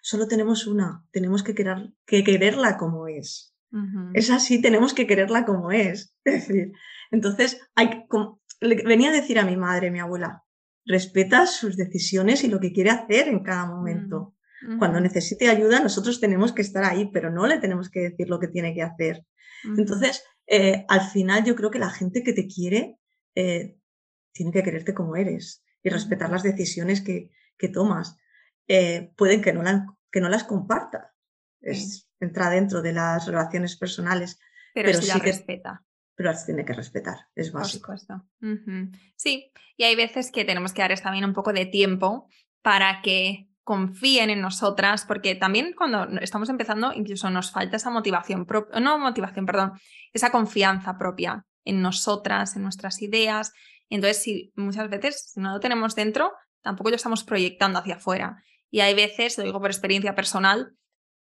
solo 0.00 0.26
tenemos 0.26 0.66
una, 0.66 1.04
tenemos 1.12 1.42
que, 1.42 1.54
querer, 1.54 1.92
que 2.06 2.24
quererla 2.24 2.78
como 2.78 3.08
es. 3.08 3.54
Es 4.14 4.30
así, 4.30 4.62
tenemos 4.62 4.94
que 4.94 5.06
quererla 5.06 5.44
como 5.44 5.70
es. 5.70 6.14
Es 6.24 6.48
decir, 6.48 6.72
entonces, 7.10 7.60
hay, 7.74 8.06
venía 8.60 9.10
a 9.10 9.12
decir 9.12 9.38
a 9.38 9.44
mi 9.44 9.58
madre, 9.58 9.90
mi 9.90 10.00
abuela, 10.00 10.44
respeta 10.86 11.46
sus 11.46 11.76
decisiones 11.76 12.42
y 12.44 12.48
lo 12.48 12.60
que 12.60 12.72
quiere 12.72 12.90
hacer 12.90 13.28
en 13.28 13.42
cada 13.42 13.66
momento. 13.66 14.34
Cuando 14.78 14.98
necesite 15.00 15.48
ayuda, 15.48 15.78
nosotros 15.78 16.18
tenemos 16.18 16.52
que 16.52 16.62
estar 16.62 16.82
ahí, 16.82 17.10
pero 17.12 17.30
no 17.30 17.46
le 17.46 17.58
tenemos 17.58 17.90
que 17.90 18.00
decir 18.00 18.28
lo 18.28 18.40
que 18.40 18.48
tiene 18.48 18.74
que 18.74 18.82
hacer. 18.82 19.24
Entonces, 19.76 20.24
eh, 20.50 20.86
al 20.88 21.02
final 21.02 21.44
yo 21.44 21.54
creo 21.54 21.70
que 21.70 21.78
la 21.78 21.90
gente 21.90 22.22
que 22.22 22.32
te 22.32 22.46
quiere 22.46 22.98
eh, 23.34 23.76
tiene 24.32 24.50
que 24.50 24.62
quererte 24.62 24.94
como 24.94 25.14
eres 25.14 25.62
y 25.82 25.90
respetar 25.90 26.30
las 26.30 26.42
decisiones 26.42 27.02
que, 27.02 27.30
tomas. 27.72 28.16
Eh, 28.66 29.12
pueden 29.16 29.42
que 29.42 29.52
no, 29.52 29.62
que 30.10 30.20
no 30.20 30.28
las 30.28 30.44
comparta. 30.44 31.14
Es, 31.60 32.08
entra 32.18 32.48
dentro 32.48 32.80
de 32.80 32.94
las 32.94 33.26
relaciones 33.26 33.76
personales. 33.76 34.38
Pero, 34.72 34.92
sí, 34.94 35.18
respeta. 35.18 35.84
Pero 36.14 36.30
las 36.30 36.46
tiene 36.46 36.64
que 36.64 36.72
respetar, 36.72 37.28
es 37.34 37.52
básico. 37.52 37.94
Sí, 39.16 39.52
y 39.76 39.84
hay 39.84 39.96
veces 39.96 40.32
que 40.32 40.44
tenemos 40.44 40.72
que 40.72 40.82
darles 40.82 41.02
también 41.02 41.24
un 41.24 41.34
poco 41.34 41.52
de 41.52 41.66
tiempo 41.66 42.28
para 42.62 43.02
que 43.02 43.48
confíen 43.68 44.30
en 44.30 44.40
nosotras, 44.40 45.04
porque 45.06 45.34
también 45.34 45.74
cuando 45.76 46.08
estamos 46.22 46.48
empezando 46.48 46.94
incluso 46.94 47.28
nos 47.28 47.50
falta 47.50 47.76
esa 47.76 47.90
motivación 47.90 48.46
propia, 48.46 48.80
no 48.80 48.98
motivación, 48.98 49.44
perdón, 49.44 49.72
esa 50.14 50.30
confianza 50.30 50.96
propia 50.96 51.44
en 51.66 51.82
nosotras, 51.82 52.56
en 52.56 52.62
nuestras 52.62 53.02
ideas. 53.02 53.52
Entonces, 53.90 54.22
si 54.22 54.54
muchas 54.56 54.88
veces 54.88 55.32
si 55.34 55.40
no 55.40 55.52
lo 55.52 55.60
tenemos 55.60 55.94
dentro, 55.94 56.32
tampoco 56.62 56.88
lo 56.88 56.96
estamos 56.96 57.24
proyectando 57.24 57.78
hacia 57.78 57.96
afuera. 57.96 58.42
Y 58.70 58.80
hay 58.80 58.94
veces, 58.94 59.36
lo 59.36 59.44
digo 59.44 59.60
por 59.60 59.68
experiencia 59.68 60.14
personal, 60.14 60.72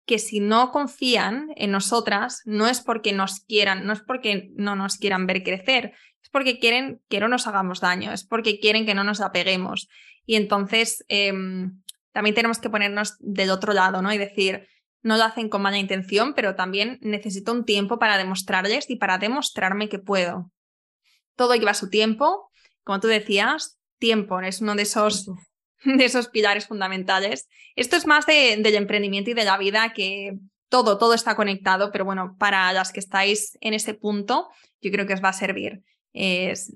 que 0.07 0.21
si 0.21 0.39
no 0.39 0.71
confían 0.71 1.49
en 1.57 1.73
nosotras, 1.73 2.43
no 2.45 2.69
es 2.69 2.81
porque 2.81 3.13
nos 3.13 3.41
quieran, 3.41 3.87
no 3.87 3.93
es 3.93 4.03
porque 4.03 4.51
no 4.55 4.77
nos 4.77 4.99
quieran 4.99 5.27
ver 5.27 5.43
crecer, 5.43 5.95
es 6.23 6.31
porque 6.31 6.61
quieren 6.61 7.01
que 7.09 7.19
no 7.19 7.27
nos 7.27 7.49
hagamos 7.49 7.81
daño, 7.81 8.13
es 8.13 8.25
porque 8.25 8.61
quieren 8.61 8.87
que 8.87 8.95
no 8.95 9.03
nos 9.03 9.21
apeguemos. 9.21 9.89
Y 10.27 10.37
entonces 10.37 11.05
em, 11.09 11.83
también 12.17 12.35
tenemos 12.35 12.61
que 12.61 12.71
ponernos 12.71 13.19
del 13.19 13.51
otro 13.51 13.75
lado, 13.75 14.01
¿no? 14.01 14.11
Y 14.11 14.17
decir, 14.17 14.67
no 15.03 15.19
lo 15.19 15.25
hacen 15.25 15.51
con 15.51 15.61
mala 15.61 15.77
intención, 15.77 16.33
pero 16.33 16.55
también 16.55 16.99
necesito 17.03 17.53
un 17.53 17.67
tiempo 17.67 17.99
para 17.99 18.17
demostrarles 18.17 18.89
y 18.89 18.97
para 18.97 19.19
demostrarme 19.19 19.91
que 19.91 19.99
puedo. 19.99 20.51
Todo 21.37 21.55
lleva 21.55 21.75
su 21.75 21.91
tiempo, 21.91 22.51
como 22.85 23.01
tú 23.01 23.09
decías, 23.09 23.79
tiempo 23.99 24.41
es 24.41 24.63
uno 24.63 24.75
de 24.77 24.85
esos, 24.85 25.27
de 25.85 26.07
esos 26.07 26.29
pilares 26.29 26.69
fundamentales. 26.69 27.49
Esto 27.75 27.97
es 27.97 28.07
más 28.07 28.25
de, 28.25 28.57
del 28.63 28.77
emprendimiento 28.77 29.33
y 29.33 29.35
de 29.35 29.45
la 29.45 29.59
vida 29.59 29.93
que 29.93 30.39
todo, 30.71 30.97
todo 30.97 31.13
está 31.13 31.37
conectado, 31.37 31.93
pero 31.93 32.07
bueno, 32.07 32.35
para 32.39 32.73
las 32.73 32.93
que 32.93 33.01
estáis 33.01 33.59
en 33.61 33.75
ese 33.75 33.93
punto, 33.93 34.49
yo 34.81 34.91
creo 34.91 35.07
que 35.07 35.13
os 35.13 35.23
va 35.23 35.29
a 35.29 35.35
servir. 35.35 35.83
Es, 36.15 36.73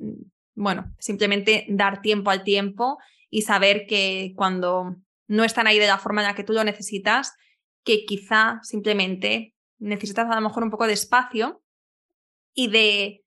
bueno, 0.55 0.95
simplemente 0.99 1.65
dar 1.71 2.03
tiempo 2.03 2.29
al 2.29 2.45
tiempo 2.45 2.99
y 3.31 3.41
saber 3.41 3.87
que 3.87 4.35
cuando 4.37 4.97
no 5.31 5.45
están 5.45 5.69
ahí 5.69 5.79
de 5.79 5.87
la 5.87 5.99
forma 5.99 6.23
en 6.23 6.27
la 6.27 6.35
que 6.35 6.43
tú 6.43 6.53
lo 6.53 6.65
necesitas, 6.65 7.35
que 7.85 8.05
quizá 8.05 8.59
simplemente 8.65 9.55
necesitas 9.79 10.29
a 10.29 10.35
lo 10.35 10.41
mejor 10.41 10.65
un 10.65 10.71
poco 10.71 10.89
de 10.89 10.93
espacio 10.93 11.63
y 12.53 12.67
de, 12.67 13.23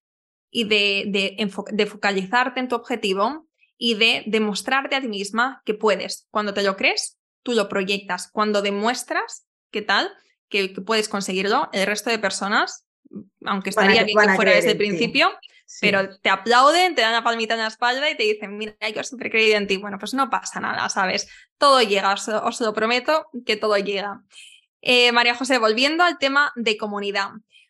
y 0.51 0.65
de, 0.65 1.37
de, 1.71 1.85
focalizarte 1.85 2.59
en 2.59 2.67
tu 2.67 2.75
objetivo 2.75 3.47
y 3.77 3.93
de 3.93 4.23
demostrarte 4.27 4.97
a 4.97 5.01
ti 5.01 5.07
misma 5.07 5.61
que 5.63 5.75
puedes. 5.75 6.27
Cuando 6.29 6.53
te 6.53 6.61
lo 6.61 6.75
crees, 6.75 7.19
tú 7.41 7.53
lo 7.53 7.69
proyectas. 7.69 8.29
Cuando 8.29 8.61
demuestras 8.61 9.47
qué 9.71 9.81
tal, 9.81 10.11
que, 10.49 10.67
puedes 10.85 11.07
conseguirlo, 11.07 11.69
el 11.71 11.87
resto 11.87 12.09
de 12.09 12.19
personas, 12.19 12.85
aunque 13.45 13.69
estaría 13.69 14.03
bien 14.03 14.17
que 14.19 14.35
fuera 14.35 14.51
desde 14.51 14.71
el 14.71 14.77
principio, 14.77 15.29
pero 15.81 16.17
te 16.19 16.29
aplauden, 16.29 16.95
te 16.95 17.01
dan 17.01 17.13
la 17.13 17.23
palmita 17.23 17.53
en 17.53 17.61
la 17.61 17.67
espalda 17.67 18.09
y 18.09 18.17
te 18.17 18.23
dicen, 18.23 18.57
mira, 18.57 18.75
yo 18.93 19.03
siempre 19.03 19.27
he 19.27 19.31
creído 19.31 19.57
en 19.57 19.67
ti. 19.67 19.77
Bueno, 19.77 19.97
pues 19.97 20.13
no 20.13 20.29
pasa 20.29 20.59
nada, 20.59 20.87
¿sabes? 20.89 21.27
Todo 21.57 21.81
llega, 21.81 22.13
os, 22.13 22.61
lo 22.61 22.73
prometo 22.73 23.27
que 23.45 23.55
todo 23.55 23.77
llega. 23.77 24.21
Eh, 24.81 25.11
María 25.11 25.35
José, 25.35 25.57
volviendo 25.57 26.03
al 26.03 26.17
tema 26.17 26.51
de 26.55 26.77
comunidad, 26.77 27.29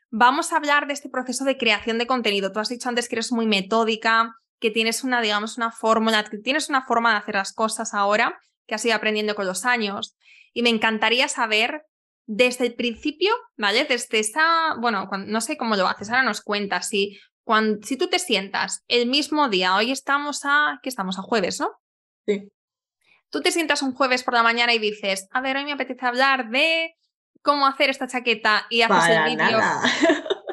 vamos 0.10 0.52
a 0.52 0.58
hablar 0.58 0.88
de 0.88 0.94
este 0.94 1.10
proceso 1.10 1.46
de 1.46 1.58
creación 1.58 1.98
de 1.98 2.08
contenido. 2.08 2.52
Tú 2.52 2.60
has 2.60 2.70
dicho 2.70 2.89
antes 2.89 3.08
que 3.08 3.16
eres 3.16 3.32
muy 3.32 3.46
metódica, 3.46 4.36
que 4.60 4.72
tienes 4.72 5.04
una, 5.04 5.22
digamos, 5.22 5.58
una 5.58 5.72
fórmula, 5.72 6.24
que 6.24 6.38
tienes 6.38 6.70
una 6.70 6.84
forma 6.84 7.12
de 7.12 7.18
hacer 7.18 7.36
las 7.36 7.54
cosas 7.54 7.94
ahora, 7.94 8.39
que 8.66 8.76
has 8.76 8.86
ido 8.86 8.96
aprendiendo 8.96 9.36
con 9.36 9.46
los 9.46 9.66
años. 9.66 10.16
Y 10.54 10.63
me 10.63 10.70
encantaría 10.70 11.28
saber 11.28 11.84
desde 12.26 12.66
el 12.66 12.76
principio, 12.76 13.34
¿vale? 13.58 13.86
Desde 13.86 14.20
esa, 14.20 14.76
bueno, 14.80 15.10
no 15.26 15.42
sé 15.42 15.58
cómo 15.58 15.76
lo 15.76 15.88
haces, 15.88 16.10
ahora 16.10 16.24
nos 16.24 16.42
cuentas, 16.42 16.88
si 16.88 17.20
cuando, 17.44 17.86
si 17.86 17.98
tú 17.98 18.08
te 18.08 18.20
sientas 18.20 18.84
el 18.88 19.08
mismo 19.08 19.50
día, 19.50 19.76
hoy 19.76 19.92
estamos 19.92 20.42
a, 20.46 20.80
¿qué 20.82 20.90
estamos? 20.90 21.20
A 21.20 21.22
jueves, 21.22 21.60
¿no? 21.60 21.72
Sí. 22.26 22.52
Tú 23.30 23.42
te 23.42 23.52
sientas 23.52 23.82
un 23.82 23.94
jueves 23.94 24.24
por 24.24 24.34
la 24.34 24.44
mañana 24.44 24.74
y 24.74 24.80
dices, 24.80 25.28
a 25.32 25.42
ver, 25.42 25.58
hoy 25.58 25.66
me 25.66 25.74
apetece 25.74 26.06
hablar 26.06 26.50
de 26.50 26.96
cómo 27.42 27.66
hacer 27.66 27.90
esta 27.90 28.08
chaqueta 28.08 28.66
y 28.70 28.82
haces 28.82 29.16
el 29.16 29.24
vídeo. 29.26 29.60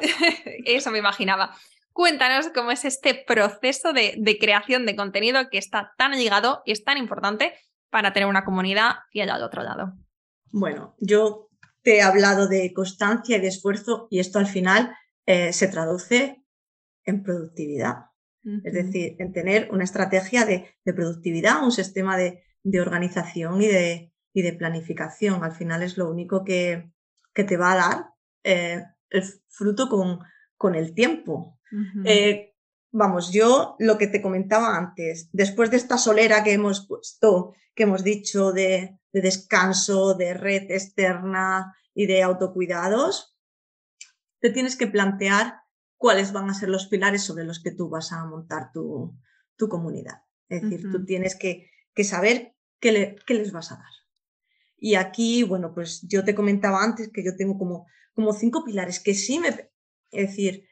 Eso 0.65 0.91
me 0.91 0.97
imaginaba. 0.97 1.55
Cuéntanos 1.93 2.49
cómo 2.53 2.71
es 2.71 2.85
este 2.85 3.13
proceso 3.13 3.93
de, 3.93 4.15
de, 4.17 4.37
creación 4.37 4.85
de 4.85 4.95
contenido 4.95 5.49
que 5.49 5.57
está 5.57 5.93
tan 5.97 6.11
ligado 6.11 6.61
y 6.65 6.71
es 6.71 6.83
tan 6.83 6.97
importante 6.97 7.53
para 7.89 8.13
tener 8.13 8.27
una 8.27 8.43
comunidad 8.43 8.95
fiel 9.11 9.29
al 9.29 9.43
otro 9.43 9.61
lado. 9.63 9.93
Bueno, 10.51 10.95
yo 10.99 11.49
te 11.83 11.97
he 11.97 12.01
hablado 12.01 12.47
de 12.47 12.73
constancia 12.73 13.37
y 13.37 13.41
de 13.41 13.47
esfuerzo 13.47 14.07
y 14.09 14.19
esto 14.19 14.39
al 14.39 14.47
final 14.47 14.95
eh, 15.25 15.53
se 15.53 15.67
traduce 15.67 16.40
en 17.05 17.23
productividad. 17.23 18.05
Es 18.63 18.73
decir, 18.73 19.17
en 19.19 19.33
tener 19.33 19.69
una 19.71 19.83
estrategia 19.83 20.45
de, 20.45 20.75
productividad, 20.83 21.63
un 21.63 21.71
sistema 21.71 22.17
de, 22.17 22.43
organización 22.79 23.61
y 23.61 23.67
de, 23.67 24.13
y 24.33 24.41
de, 24.41 24.53
planificación. 24.53 25.43
Al 25.43 25.51
final 25.51 25.83
es 25.83 25.97
lo 25.97 26.09
único 26.09 26.43
que, 26.43 26.91
que 27.33 27.43
te 27.43 27.57
va 27.57 27.73
a 27.73 27.75
dar 27.75 28.05
eh, 28.43 28.83
el 29.11 29.23
fruto 29.47 29.89
con, 29.89 30.19
con 30.57 30.73
el 30.73 30.95
tiempo. 30.95 31.59
Eh, 32.03 32.53
vamos, 32.91 33.31
yo 33.31 33.75
lo 33.79 33.97
que 33.97 34.07
te 34.07 34.21
comentaba 34.21 34.75
antes, 34.75 35.29
después 35.31 35.69
de 35.69 35.77
esta 35.77 35.97
solera 35.97 36.43
que 36.43 36.53
hemos 36.53 36.87
puesto, 36.87 37.53
que 37.75 37.83
hemos 37.83 38.03
dicho 38.03 38.51
de, 38.51 38.97
de 39.13 39.21
descanso, 39.21 40.15
de 40.15 40.33
red 40.33 40.69
externa 40.71 41.75
y 41.93 42.07
de 42.07 42.23
autocuidados, 42.23 43.37
te 44.39 44.49
tienes 44.49 44.75
que 44.75 44.87
plantear 44.87 45.60
cuáles 46.01 46.33
van 46.33 46.49
a 46.49 46.55
ser 46.55 46.67
los 46.67 46.87
pilares 46.87 47.21
sobre 47.21 47.43
los 47.43 47.61
que 47.61 47.69
tú 47.69 47.87
vas 47.87 48.11
a 48.11 48.25
montar 48.25 48.71
tu, 48.73 49.15
comunidad. 49.69 50.23
Es 50.49 50.63
decir, 50.63 50.91
tú 50.91 51.05
tienes 51.05 51.35
que, 51.35 51.69
saber 52.03 52.55
qué, 52.79 52.91
les 53.27 53.51
vas 53.51 53.71
a 53.71 53.75
dar. 53.75 53.93
Y 54.77 54.95
aquí, 54.95 55.43
bueno, 55.43 55.75
pues 55.75 56.01
yo 56.07 56.25
te 56.25 56.33
comentaba 56.33 56.83
antes 56.83 57.11
que 57.13 57.23
yo 57.23 57.35
tengo 57.35 57.59
como, 57.59 57.85
como 58.15 58.33
cinco 58.33 58.63
pilares 58.65 58.99
que 58.99 59.13
sí 59.13 59.37
me... 59.39 59.49
Es 60.09 60.29
decir, 60.29 60.67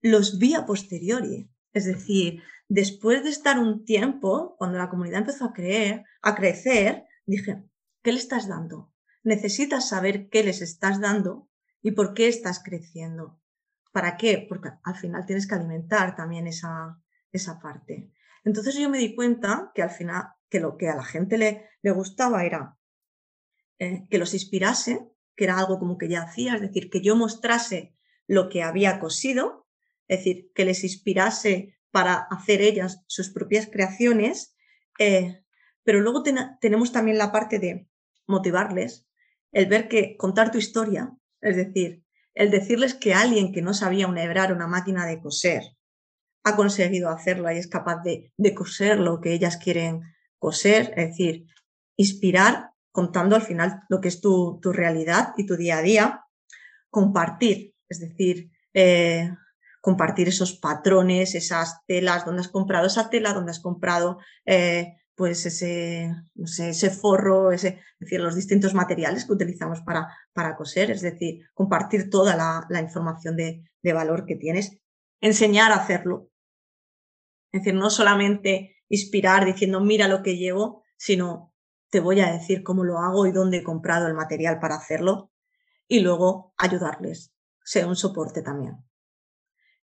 los 0.00 0.38
vi 0.38 0.54
a 0.54 0.66
posteriori. 0.66 1.50
Es 1.72 1.86
decir, 1.86 2.40
después 2.68 3.24
de 3.24 3.30
estar 3.30 3.58
un 3.58 3.84
tiempo, 3.84 4.54
cuando 4.56 4.78
la 4.78 4.88
comunidad 4.88 5.22
empezó 5.22 5.46
a, 5.46 5.52
creer, 5.52 6.04
a 6.22 6.36
crecer, 6.36 7.02
dije, 7.26 7.64
¿qué 8.04 8.12
le 8.12 8.18
estás 8.18 8.46
dando? 8.46 8.92
Necesitas 9.24 9.88
saber 9.88 10.28
qué 10.28 10.44
les 10.44 10.62
estás 10.62 11.00
dando 11.00 11.48
y 11.82 11.90
por 11.90 12.14
qué 12.14 12.28
estás 12.28 12.62
creciendo. 12.62 13.40
¿Para 13.94 14.16
qué? 14.16 14.44
Porque 14.48 14.70
al 14.82 14.96
final 14.96 15.24
tienes 15.24 15.46
que 15.46 15.54
alimentar 15.54 16.16
también 16.16 16.48
esa, 16.48 17.00
esa 17.30 17.60
parte. 17.60 18.10
Entonces 18.42 18.74
yo 18.74 18.90
me 18.90 18.98
di 18.98 19.14
cuenta 19.14 19.70
que 19.72 19.82
al 19.82 19.90
final, 19.90 20.32
que 20.50 20.58
lo 20.58 20.76
que 20.76 20.88
a 20.88 20.96
la 20.96 21.04
gente 21.04 21.38
le, 21.38 21.68
le 21.80 21.92
gustaba 21.92 22.44
era 22.44 22.76
eh, 23.78 24.04
que 24.10 24.18
los 24.18 24.34
inspirase, 24.34 25.08
que 25.36 25.44
era 25.44 25.60
algo 25.60 25.78
como 25.78 25.96
que 25.96 26.08
ya 26.08 26.22
hacía, 26.22 26.56
es 26.56 26.60
decir, 26.60 26.90
que 26.90 27.02
yo 27.02 27.14
mostrase 27.14 27.94
lo 28.26 28.48
que 28.48 28.64
había 28.64 28.98
cosido, 28.98 29.68
es 30.08 30.18
decir, 30.18 30.50
que 30.56 30.64
les 30.64 30.82
inspirase 30.82 31.78
para 31.92 32.14
hacer 32.14 32.62
ellas 32.62 33.04
sus 33.06 33.30
propias 33.30 33.68
creaciones, 33.70 34.56
eh, 34.98 35.44
pero 35.84 36.00
luego 36.00 36.24
tenemos 36.60 36.90
también 36.90 37.16
la 37.16 37.30
parte 37.30 37.60
de 37.60 37.88
motivarles, 38.26 39.06
el 39.52 39.66
ver 39.66 39.86
que 39.86 40.16
contar 40.16 40.50
tu 40.50 40.58
historia, 40.58 41.12
es 41.40 41.54
decir, 41.54 42.03
el 42.34 42.50
decirles 42.50 42.94
que 42.94 43.14
alguien 43.14 43.52
que 43.52 43.62
no 43.62 43.74
sabía 43.74 44.06
enhebrar 44.06 44.52
una 44.52 44.66
máquina 44.66 45.06
de 45.06 45.20
coser 45.20 45.62
ha 46.44 46.56
conseguido 46.56 47.08
hacerlo 47.08 47.50
y 47.50 47.56
es 47.56 47.68
capaz 47.68 48.02
de, 48.02 48.32
coser 48.54 48.98
lo 48.98 49.20
que 49.20 49.32
ellas 49.32 49.56
quieren 49.56 50.02
coser, 50.38 50.92
es 50.96 51.10
decir, 51.10 51.46
inspirar 51.96 52.70
contando 52.92 53.34
al 53.34 53.42
final 53.42 53.82
lo 53.88 54.00
que 54.00 54.08
es 54.08 54.20
tu, 54.20 54.60
realidad 54.62 55.32
y 55.36 55.46
tu 55.46 55.56
día 55.56 55.78
a 55.78 55.82
día, 55.82 56.24
compartir, 56.90 57.74
es 57.88 58.00
decir, 58.00 58.50
eh, 58.74 59.30
compartir 59.80 60.28
esos 60.28 60.52
patrones, 60.54 61.34
esas 61.34 61.84
telas, 61.86 62.24
donde 62.24 62.42
has 62.42 62.48
comprado 62.48 62.86
esa 62.86 63.08
tela, 63.10 63.32
donde 63.32 63.52
has 63.52 63.60
comprado 63.60 64.18
eh, 64.44 64.96
pues 65.14 65.46
ese, 65.46 66.12
ese 66.34 66.90
forro, 66.90 67.52
ese, 67.52 67.68
es 67.68 67.98
decir, 68.00 68.20
los 68.20 68.34
distintos 68.34 68.74
materiales 68.74 69.24
que 69.24 69.32
utilizamos 69.32 69.80
para, 69.82 70.08
para 70.32 70.56
coser, 70.56 70.90
es 70.90 71.02
decir, 71.02 71.46
compartir 71.54 72.10
toda 72.10 72.36
la, 72.36 72.80
información 72.80 73.36
de, 73.36 73.62
de, 73.82 73.92
valor 73.92 74.26
que 74.26 74.36
tienes, 74.36 74.78
enseñar 75.20 75.72
a 75.72 75.76
hacerlo. 75.76 76.30
Es 77.52 77.60
decir, 77.60 77.74
no 77.74 77.90
solamente 77.90 78.76
inspirar 78.88 79.44
diciendo 79.44 79.80
mira 79.80 80.08
lo 80.08 80.22
que 80.22 80.36
llevo, 80.36 80.82
sino 80.96 81.54
te 81.90 82.00
voy 82.00 82.20
a 82.20 82.32
decir 82.32 82.64
cómo 82.64 82.82
lo 82.82 82.98
hago 82.98 83.26
y 83.26 83.32
dónde 83.32 83.58
he 83.58 83.62
comprado 83.62 84.08
el 84.08 84.14
material 84.14 84.58
para 84.58 84.74
hacerlo 84.74 85.30
y 85.86 86.00
luego 86.00 86.52
ayudarles, 86.56 87.32
ser 87.62 87.86
un 87.86 87.94
soporte 87.94 88.42
también. 88.42 88.78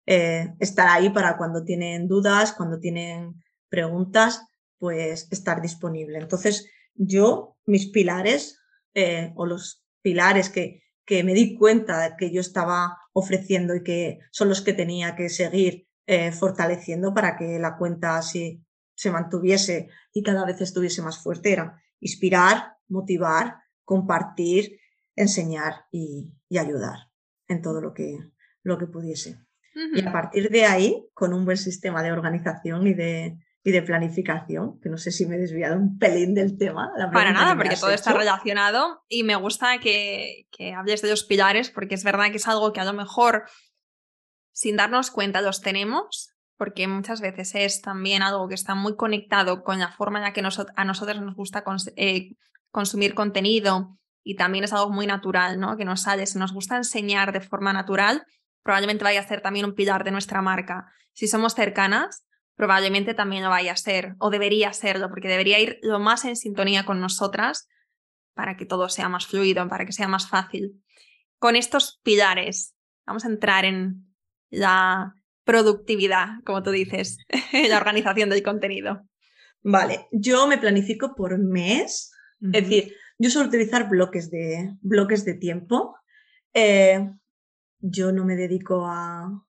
Eh, 0.07 0.55
estar 0.59 0.87
ahí 0.87 1.11
para 1.11 1.37
cuando 1.37 1.63
tienen 1.63 2.07
dudas, 2.07 2.53
cuando 2.53 2.79
tienen 2.79 3.43
preguntas, 3.69 4.48
pues 4.79 5.27
estar 5.31 5.61
disponible. 5.61 6.17
Entonces, 6.17 6.69
yo, 6.95 7.57
mis 7.65 7.87
pilares 7.87 8.59
eh, 8.93 9.31
o 9.35 9.45
los 9.45 9.85
pilares 10.01 10.49
que, 10.49 10.83
que 11.05 11.23
me 11.23 11.33
di 11.33 11.55
cuenta 11.55 12.15
que 12.17 12.31
yo 12.31 12.41
estaba 12.41 12.97
ofreciendo 13.13 13.75
y 13.75 13.83
que 13.83 14.19
son 14.31 14.49
los 14.49 14.61
que 14.61 14.73
tenía 14.73 15.15
que 15.15 15.29
seguir 15.29 15.87
eh, 16.07 16.31
fortaleciendo 16.31 17.13
para 17.13 17.37
que 17.37 17.59
la 17.59 17.77
cuenta 17.77 18.17
así 18.17 18.65
se 18.95 19.11
mantuviese 19.11 19.89
y 20.13 20.23
cada 20.23 20.45
vez 20.45 20.59
estuviese 20.61 21.01
más 21.01 21.21
fuerte 21.21 21.53
era 21.53 21.81
inspirar, 21.99 22.77
motivar, 22.87 23.57
compartir, 23.83 24.79
enseñar 25.15 25.85
y, 25.91 26.33
ayudar 26.57 27.09
en 27.47 27.61
todo 27.61 27.81
lo 27.81 27.93
que, 27.93 28.17
lo 28.63 28.77
que 28.77 28.87
pudiese. 28.87 29.39
Y 29.93 30.05
a 30.05 30.11
partir 30.11 30.49
de 30.49 30.65
ahí, 30.65 31.07
con 31.13 31.33
un 31.33 31.45
buen 31.45 31.57
sistema 31.57 32.03
de 32.03 32.11
organización 32.11 32.87
y 32.87 32.93
de, 32.93 33.37
y 33.63 33.71
de 33.71 33.81
planificación, 33.81 34.79
que 34.79 34.89
no 34.89 34.97
sé 34.97 35.11
si 35.11 35.25
me 35.25 35.35
he 35.35 35.39
desviado 35.39 35.77
un 35.77 35.97
pelín 35.97 36.33
del 36.33 36.57
tema. 36.57 36.91
Para 37.11 37.33
nada, 37.33 37.55
porque 37.55 37.75
todo 37.75 37.91
está 37.91 38.13
relacionado 38.13 39.03
y 39.07 39.23
me 39.23 39.35
gusta 39.35 39.79
que, 39.79 40.47
que 40.51 40.73
hables 40.73 41.01
de 41.01 41.09
los 41.09 41.25
pilares, 41.25 41.69
porque 41.69 41.95
es 41.95 42.03
verdad 42.03 42.31
que 42.31 42.37
es 42.37 42.47
algo 42.47 42.71
que 42.71 42.79
a 42.79 42.85
lo 42.85 42.93
mejor 42.93 43.43
sin 44.53 44.77
darnos 44.77 45.11
cuenta 45.11 45.41
los 45.41 45.61
tenemos, 45.61 46.33
porque 46.57 46.87
muchas 46.87 47.21
veces 47.21 47.55
es 47.55 47.81
también 47.81 48.21
algo 48.21 48.49
que 48.49 48.55
está 48.55 48.75
muy 48.75 48.95
conectado 48.97 49.63
con 49.63 49.79
la 49.79 49.91
forma 49.91 50.19
en 50.19 50.25
la 50.25 50.33
que 50.33 50.41
a 50.41 50.85
nosotros 50.85 51.21
nos 51.21 51.35
gusta 51.35 51.63
eh, 51.95 52.35
consumir 52.69 53.13
contenido 53.13 53.97
y 54.23 54.35
también 54.35 54.65
es 54.65 54.73
algo 54.73 54.89
muy 54.89 55.07
natural, 55.07 55.59
¿no? 55.59 55.77
Que 55.77 55.85
nos 55.85 56.01
sale, 56.01 56.25
si 56.25 56.37
nos 56.37 56.51
gusta 56.51 56.75
enseñar 56.75 57.31
de 57.31 57.39
forma 57.39 57.71
natural, 57.71 58.25
probablemente 58.63 59.05
vaya 59.05 59.21
a 59.21 59.27
ser 59.27 59.41
también 59.41 59.65
un 59.65 59.75
pilar 59.75 60.03
de 60.03 60.11
nuestra 60.11 60.41
marca. 60.41 60.91
Si 61.13 61.27
somos 61.27 61.55
cercanas, 61.55 62.25
probablemente 62.59 63.13
también 63.13 63.41
lo 63.41 63.49
vaya 63.49 63.71
a 63.71 63.77
ser 63.77 64.15
o 64.19 64.29
debería 64.29 64.73
serlo, 64.73 65.07
porque 65.07 65.29
debería 65.29 65.59
ir 65.59 65.79
lo 65.81 65.97
más 65.97 66.25
en 66.25 66.35
sintonía 66.35 66.83
con 66.83 66.99
nosotras 66.99 67.69
para 68.33 68.57
que 68.57 68.65
todo 68.65 68.89
sea 68.89 69.07
más 69.07 69.27
fluido, 69.27 69.65
para 69.69 69.85
que 69.85 69.93
sea 69.93 70.09
más 70.09 70.27
fácil. 70.27 70.83
Con 71.37 71.55
estos 71.55 72.01
pilares, 72.03 72.75
vamos 73.07 73.23
a 73.23 73.29
entrar 73.29 73.63
en 73.63 74.13
la 74.49 75.13
productividad, 75.45 76.43
como 76.45 76.61
tú 76.61 76.71
dices, 76.71 77.19
la 77.69 77.77
organización 77.77 78.29
del 78.29 78.43
contenido. 78.43 79.07
Vale, 79.61 80.09
yo 80.11 80.45
me 80.45 80.57
planifico 80.57 81.15
por 81.15 81.39
mes, 81.39 82.11
es 82.41 82.51
decir, 82.51 82.93
yo 83.17 83.29
suelo 83.29 83.47
utilizar 83.47 83.87
bloques 83.87 84.29
de, 84.31 84.75
bloques 84.81 85.23
de 85.23 85.35
tiempo. 85.35 85.95
Eh, 86.53 87.09
yo 87.79 88.11
no 88.11 88.25
me 88.25 88.35
dedico 88.35 88.85
a, 88.85 89.45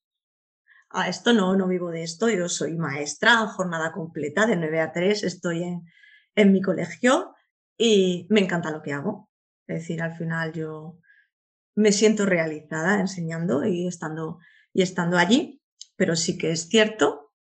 a 0.91 1.09
esto 1.09 1.33
no, 1.33 1.57
no 1.57 1.69
vivo 1.69 1.91
de 1.91 2.03
esto, 2.03 2.29
yo 2.29 2.49
soy 2.49 2.77
maestra, 2.77 3.47
jornada 3.47 3.93
completa 3.93 4.47
de 4.47 4.57
9 4.57 4.81
a 4.81 4.93
3, 4.93 5.23
estoy 5.23 5.63
en, 5.63 5.83
en 6.35 6.53
mi 6.53 6.61
colegio 6.61 7.35
y 7.77 8.27
me 8.29 8.41
encanta 8.41 8.71
lo 8.71 8.83
que 8.83 8.93
hago. 8.93 9.31
Es 9.67 9.81
decir, 9.81 10.03
al 10.03 10.17
final 10.17 10.53
yo 10.53 10.99
me 11.77 11.93
siento 11.93 12.27
realizada 12.27 13.01
enseñando 13.01 13.65
y 13.65 13.87
estando, 13.87 14.39
y 14.73 14.83
estando 14.83 15.17
allí, 15.17 15.63
pero 15.97 16.17
sí 16.17 16.37
que 16.37 16.51
es 16.51 16.69
cierto 16.69 17.33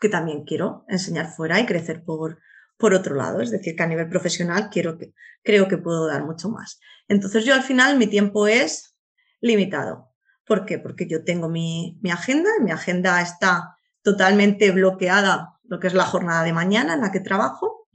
que 0.00 0.08
también 0.08 0.44
quiero 0.44 0.84
enseñar 0.88 1.26
fuera 1.26 1.60
y 1.60 1.66
crecer 1.66 2.04
por, 2.04 2.40
por 2.76 2.94
otro 2.94 3.14
lado. 3.16 3.40
Es 3.40 3.50
decir, 3.50 3.74
que 3.74 3.82
a 3.82 3.86
nivel 3.86 4.08
profesional 4.08 4.70
quiero 4.70 4.96
que, 4.96 5.12
creo 5.42 5.68
que 5.68 5.78
puedo 5.78 6.06
dar 6.06 6.24
mucho 6.24 6.48
más. 6.48 6.80
Entonces 7.08 7.44
yo 7.44 7.54
al 7.54 7.62
final 7.62 7.98
mi 7.98 8.06
tiempo 8.06 8.46
es 8.46 8.96
limitado. 9.40 10.11
¿Por 10.46 10.64
qué? 10.66 10.78
Porque 10.78 11.06
yo 11.06 11.24
tengo 11.24 11.48
mi, 11.48 11.98
agenda 12.10 12.50
y 12.58 12.62
mi 12.62 12.70
agenda 12.70 13.20
está 13.20 13.76
totalmente 14.02 14.70
bloqueada, 14.72 15.60
lo 15.64 15.78
que 15.78 15.86
es 15.86 15.94
la 15.94 16.04
jornada 16.04 16.42
de 16.42 16.52
mañana 16.52 16.94
en 16.94 17.00
la 17.00 17.12
que 17.12 17.20
trabajo. 17.20 17.88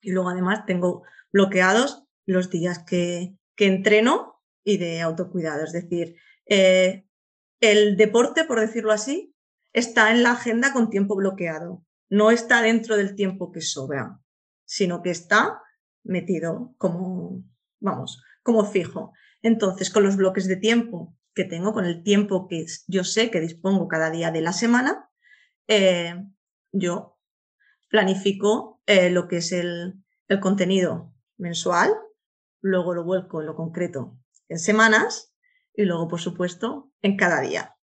Y 0.00 0.12
luego 0.12 0.30
además 0.30 0.66
tengo 0.66 1.02
bloqueados 1.32 2.04
los 2.26 2.50
días 2.50 2.80
que, 2.80 3.34
que 3.56 3.66
entreno 3.66 4.42
y 4.64 4.76
de 4.76 5.00
autocuidado. 5.00 5.64
Es 5.64 5.72
decir, 5.72 6.16
eh, 6.46 7.06
el 7.60 7.96
deporte, 7.96 8.44
por 8.44 8.60
decirlo 8.60 8.92
así, 8.92 9.34
está 9.72 10.10
en 10.10 10.22
la 10.22 10.32
agenda 10.32 10.72
con 10.72 10.90
tiempo 10.90 11.16
bloqueado. 11.16 11.84
No 12.08 12.30
está 12.30 12.62
dentro 12.62 12.96
del 12.96 13.14
tiempo 13.14 13.52
que 13.52 13.60
sobra, 13.60 14.20
sino 14.64 15.02
que 15.02 15.10
está 15.10 15.62
metido 16.02 16.74
como, 16.76 17.44
vamos, 17.80 18.22
como 18.42 18.64
fijo. 18.64 19.12
Entonces, 19.42 19.90
con 19.90 20.02
los 20.02 20.16
bloques 20.16 20.46
de 20.46 20.56
tiempo 20.56 21.16
que 21.34 21.44
tengo, 21.44 21.72
con 21.72 21.84
el 21.84 22.02
tiempo 22.02 22.48
que 22.48 22.66
yo 22.86 23.04
sé 23.04 23.30
que 23.30 23.40
dispongo 23.40 23.88
cada 23.88 24.10
día 24.10 24.30
de 24.30 24.40
la 24.40 24.52
semana, 24.52 25.10
eh, 25.68 26.14
yo 26.72 27.18
planifico 27.88 28.80
eh, 28.86 29.10
lo 29.10 29.28
que 29.28 29.38
es 29.38 29.52
el, 29.52 30.02
el 30.28 30.40
contenido 30.40 31.14
mensual, 31.36 31.92
luego 32.60 32.94
lo 32.94 33.04
vuelco 33.04 33.40
en 33.40 33.46
lo 33.46 33.54
concreto 33.54 34.18
en 34.48 34.58
semanas 34.58 35.34
y 35.74 35.84
luego, 35.84 36.08
por 36.08 36.20
supuesto, 36.20 36.92
en 37.02 37.16
cada 37.16 37.40
día. 37.40 37.76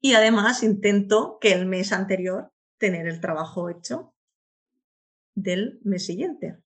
Y 0.00 0.14
además 0.14 0.62
intento 0.62 1.38
que 1.40 1.52
el 1.52 1.66
mes 1.66 1.92
anterior 1.92 2.52
tener 2.78 3.06
el 3.06 3.20
trabajo 3.20 3.68
hecho 3.68 4.14
del 5.34 5.80
mes 5.82 6.06
siguiente, 6.06 6.58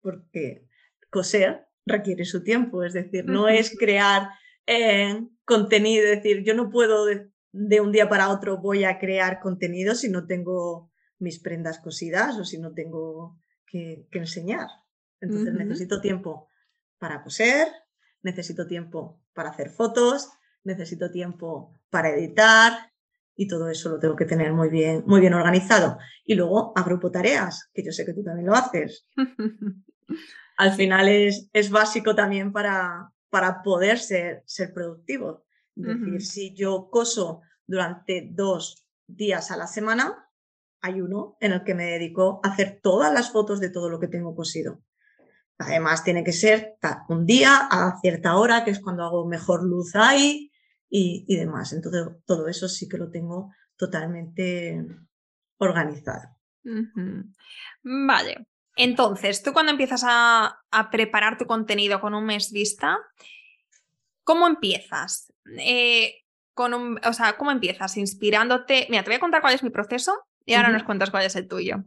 porque 0.00 0.66
coser 1.10 1.66
requiere 1.84 2.24
su 2.24 2.42
tiempo, 2.42 2.82
es 2.82 2.92
decir, 2.92 3.26
no 3.26 3.48
es 3.48 3.76
crear 3.78 4.30
eh, 4.66 5.26
contenido, 5.44 6.04
es 6.04 6.22
decir, 6.22 6.42
yo 6.44 6.54
no 6.54 6.70
puedo 6.70 7.06
de, 7.06 7.80
un 7.80 7.92
día 7.92 8.08
para 8.08 8.30
otro 8.30 8.58
voy 8.58 8.84
a 8.84 8.98
crear 8.98 9.40
contenido 9.40 9.94
si 9.94 10.08
no 10.08 10.26
tengo 10.26 10.90
mis 11.18 11.38
prendas 11.40 11.78
cosidas 11.78 12.38
o 12.38 12.44
si 12.44 12.58
no 12.58 12.72
tengo 12.72 13.38
que, 13.66 14.08
enseñar. 14.12 14.68
Entonces 15.20 15.54
necesito 15.54 16.00
tiempo 16.00 16.48
para 16.98 17.22
coser, 17.22 17.68
necesito 18.22 18.66
tiempo 18.66 19.20
para 19.34 19.50
hacer 19.50 19.70
fotos, 19.70 20.30
necesito 20.64 21.10
tiempo 21.10 21.78
para 21.90 22.10
editar 22.10 22.92
y 23.36 23.46
todo 23.46 23.68
eso 23.68 23.90
lo 23.90 23.98
tengo 23.98 24.16
que 24.16 24.24
tener 24.24 24.52
muy 24.52 24.68
bien, 24.68 25.04
muy 25.06 25.20
bien 25.20 25.34
organizado. 25.34 25.98
Y 26.24 26.34
luego 26.34 26.72
agrupo 26.76 27.10
tareas, 27.10 27.70
que 27.72 27.84
yo 27.84 27.92
sé 27.92 28.04
que 28.04 28.14
tú 28.14 28.22
también 28.22 28.46
lo 28.46 28.54
haces. 28.54 29.06
Al 30.56 30.72
final 30.72 31.08
es, 31.08 31.48
es 31.52 31.70
básico 31.70 32.14
también 32.14 32.52
para, 32.52 33.12
para 33.32 33.62
poder 33.62 33.98
ser, 33.98 34.42
ser 34.44 34.74
productivo. 34.74 35.46
Es 35.74 35.86
decir, 35.86 36.20
si 36.20 36.54
yo 36.54 36.90
coso 36.90 37.40
durante 37.66 38.28
dos 38.30 38.86
días 39.06 39.50
a 39.50 39.56
la 39.56 39.66
semana, 39.66 40.28
hay 40.82 41.00
uno 41.00 41.38
en 41.40 41.52
el 41.52 41.64
que 41.64 41.74
me 41.74 41.86
dedico 41.86 42.42
a 42.44 42.48
hacer 42.48 42.80
todas 42.82 43.10
las 43.10 43.32
fotos 43.32 43.58
de 43.58 43.70
todo 43.70 43.88
lo 43.88 43.98
que 43.98 44.08
tengo 44.08 44.36
cosido. 44.36 44.82
Además, 45.56 46.04
tiene 46.04 46.24
que 46.24 46.34
ser 46.34 46.76
un 47.08 47.24
día 47.24 47.68
a 47.70 47.98
cierta 48.02 48.36
hora, 48.36 48.64
que 48.64 48.70
es 48.72 48.80
cuando 48.80 49.02
hago 49.02 49.26
mejor 49.26 49.64
luz 49.64 49.96
ahí 49.96 50.52
y, 50.90 51.24
y 51.26 51.36
demás. 51.36 51.72
Entonces, 51.72 52.06
todo 52.26 52.48
eso 52.48 52.68
sí 52.68 52.86
que 52.86 52.98
lo 52.98 53.10
tengo 53.10 53.50
totalmente 53.76 54.84
organizado. 55.56 56.36
Vale. 57.82 58.46
Entonces, 58.76 59.42
tú 59.42 59.52
cuando 59.52 59.72
empiezas 59.72 60.04
a, 60.06 60.58
preparar 60.90 61.38
tu 61.38 61.46
contenido 61.46 62.00
con 62.00 62.14
un 62.14 62.24
mes 62.24 62.50
vista, 62.52 62.98
¿cómo 64.24 64.46
empiezas? 64.46 65.32
Eh, 65.58 66.22
con 66.54 66.74
un, 66.74 67.00
o 67.04 67.12
sea, 67.12 67.36
¿cómo 67.36 67.50
empiezas? 67.50 67.96
Inspirándote. 67.96 68.86
Mira, 68.90 69.02
te 69.02 69.10
voy 69.10 69.16
a 69.16 69.20
contar 69.20 69.40
cuál 69.40 69.54
es 69.54 69.62
mi 69.62 69.70
proceso 69.70 70.26
y 70.44 70.54
ahora 70.54 70.70
nos 70.70 70.84
cuentas 70.84 71.10
cuál 71.10 71.24
es 71.24 71.36
el 71.36 71.48
tuyo. 71.48 71.82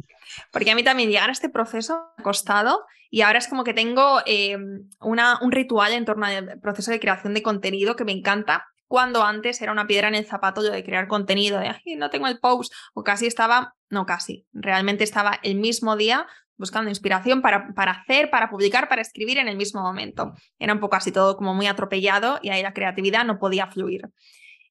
Porque 0.52 0.71
a 0.71 0.76
mí 0.76 0.84
también 0.84 1.10
llegar 1.10 1.30
a 1.30 1.34
este 1.34 1.50
proceso 1.50 2.13
me 2.17 2.21
ha 2.21 2.24
costado 2.24 2.86
y 3.10 3.21
ahora 3.21 3.39
es 3.39 3.48
como 3.48 3.63
que 3.63 3.74
tengo 3.74 4.21
eh, 4.26 4.58
una, 5.00 5.39
un 5.41 5.52
ritual 5.52 5.93
en 5.93 6.06
torno 6.06 6.26
al 6.26 6.60
proceso 6.60 6.91
de 6.91 7.00
creación 7.00 7.34
de 7.34 7.43
contenido 7.43 7.95
que 7.95 8.06
me 8.06 8.12
encanta. 8.12 8.65
Cuando 8.88 9.24
antes 9.24 9.62
era 9.62 9.71
una 9.71 9.88
piedra 9.88 10.08
en 10.08 10.15
el 10.15 10.26
zapato 10.26 10.63
yo 10.63 10.71
de 10.71 10.84
crear 10.84 11.08
contenido, 11.08 11.60
de 11.60 11.76
no 11.98 12.12
tengo 12.12 12.28
el 12.28 12.39
post, 12.39 12.71
o 12.93 13.04
casi 13.04 13.26
estaba, 13.26 13.76
no 13.89 14.06
casi, 14.06 14.45
realmente 14.54 15.04
estaba 15.04 15.39
el 15.41 15.56
mismo 15.56 15.95
día 15.95 16.28
buscando 16.58 16.89
inspiración 16.89 17.41
para, 17.41 17.74
para, 17.74 17.91
hacer, 17.91 18.30
para 18.30 18.50
publicar, 18.50 18.88
para 18.88 19.02
escribir 19.02 19.38
en 19.38 19.48
el 19.48 19.58
mismo 19.58 19.82
momento. 19.82 20.34
Era 20.60 20.74
un 20.74 20.80
poco 20.80 20.96
así 20.96 21.12
todo 21.12 21.38
como 21.38 21.54
muy 21.54 21.68
atropellado 21.68 22.39
y 22.41 22.50
ahí 22.50 22.62
la 22.63 22.74
creatividad 22.74 23.26
no 23.26 23.39
podía 23.39 23.68
fluir. 23.68 24.10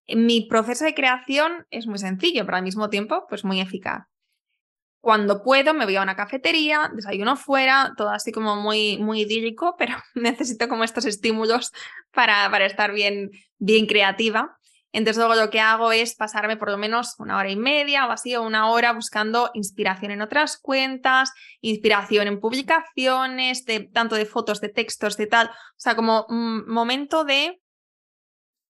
Mi 0.08 0.46
proceso 0.46 0.84
de 0.84 0.94
creación 0.94 1.66
es 1.70 1.86
muy 1.86 1.98
sencillo, 1.98 2.44
pero 2.44 2.56
al 2.56 2.62
mismo 2.62 2.90
tiempo 2.90 3.26
pues 3.28 3.44
muy 3.44 3.60
eficaz. 3.60 4.06
Cuando 5.00 5.42
puedo 5.42 5.74
me 5.74 5.84
voy 5.84 5.96
a 5.96 6.02
una 6.02 6.16
cafetería, 6.16 6.90
desayuno 6.94 7.36
fuera, 7.36 7.92
todo 7.96 8.08
así 8.08 8.32
como 8.32 8.56
muy, 8.56 8.96
muy 8.98 9.22
idílico, 9.22 9.74
pero 9.78 9.94
necesito 10.14 10.68
como 10.68 10.84
estos 10.84 11.04
estímulos 11.04 11.72
para, 12.12 12.50
para 12.50 12.66
estar 12.66 12.92
bien, 12.92 13.30
bien 13.58 13.86
creativa. 13.86 14.58
Entonces 14.94 15.16
luego 15.16 15.34
lo 15.34 15.50
que 15.50 15.58
hago 15.58 15.90
es 15.90 16.14
pasarme 16.14 16.56
por 16.56 16.70
lo 16.70 16.78
menos 16.78 17.16
una 17.18 17.36
hora 17.36 17.50
y 17.50 17.56
media 17.56 18.06
o 18.06 18.12
así, 18.12 18.36
o 18.36 18.42
una 18.42 18.70
hora 18.70 18.92
buscando 18.92 19.50
inspiración 19.52 20.12
en 20.12 20.22
otras 20.22 20.56
cuentas, 20.56 21.32
inspiración 21.60 22.28
en 22.28 22.38
publicaciones, 22.38 23.64
de, 23.64 23.80
tanto 23.80 24.14
de 24.14 24.24
fotos, 24.24 24.60
de 24.60 24.68
textos, 24.68 25.16
de 25.16 25.26
tal. 25.26 25.48
O 25.48 25.78
sea, 25.78 25.96
como 25.96 26.26
un 26.28 26.64
momento 26.68 27.24
de, 27.24 27.60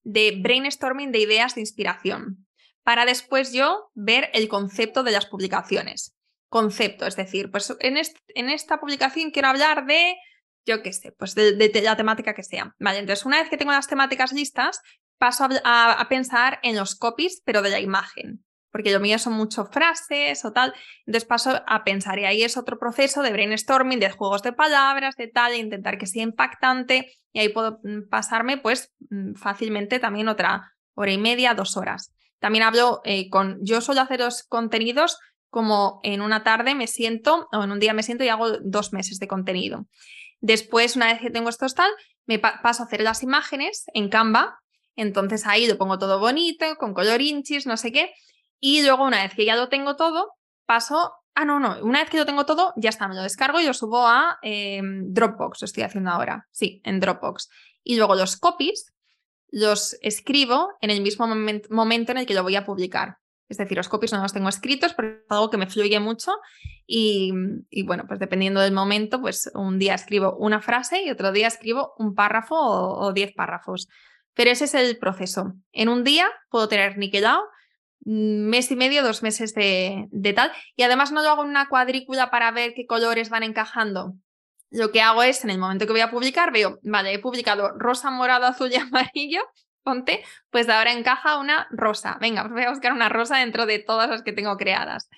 de 0.02 0.38
brainstorming 0.40 1.12
de 1.12 1.18
ideas 1.18 1.56
de 1.56 1.60
inspiración. 1.60 2.46
Para 2.84 3.04
después 3.04 3.52
yo 3.52 3.90
ver 3.92 4.30
el 4.32 4.48
concepto 4.48 5.02
de 5.02 5.10
las 5.10 5.26
publicaciones. 5.26 6.16
Concepto, 6.48 7.06
es 7.06 7.16
decir, 7.16 7.50
pues 7.50 7.76
en, 7.80 7.98
esta 8.48 8.80
publicación 8.80 9.30
quiero 9.30 9.48
hablar 9.48 9.84
de 9.84 10.16
yo 10.66 10.82
qué 10.82 10.94
sé, 10.94 11.12
pues 11.12 11.34
de, 11.34 11.70
la 11.82 11.96
temática 11.96 12.32
que 12.32 12.42
sea. 12.42 12.74
Vale, 12.78 13.00
entonces 13.00 13.26
una 13.26 13.40
vez 13.40 13.50
que 13.50 13.58
tengo 13.58 13.72
las 13.72 13.88
temáticas 13.88 14.32
listas, 14.32 14.80
paso 15.18 15.48
a, 15.64 16.06
pensar 16.08 16.58
en 16.62 16.76
los 16.76 16.96
copies, 16.96 17.42
pero 17.44 17.62
de 17.62 17.70
la 17.70 17.80
imagen, 17.80 18.44
porque 18.70 18.92
lo 18.92 19.00
mío 19.00 19.18
son 19.18 19.34
mucho 19.34 19.66
frases 19.66 20.44
o 20.44 20.52
tal, 20.52 20.74
entonces 21.06 21.26
paso 21.26 21.62
a 21.66 21.84
pensar 21.84 22.18
y 22.18 22.24
ahí 22.24 22.42
es 22.42 22.56
otro 22.56 22.78
proceso 22.78 23.22
de 23.22 23.32
brainstorming, 23.32 24.00
de 24.00 24.10
juegos 24.10 24.42
de 24.42 24.52
palabras, 24.52 25.16
de 25.16 25.28
tal, 25.28 25.52
e 25.52 25.58
intentar 25.58 25.98
que 25.98 26.06
sea 26.06 26.22
impactante 26.22 27.12
y 27.32 27.40
ahí 27.40 27.48
puedo 27.48 27.80
mm, 27.82 28.08
pasarme 28.10 28.58
pues 28.58 28.92
mm, 29.10 29.34
fácilmente 29.34 29.98
también 29.98 30.28
otra 30.28 30.72
hora 30.94 31.12
y 31.12 31.18
media, 31.18 31.54
dos 31.54 31.76
horas. 31.76 32.12
También 32.38 32.64
hablo 32.64 33.00
eh, 33.04 33.30
con, 33.30 33.58
yo 33.62 33.80
suelo 33.80 34.02
hacer 34.02 34.20
los 34.20 34.42
contenidos 34.42 35.18
como 35.48 36.00
en 36.02 36.20
una 36.20 36.42
tarde 36.42 36.74
me 36.74 36.88
siento 36.88 37.48
o 37.52 37.62
en 37.62 37.70
un 37.70 37.78
día 37.78 37.94
me 37.94 38.02
siento 38.02 38.24
y 38.24 38.28
hago 38.28 38.58
dos 38.58 38.92
meses 38.92 39.18
de 39.20 39.28
contenido. 39.28 39.86
Después, 40.40 40.96
una 40.96 41.06
vez 41.06 41.20
que 41.20 41.30
tengo 41.30 41.48
estos 41.48 41.74
tal, 41.74 41.90
me 42.26 42.38
paso 42.38 42.82
a 42.82 42.86
hacer 42.86 43.02
las 43.02 43.22
imágenes 43.22 43.84
en 43.94 44.08
Canva 44.08 44.58
entonces 44.96 45.46
ahí 45.46 45.66
lo 45.66 45.78
pongo 45.78 45.98
todo 45.98 46.18
bonito, 46.18 46.76
con 46.78 46.94
color 46.94 47.20
inchis, 47.20 47.66
no 47.66 47.76
sé 47.76 47.92
qué. 47.92 48.12
Y 48.60 48.82
luego 48.82 49.04
una 49.04 49.22
vez 49.22 49.34
que 49.34 49.44
ya 49.44 49.56
lo 49.56 49.68
tengo 49.68 49.96
todo, 49.96 50.32
paso... 50.66 51.12
Ah, 51.36 51.44
no, 51.44 51.58
no. 51.58 51.76
Una 51.82 52.00
vez 52.00 52.10
que 52.10 52.16
lo 52.16 52.26
tengo 52.26 52.46
todo, 52.46 52.72
ya 52.76 52.90
está, 52.90 53.08
me 53.08 53.16
lo 53.16 53.22
descargo 53.22 53.58
y 53.58 53.66
lo 53.66 53.74
subo 53.74 54.06
a 54.06 54.38
em, 54.42 55.12
Dropbox. 55.12 55.62
Lo 55.62 55.64
estoy 55.64 55.82
haciendo 55.82 56.10
ahora. 56.10 56.46
Sí, 56.52 56.80
en 56.84 57.00
Dropbox. 57.00 57.48
Y 57.82 57.96
luego 57.96 58.14
los 58.14 58.36
copies 58.36 58.94
los 59.50 59.96
escribo 60.00 60.70
en 60.80 60.90
el 60.90 61.00
mismo 61.00 61.26
momento 61.70 62.12
en 62.12 62.18
el 62.18 62.26
que 62.26 62.34
lo 62.34 62.42
voy 62.42 62.56
a 62.56 62.64
publicar. 62.64 63.18
Es 63.48 63.58
decir, 63.58 63.76
los 63.76 63.88
copies 63.88 64.12
no 64.12 64.22
los 64.22 64.32
tengo 64.32 64.48
escritos 64.48 64.94
porque 64.94 65.22
es 65.24 65.30
algo 65.30 65.50
que 65.50 65.58
me 65.58 65.66
fluye 65.66 66.00
mucho 66.00 66.32
y, 66.86 67.32
bueno, 67.84 68.04
pues 68.08 68.18
dependiendo 68.18 68.60
del 68.60 68.72
momento, 68.72 69.20
pues 69.20 69.50
un 69.54 69.78
día 69.78 69.94
escribo 69.94 70.34
una 70.36 70.60
frase 70.60 71.04
y 71.04 71.10
otro 71.10 71.30
día 71.30 71.46
escribo 71.46 71.94
un 71.98 72.14
párrafo 72.14 72.56
o 72.56 73.12
diez 73.12 73.32
párrafos. 73.32 73.88
Pero 74.34 74.50
ese 74.50 74.64
es 74.64 74.74
el 74.74 74.98
proceso. 74.98 75.54
En 75.72 75.88
un 75.88 76.04
día 76.04 76.28
puedo 76.50 76.68
tener 76.68 76.98
niquelado 76.98 77.42
mm, 78.04 78.48
mes 78.48 78.70
y 78.70 78.76
medio, 78.76 79.02
dos 79.02 79.22
meses 79.22 79.54
de, 79.54 80.08
tal. 80.34 80.52
Y 80.76 80.82
además 80.82 81.12
no 81.12 81.22
lo 81.22 81.30
hago 81.30 81.44
en 81.44 81.50
una 81.50 81.68
cuadrícula 81.68 82.30
para 82.30 82.50
ver 82.50 82.74
qué 82.74 82.86
colores 82.86 83.30
van 83.30 83.44
encajando. 83.44 84.14
Lo 84.70 84.90
que 84.90 85.00
hago 85.00 85.22
es, 85.22 85.44
en 85.44 85.50
el 85.50 85.58
momento 85.58 85.86
que 85.86 85.92
voy 85.92 86.00
a 86.00 86.10
publicar, 86.10 86.52
veo, 86.52 86.80
vale, 86.82 87.14
he 87.14 87.18
publicado 87.20 87.70
rosa, 87.78 88.10
morado, 88.10 88.46
azul 88.46 88.72
y 88.72 88.76
amarillo, 88.76 89.42
ponte, 89.84 90.24
pues 90.50 90.68
ahora 90.68 90.92
encaja 90.92 91.38
una 91.38 91.68
rosa. 91.70 92.18
Venga, 92.20 92.42
pues 92.42 92.54
voy 92.54 92.64
a 92.64 92.70
buscar 92.70 92.92
una 92.92 93.08
rosa 93.08 93.38
dentro 93.38 93.66
de 93.66 93.78
todas 93.78 94.10
las 94.10 94.22
que 94.22 94.32
tengo 94.32 94.56
creadas. 94.56 95.08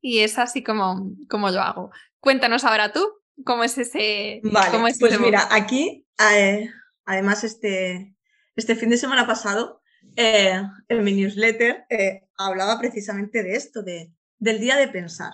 Y 0.00 0.20
es 0.20 0.38
así 0.38 0.62
como, 0.64 1.10
como 1.28 1.50
lo 1.50 1.60
hago. 1.60 1.90
Cuéntanos 2.20 2.64
ahora 2.64 2.92
tú, 2.92 3.06
¿cómo 3.44 3.64
es 3.64 3.76
ese... 3.76 4.40
Vale, 4.44 4.78
pues 4.98 5.20
mira, 5.20 5.46
aquí, 5.50 6.06
eh, 6.18 6.70
además 7.04 7.44
este, 7.44 8.14
este 8.56 8.76
fin 8.76 8.90
de 8.90 8.96
semana 8.96 9.26
pasado, 9.26 9.82
eh, 10.16 10.60
en 10.88 11.04
mi 11.04 11.12
newsletter 11.12 11.84
eh, 11.88 12.28
hablaba 12.36 12.78
precisamente 12.78 13.42
de 13.42 13.54
esto, 13.54 13.82
de, 13.82 14.12
del 14.38 14.60
día 14.60 14.76
de 14.76 14.88
pensar. 14.88 15.32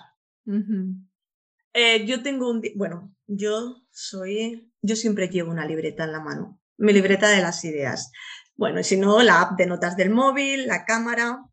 Eh, 1.73 2.05
yo 2.05 2.23
tengo 2.23 2.49
un, 2.49 2.61
bueno, 2.75 3.13
yo 3.27 3.83
soy, 3.91 4.71
yo 4.81 4.95
siempre 4.95 5.27
llevo 5.27 5.51
una 5.51 5.65
libreta 5.65 6.05
en 6.05 6.11
la 6.11 6.21
mano, 6.21 6.61
mi 6.77 6.93
libreta 6.93 7.29
de 7.29 7.41
las 7.41 7.63
ideas. 7.65 8.11
Bueno, 8.55 8.79
y 8.79 8.83
si 8.83 8.97
no, 8.97 9.21
la 9.21 9.41
app 9.41 9.57
de 9.57 9.67
notas 9.67 9.95
del 9.95 10.09
móvil, 10.09 10.67
la 10.67 10.85
cámara, 10.85 11.45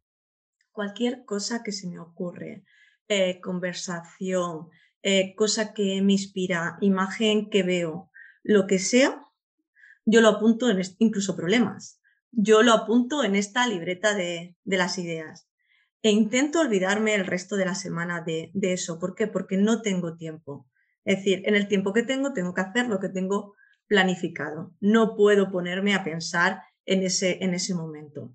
cualquier 0.73 1.25
cosa 1.25 1.63
que 1.63 1.73
se 1.73 1.89
me 1.89 1.99
ocurre, 1.99 2.65
conversación, 3.43 4.69
cosa 5.37 5.73
que 5.73 6.03
me 6.03 6.13
inspira, 6.13 6.79
imagen 6.81 7.49
que 7.49 7.63
veo, 7.63 8.11
lo 8.43 8.67
que 8.67 8.79
sea, 8.79 9.26
yo 10.07 10.21
lo 10.21 10.29
apunto 10.29 10.71
en 10.71 10.81
incluso 10.99 11.37
problemas. 11.37 12.01
Yo 12.31 12.63
lo 12.63 12.73
apunto 12.73 13.25
en 13.25 13.35
esta 13.35 13.67
libreta 13.67 14.15
de, 14.15 14.57
las 14.65 14.99
ideas. 14.99 15.49
E 16.03 16.11
intento 16.11 16.61
olvidarme 16.61 17.15
el 17.15 17.27
resto 17.27 17.57
de 17.57 17.65
la 17.65 17.75
semana 17.75 18.23
de, 18.23 18.51
de, 18.55 18.73
eso. 18.73 18.99
¿Por 18.99 19.15
qué? 19.15 19.27
Porque 19.27 19.57
no 19.57 19.83
tengo 19.83 20.17
tiempo. 20.17 20.69
Es 21.05 21.19
decir, 21.19 21.43
en 21.45 21.57
el 21.57 21.67
tiempo 21.67 21.93
que 21.93 22.05
tengo, 22.05 22.33
tengo 22.33 22.55
que 22.55 22.61
hacer 22.61 22.87
lo 22.89 23.01
que 23.01 23.09
tengo 23.09 23.55
planificado. 23.89 24.73
No 24.81 25.17
puedo 25.17 25.51
ponerme 25.51 25.95
a 25.95 26.05
pensar 26.05 26.63
en 26.85 27.03
ese, 27.03 27.39
en 27.43 27.55
ese 27.55 27.75
momento. 27.75 28.33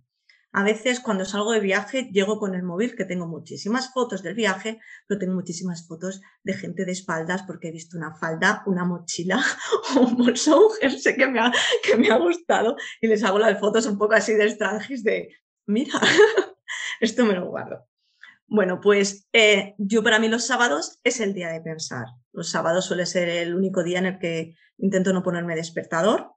A 0.53 0.63
veces 0.63 0.99
cuando 0.99 1.23
salgo 1.23 1.53
de 1.53 1.61
viaje 1.61 2.09
llego 2.11 2.37
con 2.37 2.55
el 2.55 2.63
móvil, 2.63 2.95
que 2.95 3.05
tengo 3.05 3.25
muchísimas 3.25 3.93
fotos 3.93 4.21
del 4.21 4.35
viaje, 4.35 4.79
pero 5.07 5.17
tengo 5.17 5.33
muchísimas 5.33 5.87
fotos 5.87 6.21
de 6.43 6.53
gente 6.53 6.83
de 6.83 6.91
espaldas 6.91 7.43
porque 7.43 7.69
he 7.69 7.71
visto 7.71 7.97
una 7.97 8.13
falda, 8.13 8.61
una 8.65 8.83
mochila 8.83 9.41
o 9.95 10.01
un 10.01 10.17
bolso, 10.17 10.69
un 10.81 10.91
sé 10.91 11.15
que 11.15 11.27
me, 11.27 11.39
ha, 11.39 11.53
que 11.83 11.95
me 11.95 12.09
ha 12.09 12.17
gustado 12.17 12.75
y 12.99 13.07
les 13.07 13.23
hago 13.23 13.39
las 13.39 13.59
fotos 13.59 13.85
un 13.85 13.97
poco 13.97 14.13
así 14.13 14.33
de 14.33 14.43
extranjis 14.43 15.03
de, 15.03 15.29
mira, 15.67 15.93
esto 16.99 17.25
me 17.25 17.33
lo 17.33 17.47
guardo. 17.47 17.87
Bueno, 18.45 18.81
pues 18.81 19.29
eh, 19.31 19.75
yo 19.77 20.03
para 20.03 20.19
mí 20.19 20.27
los 20.27 20.45
sábados 20.45 20.99
es 21.05 21.21
el 21.21 21.33
día 21.33 21.47
de 21.47 21.61
pensar. 21.61 22.07
Los 22.33 22.49
sábados 22.49 22.83
suele 22.83 23.05
ser 23.05 23.29
el 23.29 23.55
único 23.55 23.81
día 23.81 23.99
en 23.99 24.05
el 24.05 24.19
que 24.19 24.57
intento 24.77 25.13
no 25.13 25.23
ponerme 25.23 25.55
despertador. 25.55 26.33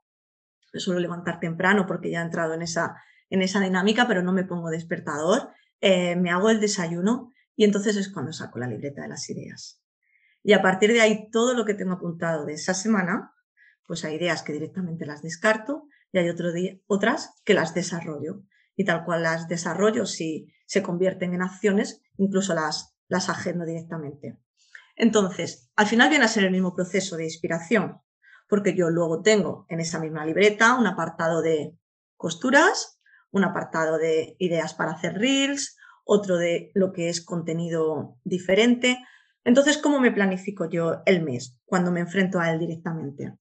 Me 0.73 0.79
suelo 0.79 1.01
levantar 1.01 1.41
temprano 1.41 1.87
porque 1.87 2.13
ya 2.13 2.21
he 2.21 2.25
entrado 2.25 2.55
en 2.55 2.63
esa 2.63 2.95
en 3.31 3.43
esa 3.43 3.61
dinámica, 3.61 4.07
pero 4.07 4.23
no 4.23 4.33
me 4.33 4.45
pongo 4.45 4.71
despertador, 4.71 5.51
eh, 5.81 6.17
me 6.17 6.31
hago 6.31 6.51
el 6.51 6.61
desayuno 6.61 7.33
y 7.57 7.65
entonces 7.65 7.97
es 7.97 8.13
cuando 8.13 8.33
saco 8.33 8.59
la 8.59 8.67
libreta 8.67 9.03
de 9.03 9.09
las 9.09 9.29
ideas. 9.31 9.81
Y 10.43 10.53
a 10.53 10.63
partir 10.63 10.93
de 10.93 11.01
ahí, 11.01 11.31
todo 11.31 11.55
lo 11.55 11.65
que 11.65 11.75
tengo 11.75 11.93
apuntado 11.93 12.45
de 12.45 12.55
esa 12.55 12.75
semana, 12.75 13.33
pues 13.87 14.05
hay 14.05 14.17
ideas 14.17 14.43
que 14.43 14.53
directamente 14.53 15.07
las 15.07 15.23
descarto 15.23 15.89
y 16.13 16.19
hay 16.19 16.29
otro 16.29 16.53
día, 16.53 16.77
otras 16.87 17.41
que 17.45 17.55
las 17.55 17.75
desarrollo. 17.75 18.43
Y 18.77 18.85
tal 18.85 19.05
cual 19.05 19.23
las 19.23 19.49
desarrollo, 19.49 20.05
si 20.05 20.53
se 20.67 20.83
convierten 20.83 21.33
en 21.33 21.43
acciones, 21.43 22.03
incluso 22.17 22.55
las, 22.55 22.97
las 23.09 23.29
agendo 23.29 23.65
directamente. 23.65 24.39
Entonces, 24.97 25.71
al 25.77 25.87
final 25.87 26.11
viene 26.11 26.25
a 26.25 26.29
ser 26.29 26.45
el 26.45 26.53
mismo 26.53 26.75
proceso 26.75 27.17
de 27.17 27.25
inspiración, 27.25 28.01
porque 28.49 28.75
yo 28.75 28.91
luego 28.91 29.23
tengo 29.23 29.67
en 29.69 29.81
esa 29.81 29.99
misma 29.99 30.25
libreta 30.25 30.75
un 30.75 30.87
apartado 30.87 31.41
de 31.41 31.79
costuras, 32.17 32.94
un 33.35 33.45
apartado 33.45 33.99
de 33.99 34.37
ideas 34.39 34.75
para 34.75 34.93
hacer 34.93 35.19
reels, 35.19 35.77
otro 36.05 36.37
de 36.37 36.71
lo 36.75 36.93
que 36.93 37.09
es 37.09 37.21
contenido 37.21 38.17
diferente. 38.23 39.05
Entonces, 39.45 39.77
¿cómo 39.77 39.99
me 39.99 40.13
planifico 40.13 40.71
yo 40.71 41.03
el 41.05 41.23
mes 41.23 41.59
cuando 41.65 41.91
me 41.91 42.01
enfrento 42.01 42.39
a 42.39 42.51
él 42.53 42.61
directamente? 42.61 43.35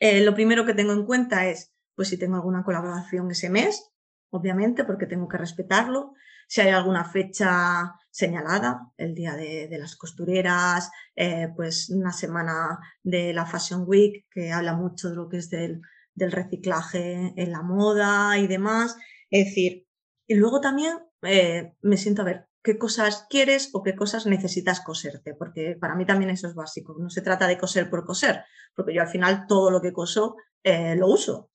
Eh, 0.00 0.24
lo 0.24 0.34
primero 0.34 0.66
que 0.66 0.74
tengo 0.74 0.92
en 0.92 1.06
cuenta 1.06 1.46
es, 1.46 1.72
pues 1.94 2.08
si 2.08 2.18
tengo 2.18 2.34
alguna 2.34 2.64
colaboración 2.64 3.30
ese 3.30 3.50
mes, 3.50 3.88
obviamente, 4.30 4.82
porque 4.82 5.06
tengo 5.06 5.28
que 5.28 5.38
respetarlo. 5.38 6.14
Si 6.48 6.60
hay 6.60 6.70
alguna 6.70 7.04
fecha 7.04 7.94
señalada, 8.10 8.80
el 8.96 9.14
día 9.14 9.34
de, 9.36 9.68
las 9.78 9.94
costureras, 9.94 10.90
eh, 11.14 11.48
pues 11.54 11.88
una 11.88 12.12
semana 12.12 12.80
de 13.04 13.32
la 13.32 13.46
Fashion 13.46 13.84
Week, 13.86 14.26
que 14.28 14.50
habla 14.52 14.74
mucho 14.74 15.08
de 15.08 15.16
lo 15.16 15.28
que 15.28 15.36
es 15.36 15.50
del, 15.50 15.80
del 16.14 16.32
reciclaje 16.32 17.32
en 17.36 17.52
la 17.52 17.62
moda 17.62 18.38
y 18.38 18.46
demás. 18.46 18.96
Es 19.30 19.46
decir, 19.46 19.86
y 20.26 20.34
luego 20.34 20.60
también 20.60 20.98
eh, 21.22 21.74
me 21.82 21.96
siento 21.96 22.22
a 22.22 22.26
ver 22.26 22.48
qué 22.62 22.78
cosas 22.78 23.26
quieres 23.28 23.70
o 23.74 23.82
qué 23.82 23.94
cosas 23.94 24.26
necesitas 24.26 24.80
coserte, 24.80 25.34
porque 25.34 25.76
para 25.78 25.94
mí 25.94 26.06
también 26.06 26.30
eso 26.30 26.48
es 26.48 26.54
básico. 26.54 26.96
No 26.98 27.10
se 27.10 27.20
trata 27.20 27.46
de 27.46 27.58
coser 27.58 27.90
por 27.90 28.04
coser, 28.06 28.42
porque 28.74 28.94
yo 28.94 29.02
al 29.02 29.08
final 29.08 29.46
todo 29.46 29.70
lo 29.70 29.82
que 29.82 29.92
coso 29.92 30.36
eh, 30.62 30.96
lo 30.96 31.08
uso. 31.08 31.50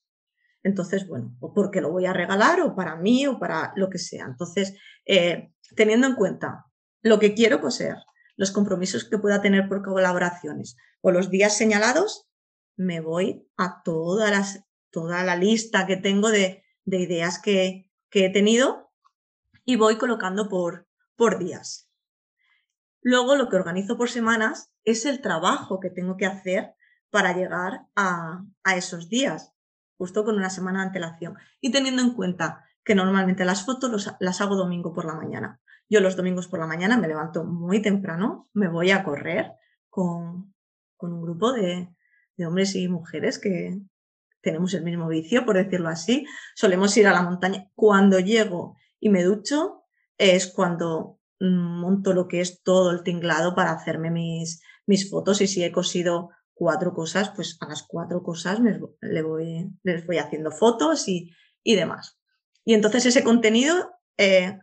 Entonces, 0.61 1.07
bueno, 1.07 1.35
o 1.39 1.53
porque 1.53 1.81
lo 1.81 1.91
voy 1.91 2.05
a 2.05 2.13
regalar 2.13 2.61
o 2.61 2.75
para 2.75 2.95
mí 2.95 3.25
o 3.25 3.39
para 3.39 3.71
lo 3.75 3.89
que 3.89 3.97
sea. 3.97 4.25
Entonces, 4.25 4.75
eh, 5.05 5.51
teniendo 5.75 6.05
en 6.05 6.15
cuenta 6.15 6.65
lo 7.01 7.17
que 7.17 7.33
quiero 7.33 7.61
coser, 7.61 7.95
los 8.35 8.51
compromisos 8.51 9.05
que 9.05 9.17
pueda 9.17 9.41
tener 9.41 9.67
por 9.67 9.83
colaboraciones 9.83 10.75
o 11.01 11.11
los 11.11 11.29
días 11.29 11.57
señalados, 11.57 12.28
me 12.79 13.01
voy 13.01 13.45
a 13.57 13.83
toda 13.83 14.31
la 14.31 15.35
lista 15.35 15.85
que 15.85 15.97
tengo 15.97 16.29
de, 16.29 16.63
ideas 16.85 17.37
que, 17.37 17.91
he 18.11 18.31
tenido 18.31 18.89
y 19.65 19.75
voy 19.75 19.97
colocando 19.97 20.47
por, 20.47 20.87
por 21.17 21.39
días. 21.39 21.91
Luego 23.01 23.35
lo 23.35 23.49
que 23.49 23.57
organizo 23.57 23.97
por 23.97 24.09
semanas 24.09 24.71
es 24.85 25.05
el 25.05 25.19
trabajo 25.19 25.81
que 25.81 25.89
tengo 25.89 26.15
que 26.15 26.25
hacer 26.25 26.73
para 27.09 27.33
llegar 27.33 27.87
a, 27.97 28.45
a 28.63 28.75
esos 28.77 29.09
días, 29.09 29.53
justo 29.97 30.23
con 30.23 30.37
una 30.37 30.49
semana 30.49 30.79
de 30.79 30.87
antelación. 30.87 31.37
Y 31.59 31.71
teniendo 31.71 32.01
en 32.01 32.13
cuenta 32.13 32.63
que 32.85 32.95
normalmente 32.95 33.43
las 33.43 33.65
fotos 33.65 34.15
las 34.21 34.39
hago 34.39 34.55
domingo 34.55 34.93
por 34.93 35.03
la 35.03 35.15
mañana. 35.15 35.59
Yo 35.89 35.99
los 35.99 36.15
domingos 36.15 36.47
por 36.47 36.59
la 36.59 36.67
mañana 36.67 36.97
me 36.97 37.09
levanto 37.09 37.43
muy 37.43 37.81
temprano, 37.81 38.49
me 38.53 38.69
voy 38.69 38.91
a 38.91 39.03
correr 39.03 39.51
con, 39.89 40.53
un 40.97 41.21
grupo 41.21 41.51
de, 41.51 41.93
hombres 42.45 42.75
y 42.75 42.87
mujeres 42.87 43.39
que 43.39 43.77
tenemos 44.41 44.73
el 44.73 44.83
mismo 44.83 45.07
vicio, 45.07 45.45
por 45.45 45.57
decirlo 45.57 45.89
así. 45.89 46.25
Solemos 46.55 46.95
ir 46.97 47.07
a 47.07 47.13
la 47.13 47.21
montaña. 47.21 47.69
Cuando 47.75 48.19
llego 48.19 48.77
y 48.99 49.09
me 49.09 49.23
ducho 49.23 49.83
es 50.17 50.47
cuando 50.47 51.19
mm, 51.39 51.79
monto 51.81 52.13
lo 52.13 52.27
que 52.27 52.41
es 52.41 52.61
todo 52.63 52.91
el 52.91 53.03
tinglado 53.03 53.55
para 53.55 53.71
hacerme 53.71 54.11
mis, 54.11 54.61
mis 54.85 55.09
fotos 55.09 55.41
y 55.41 55.47
si 55.47 55.63
he 55.63 55.71
cosido 55.71 56.29
cuatro 56.59 56.93
cosas, 56.93 57.31
pues 57.35 57.57
a 57.61 57.69
las 57.69 57.83
cuatro 57.83 58.21
cosas 58.21 58.59
le 58.59 59.21
voy, 59.21 59.69
les 59.83 60.05
voy 60.05 60.17
haciendo 60.17 60.51
fotos 60.51 61.07
y, 61.07 61.33
demás. 61.63 62.19
Y 62.65 62.73
entonces 62.73 63.05
ese 63.05 63.23
contenido 63.23 63.91
eh, 64.17 64.57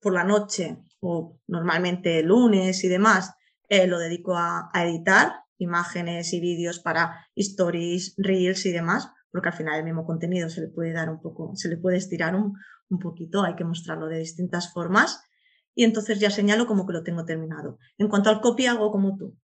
por 0.00 0.14
la 0.14 0.24
noche 0.24 0.78
o 1.00 1.38
normalmente 1.46 2.22
lunes 2.22 2.82
y 2.82 2.88
demás, 2.88 3.34
eh, 3.68 3.86
lo 3.86 3.98
dedico 3.98 4.34
a, 4.36 4.70
editar 4.74 5.44
imágenes 5.60 6.32
y 6.32 6.40
vídeos 6.40 6.80
para 6.80 7.26
stories, 7.36 8.14
reels 8.16 8.66
y 8.66 8.72
demás, 8.72 9.10
porque 9.30 9.50
al 9.50 9.54
final 9.54 9.78
el 9.78 9.84
mismo 9.84 10.04
contenido 10.04 10.48
se 10.48 10.60
le 10.60 10.68
puede 10.68 10.92
dar 10.92 11.10
un 11.10 11.20
poco, 11.20 11.52
se 11.54 11.68
le 11.68 11.76
puede 11.76 11.96
estirar 11.96 12.34
un, 12.34 12.54
un 12.88 12.98
poquito, 12.98 13.42
hay 13.42 13.54
que 13.54 13.64
mostrarlo 13.64 14.06
de 14.06 14.18
distintas 14.18 14.72
formas 14.72 15.22
y 15.74 15.84
entonces 15.84 16.18
ya 16.18 16.30
señalo 16.30 16.66
como 16.66 16.86
que 16.86 16.92
lo 16.92 17.02
tengo 17.02 17.24
terminado. 17.24 17.78
En 17.96 18.08
cuanto 18.08 18.30
al 18.30 18.40
copy 18.40 18.66
hago 18.66 18.90
como 18.90 19.16
tú. 19.16 19.38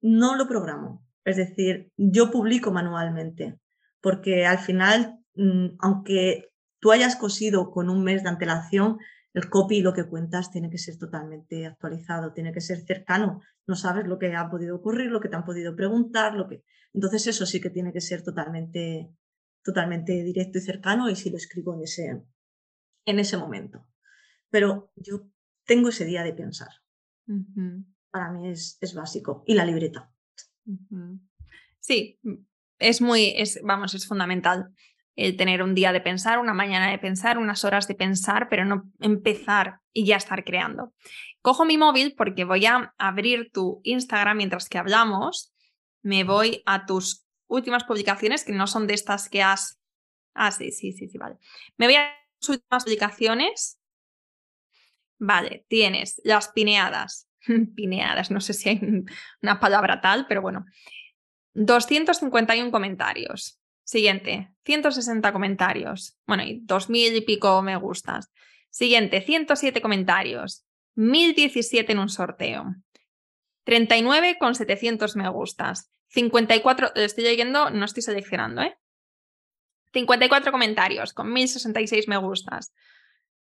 No 0.00 0.36
lo 0.36 0.48
programo, 0.48 1.04
es 1.24 1.36
decir, 1.36 1.92
yo 1.96 2.30
publico 2.30 2.70
manualmente, 2.70 3.58
porque 4.00 4.46
al 4.46 4.58
final, 4.58 5.18
mm, 5.34 5.76
aunque 5.80 6.50
tú 6.80 6.92
hayas 6.92 7.16
cosido 7.16 7.70
con 7.70 7.90
un 7.90 8.04
mes 8.04 8.22
de 8.22 8.28
antelación, 8.28 8.98
el 9.36 9.50
copy, 9.50 9.82
lo 9.82 9.92
que 9.92 10.08
cuentas, 10.08 10.50
tiene 10.50 10.70
que 10.70 10.78
ser 10.78 10.96
totalmente 10.96 11.66
actualizado, 11.66 12.32
tiene 12.32 12.54
que 12.54 12.62
ser 12.62 12.80
cercano. 12.86 13.42
No 13.66 13.74
sabes 13.74 14.06
lo 14.06 14.18
que 14.18 14.34
ha 14.34 14.48
podido 14.48 14.76
ocurrir, 14.76 15.10
lo 15.10 15.20
que 15.20 15.28
te 15.28 15.36
han 15.36 15.44
podido 15.44 15.76
preguntar, 15.76 16.32
lo 16.32 16.48
que. 16.48 16.64
Entonces, 16.94 17.26
eso 17.26 17.44
sí 17.44 17.60
que 17.60 17.68
tiene 17.68 17.92
que 17.92 18.00
ser 18.00 18.22
totalmente, 18.22 19.10
totalmente 19.62 20.24
directo 20.24 20.56
y 20.56 20.62
cercano, 20.62 21.10
y 21.10 21.16
si 21.16 21.28
lo 21.28 21.36
escribo 21.36 21.74
en 21.74 21.82
ese, 21.82 22.22
en 23.04 23.18
ese 23.18 23.36
momento. 23.36 23.86
Pero 24.48 24.90
yo 24.94 25.28
tengo 25.66 25.90
ese 25.90 26.06
día 26.06 26.22
de 26.22 26.32
pensar. 26.32 26.70
Para 28.10 28.32
mí 28.32 28.48
es, 28.48 28.78
es, 28.80 28.94
básico. 28.94 29.44
Y 29.46 29.52
la 29.52 29.66
libreta. 29.66 30.10
Sí, 31.78 32.18
es 32.78 33.02
muy, 33.02 33.34
es, 33.36 33.60
vamos, 33.62 33.92
es 33.92 34.06
fundamental 34.06 34.72
el 35.16 35.36
tener 35.36 35.62
un 35.62 35.74
día 35.74 35.92
de 35.92 36.00
pensar, 36.00 36.38
una 36.38 36.52
mañana 36.52 36.90
de 36.90 36.98
pensar, 36.98 37.38
unas 37.38 37.64
horas 37.64 37.88
de 37.88 37.94
pensar, 37.94 38.48
pero 38.48 38.64
no 38.64 38.90
empezar 39.00 39.80
y 39.92 40.04
ya 40.04 40.16
estar 40.16 40.44
creando. 40.44 40.92
Cojo 41.40 41.64
mi 41.64 41.78
móvil 41.78 42.14
porque 42.16 42.44
voy 42.44 42.66
a 42.66 42.94
abrir 42.98 43.50
tu 43.50 43.80
Instagram 43.82 44.36
mientras 44.36 44.68
que 44.68 44.78
hablamos. 44.78 45.54
Me 46.02 46.22
voy 46.22 46.62
a 46.66 46.84
tus 46.84 47.26
últimas 47.46 47.84
publicaciones, 47.84 48.44
que 48.44 48.52
no 48.52 48.66
son 48.66 48.86
de 48.86 48.94
estas 48.94 49.28
que 49.28 49.42
has... 49.42 49.80
Ah, 50.34 50.50
sí, 50.50 50.70
sí, 50.70 50.92
sí, 50.92 51.08
sí, 51.08 51.16
vale. 51.16 51.36
Me 51.78 51.86
voy 51.86 51.96
a 51.96 52.10
tus 52.38 52.50
últimas 52.50 52.84
publicaciones. 52.84 53.80
Vale, 55.18 55.64
tienes 55.68 56.20
las 56.24 56.48
pineadas. 56.48 57.30
pineadas, 57.74 58.30
no 58.30 58.40
sé 58.40 58.52
si 58.52 58.68
hay 58.68 58.80
una 59.42 59.60
palabra 59.60 60.00
tal, 60.02 60.26
pero 60.28 60.42
bueno. 60.42 60.66
251 61.54 62.70
comentarios. 62.70 63.58
Siguiente, 63.86 64.50
160 64.64 65.32
comentarios. 65.32 66.18
Bueno, 66.26 66.42
y 66.42 66.58
2000 66.64 67.14
y 67.14 67.20
pico 67.20 67.62
me 67.62 67.76
gustas. 67.76 68.32
Siguiente, 68.68 69.20
107 69.20 69.80
comentarios. 69.80 70.64
1017 70.96 71.92
en 71.92 72.00
un 72.00 72.08
sorteo. 72.08 72.74
39 73.62 74.38
con 74.40 74.56
700 74.56 75.14
me 75.14 75.28
gustas. 75.28 75.92
54, 76.08 76.96
estoy 76.96 77.24
leyendo, 77.24 77.70
no 77.70 77.84
estoy 77.84 78.02
seleccionando, 78.02 78.62
¿eh? 78.62 78.76
54 79.92 80.50
comentarios 80.50 81.12
con 81.12 81.32
1066 81.32 82.08
me 82.08 82.16
gustas. 82.16 82.74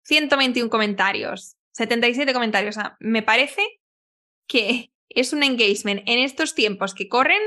121 0.05 0.71
comentarios. 0.71 1.57
77 1.73 2.33
comentarios. 2.33 2.77
O 2.77 2.81
sea, 2.81 2.97
me 3.01 3.23
parece 3.23 3.63
que 4.47 4.93
es 5.09 5.33
un 5.33 5.43
engagement 5.43 6.03
en 6.07 6.21
estos 6.21 6.55
tiempos 6.55 6.95
que 6.95 7.09
corren 7.09 7.43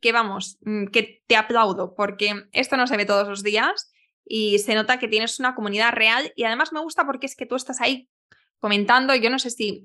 que 0.00 0.12
vamos, 0.12 0.58
mm, 0.62 0.86
que 0.86 1.22
te 1.26 1.36
aplaudo 1.36 1.94
porque 1.94 2.48
esto 2.52 2.76
no 2.76 2.86
se 2.86 2.96
ve 2.96 3.06
todos 3.06 3.28
los 3.28 3.42
días 3.42 3.92
y 4.24 4.58
se 4.60 4.74
nota 4.74 4.98
que 4.98 5.08
tienes 5.08 5.40
una 5.40 5.54
comunidad 5.54 5.92
real 5.92 6.32
y 6.36 6.44
además 6.44 6.72
me 6.72 6.80
gusta 6.80 7.04
porque 7.04 7.26
es 7.26 7.36
que 7.36 7.46
tú 7.46 7.56
estás 7.56 7.80
ahí 7.80 8.08
comentando. 8.58 9.14
Yo 9.14 9.30
no 9.30 9.38
sé 9.38 9.50
si 9.50 9.82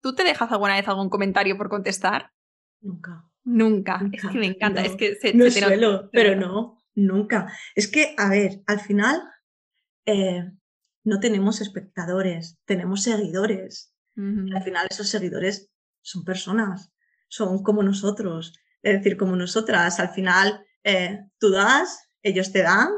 tú 0.00 0.14
te 0.14 0.24
dejas 0.24 0.50
alguna 0.50 0.76
vez 0.76 0.88
algún 0.88 1.10
comentario 1.10 1.56
por 1.56 1.68
contestar. 1.68 2.32
Nunca. 2.80 3.24
Nunca. 3.44 4.00
Es 4.12 4.22
que 4.26 4.38
me 4.38 4.46
encanta. 4.46 4.82
es 4.82 4.96
que 4.96 5.16
se, 5.16 5.34
no 5.34 5.50
suelo, 5.50 6.08
pero 6.12 6.34
no, 6.34 6.78
nunca. 6.94 7.52
Es 7.74 7.88
que, 7.88 8.14
a 8.16 8.30
ver, 8.30 8.62
al 8.66 8.80
final 8.80 9.22
eh, 10.06 10.50
no 11.04 11.20
tenemos 11.20 11.60
espectadores, 11.60 12.58
tenemos 12.64 13.02
seguidores. 13.02 13.94
al 14.16 14.62
final 14.62 14.86
esos 14.90 15.08
seguidores 15.08 15.70
son 16.02 16.24
personas, 16.24 16.92
son 17.28 17.62
como 17.62 17.82
nosotros. 17.82 18.58
Es 18.84 18.98
decir, 18.98 19.16
como 19.16 19.34
nosotras, 19.34 19.98
al 19.98 20.10
final 20.10 20.64
eh, 20.84 21.20
tú 21.38 21.50
das, 21.50 22.10
ellos 22.22 22.52
te 22.52 22.62
dan, 22.62 22.90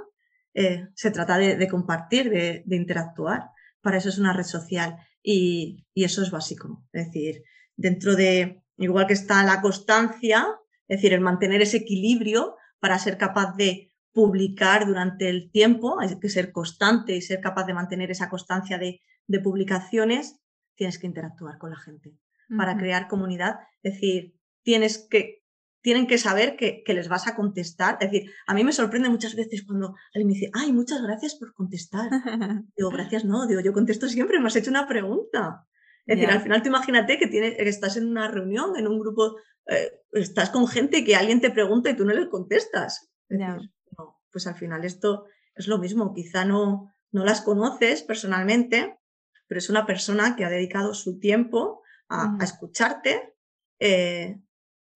eh, 0.52 0.88
se 0.94 1.12
trata 1.12 1.38
de, 1.38 1.68
compartir, 1.68 2.28
de, 2.28 2.76
interactuar. 2.76 3.50
Para 3.80 3.98
eso 3.98 4.08
es 4.08 4.18
una 4.18 4.32
red 4.32 4.44
social 4.44 4.96
y, 5.22 5.86
eso 5.94 6.22
es 6.22 6.32
básico. 6.32 6.84
Es 6.92 7.06
decir, 7.06 7.44
dentro 7.76 8.16
de, 8.16 8.64
igual 8.76 9.06
que 9.06 9.12
está 9.12 9.44
la 9.44 9.60
constancia, 9.60 10.48
es 10.88 10.98
decir, 10.98 11.12
el 11.12 11.20
mantener 11.20 11.62
ese 11.62 11.76
equilibrio 11.76 12.56
para 12.80 12.98
ser 12.98 13.16
capaz 13.16 13.54
de 13.56 13.92
publicar 14.12 14.86
durante 14.86 15.28
el 15.28 15.52
tiempo, 15.52 16.00
hay 16.00 16.18
que 16.18 16.28
ser 16.28 16.50
constante 16.50 17.14
y 17.14 17.22
ser 17.22 17.40
capaz 17.40 17.64
de 17.64 17.74
mantener 17.74 18.10
esa 18.10 18.28
constancia 18.28 18.76
de, 18.76 19.02
publicaciones, 19.44 20.40
tienes 20.74 20.98
que 20.98 21.06
interactuar 21.06 21.58
con 21.58 21.70
la 21.70 21.76
gente 21.76 22.16
para 22.56 22.76
crear 22.76 23.06
comunidad. 23.06 23.60
Es 23.82 23.94
decir, 23.94 24.34
tienes 24.62 25.06
que 25.08 25.45
tienen 25.86 26.08
que 26.08 26.18
saber 26.18 26.56
que, 26.56 26.82
les 26.88 27.08
vas 27.08 27.28
a 27.28 27.36
contestar. 27.36 27.96
Es 28.00 28.10
decir, 28.10 28.32
a 28.48 28.54
mí 28.54 28.64
me 28.64 28.72
sorprende 28.72 29.08
muchas 29.08 29.36
veces 29.36 29.62
cuando 29.64 29.94
alguien 30.12 30.26
me 30.26 30.34
dice, 30.34 30.50
ay, 30.52 30.72
muchas 30.72 31.00
gracias 31.00 31.36
por 31.36 31.54
contestar. 31.54 32.10
digo, 32.76 32.90
gracias, 32.90 33.24
no, 33.24 33.46
digo, 33.46 33.60
yo 33.60 33.72
contesto 33.72 34.08
siempre, 34.08 34.40
me 34.40 34.48
has 34.48 34.56
hecho 34.56 34.70
una 34.70 34.88
pregunta. 34.88 35.64
Es 36.04 36.18
decir, 36.18 36.28
al 36.28 36.42
final 36.42 36.60
tú 36.60 36.70
imagínate 36.70 37.20
que, 37.20 37.28
tienes, 37.28 37.54
que 37.54 37.68
estás 37.68 37.96
en 37.96 38.08
una 38.08 38.26
reunión, 38.26 38.76
en 38.76 38.88
un 38.88 38.98
grupo, 38.98 39.36
eh, 39.66 39.92
estás 40.10 40.50
con 40.50 40.66
gente 40.66 41.04
que 41.04 41.14
alguien 41.14 41.40
te 41.40 41.52
pregunta 41.52 41.88
y 41.88 41.94
tú 41.94 42.04
no 42.04 42.12
le 42.12 42.28
contestas. 42.28 43.08
no, 43.28 44.20
pues 44.32 44.48
al 44.48 44.56
final 44.56 44.84
esto 44.84 45.26
es 45.54 45.68
lo 45.68 45.78
mismo, 45.78 46.12
quizá 46.12 46.44
no, 46.44 46.92
no 47.12 47.24
las 47.24 47.42
conoces 47.42 48.02
personalmente, 48.02 48.98
pero 49.46 49.60
es 49.60 49.70
una 49.70 49.86
persona 49.86 50.34
que 50.34 50.44
ha 50.44 50.50
dedicado 50.50 50.94
su 50.94 51.20
tiempo 51.20 51.80
a, 52.08 52.36
escucharte, 52.42 53.36
eh, 53.78 54.40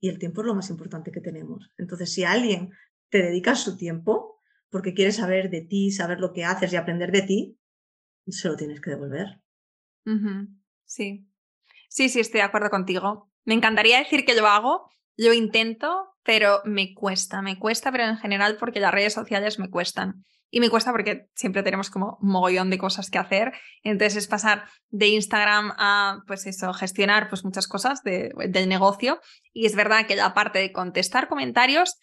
y 0.01 0.09
el 0.09 0.19
tiempo 0.19 0.41
es 0.41 0.47
lo 0.47 0.55
más 0.55 0.71
importante 0.71 1.13
que 1.13 1.21
tenemos. 1.21 1.71
Entonces, 1.77 2.13
si 2.13 2.25
alguien 2.25 2.71
te 3.11 3.23
dedica 3.23 3.55
su 3.55 3.77
tiempo 3.77 4.41
porque 4.71 4.95
quiere 4.95 5.13
saber 5.13 5.51
de 5.51 5.61
ti, 5.61 5.91
saber 5.91 6.21
lo 6.21 6.33
que 6.33 6.45
haces 6.45 6.73
y 6.73 6.77
aprender 6.77 7.13
de 7.13 7.23
ti, 7.23 7.59
se 8.27 8.49
lo 8.49 8.57
tienes 8.57 8.81
que 8.81 8.91
devolver. 8.91 9.41
Sí, 10.85 11.29
sí, 11.89 12.09
sí, 12.09 12.21
estoy 12.21 12.39
de 12.39 12.47
acuerdo 12.47 12.71
contigo. 12.71 13.31
Me 13.45 13.55
encantaría 13.55 13.99
decir 13.99 14.25
que 14.25 14.35
lo 14.35 14.47
hago, 14.47 14.91
lo 15.17 15.33
intento, 15.33 16.11
pero 16.23 16.63
me 16.65 16.95
cuesta, 16.95 17.43
me 17.43 17.59
cuesta, 17.59 17.93
pero 17.93 18.05
en 18.05 18.17
general 18.17 18.57
porque 18.59 18.81
las 18.81 18.93
redes 18.93 19.13
sociales 19.13 19.59
me 19.59 19.71
cuestan. 19.71 20.25
Y 20.51 20.61
me 20.61 20.69
cuesta 20.69 20.91
porque 20.91 21.29
siempre 21.35 21.63
tenemos 21.63 21.91
como 21.91 22.19
un 22.21 22.33
mogollón 22.33 22.71
de 22.71 22.79
cosas 22.79 23.09
que 23.09 23.19
hacer. 23.19 23.53
Entonces 23.85 24.17
es 24.17 24.27
pasar 24.27 24.65
de 24.89 25.09
Instagram 25.09 25.73
a, 25.79 26.23
pues 26.27 26.47
eso, 26.47 26.73
gestionar 26.73 27.29
pues 27.29 27.45
muchas 27.45 27.69
cosas 27.69 28.03
del 28.03 28.69
negocio. 28.69 29.21
Y 29.53 29.67
es 29.67 29.77
verdad 29.77 30.07
que 30.07 30.17
la 30.17 30.35
parte 30.35 30.59
de 30.59 30.73
contestar 30.73 31.29
comentarios, 31.29 31.99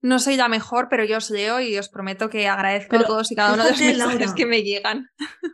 no 0.00 0.20
soy 0.20 0.36
la 0.36 0.48
mejor, 0.48 0.86
pero 0.88 1.04
yo 1.04 1.16
os 1.16 1.30
leo 1.30 1.60
y 1.60 1.76
os 1.76 1.88
prometo 1.88 2.30
que 2.30 2.46
agradezco 2.46 2.96
a 2.96 3.04
todos 3.04 3.32
y 3.32 3.34
cada 3.34 3.54
uno 3.54 3.64
de 3.64 3.70
los 3.70 3.78
mensajes 3.80 4.34
que 4.34 4.46
me 4.46 4.62
llegan. 4.62 5.08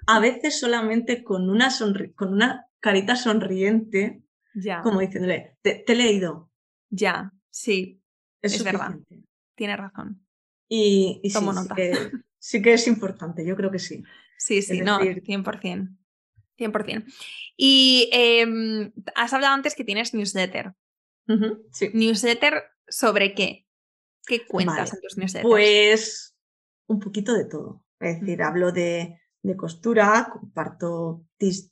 A 0.07 0.21
veces 0.21 0.61
solamente 0.61 1.25
con 1.25 1.49
una, 1.49 1.71
con 2.15 2.35
una 2.35 2.67
carita 2.81 3.17
sonriente, 3.17 4.23
ya. 4.55 4.83
como 4.83 5.01
diciéndole, 5.01 5.57
te, 5.63 5.85
he 5.87 5.95
leído. 5.95 6.51
Ya, 6.91 7.33
sí, 7.49 8.03
es, 8.43 8.63
verdad. 8.63 8.97
Tienes 9.55 9.79
razón. 9.79 10.22
Y, 10.75 11.21
Sí, 12.39 12.63
que, 12.63 12.73
es 12.73 12.89
importante, 12.89 13.47
yo 13.47 13.55
creo 13.55 13.71
que 13.71 13.79
sí. 13.79 14.03
Sí, 14.39 14.63
sí, 14.63 14.81
no, 14.81 14.99
100%. 14.99 15.97
100%. 16.59 17.05
Y 17.59 18.09
em, 18.11 18.91
has 19.15 19.35
hablado 19.35 19.55
antes 19.55 19.75
que 19.75 19.85
tienes 19.85 20.15
newsletter. 20.15 20.73
sí. 21.73 21.91
¿Newsletter 21.93 22.63
sobre 22.89 23.35
qué? 23.35 23.67
¿Qué 24.27 24.47
cuentas 24.47 24.95
en 24.95 25.01
tus 25.03 25.19
newsletters? 25.19 25.49
Pues 25.49 26.37
un 26.87 27.01
poquito 27.01 27.35
de 27.35 27.45
todo. 27.45 27.85
Es 28.01 28.21
decir, 28.21 28.43
hablo 28.43 28.73
de, 28.73 29.21
costura, 29.59 30.31
comparto 30.33 31.27
tips, 31.37 31.71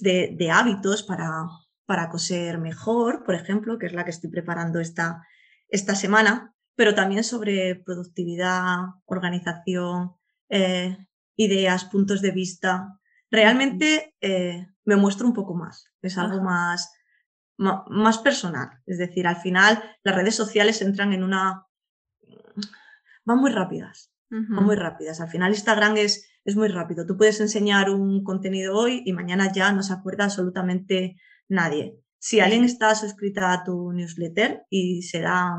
de, 0.00 0.50
hábitos 0.50 1.02
para, 1.02 1.46
para, 1.84 2.08
coser 2.08 2.56
mejor, 2.56 3.22
por 3.22 3.34
ejemplo, 3.34 3.78
que 3.78 3.86
es 3.86 3.92
la 3.92 4.04
que 4.04 4.10
estoy 4.10 4.30
preparando 4.30 4.80
esta, 4.80 5.26
esta 5.68 5.94
semana, 5.94 6.54
pero 6.76 6.94
también 6.94 7.24
sobre 7.24 7.76
productividad, 7.76 8.78
organización, 9.06 10.16
eh, 10.48 10.96
ideas, 11.36 11.84
puntos 11.84 12.20
de 12.20 12.30
vista. 12.30 13.00
Realmente 13.30 14.14
eh, 14.20 14.66
me 14.84 14.96
muestro 14.96 15.26
un 15.26 15.34
poco 15.34 15.54
más, 15.54 15.90
es 16.02 16.18
algo 16.18 16.42
más, 16.42 16.92
más 17.56 18.18
personal. 18.18 18.82
Es 18.86 18.98
decir, 18.98 19.26
al 19.26 19.36
final 19.36 19.82
las 20.02 20.14
redes 20.14 20.34
sociales 20.34 20.82
entran 20.82 21.12
en 21.12 21.22
una... 21.22 21.66
van 23.24 23.38
muy 23.38 23.50
rápidas, 23.50 24.12
van 24.28 24.64
muy 24.64 24.76
rápidas. 24.76 25.20
Al 25.20 25.28
final 25.28 25.52
Instagram 25.52 25.96
es, 25.96 26.28
es 26.44 26.56
muy 26.56 26.68
rápido. 26.68 27.06
Tú 27.06 27.16
puedes 27.16 27.40
enseñar 27.40 27.90
un 27.90 28.22
contenido 28.24 28.76
hoy 28.76 29.02
y 29.04 29.12
mañana 29.12 29.52
ya 29.52 29.72
no 29.72 29.82
se 29.82 29.92
acuerda 29.92 30.24
absolutamente 30.24 31.16
nadie. 31.48 31.98
Si 32.18 32.40
alguien 32.40 32.64
está 32.64 32.94
suscrita 32.94 33.52
a 33.52 33.64
tu 33.64 33.92
newsletter 33.92 34.64
y 34.70 35.02
se 35.02 35.20
da, 35.20 35.56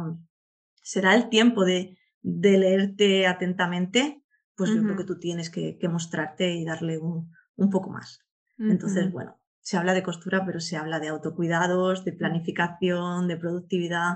el 0.94 1.30
tiempo 1.30 1.66
de, 1.66 1.98
de 2.22 2.58
leerte 2.58 3.28
atentamente, 3.28 4.24
pues 4.56 4.72
yo 4.74 4.82
creo 4.84 4.96
que 4.96 5.04
tú 5.04 5.20
tienes 5.20 5.50
que, 5.50 5.78
mostrarte 5.90 6.54
y 6.54 6.66
darle 6.66 6.98
un, 6.98 7.32
un 7.56 7.70
poco 7.70 7.90
más. 7.90 8.22
Entonces, 8.58 9.12
bueno, 9.12 9.38
se 9.60 9.78
habla 9.78 9.94
de 9.94 10.04
costura, 10.04 10.46
pero 10.46 10.60
se 10.60 10.78
habla 10.78 11.00
de 11.00 11.10
autocuidados, 11.10 12.06
de 12.06 12.14
planificación, 12.14 13.28
de 13.28 13.38
productividad, 13.38 14.14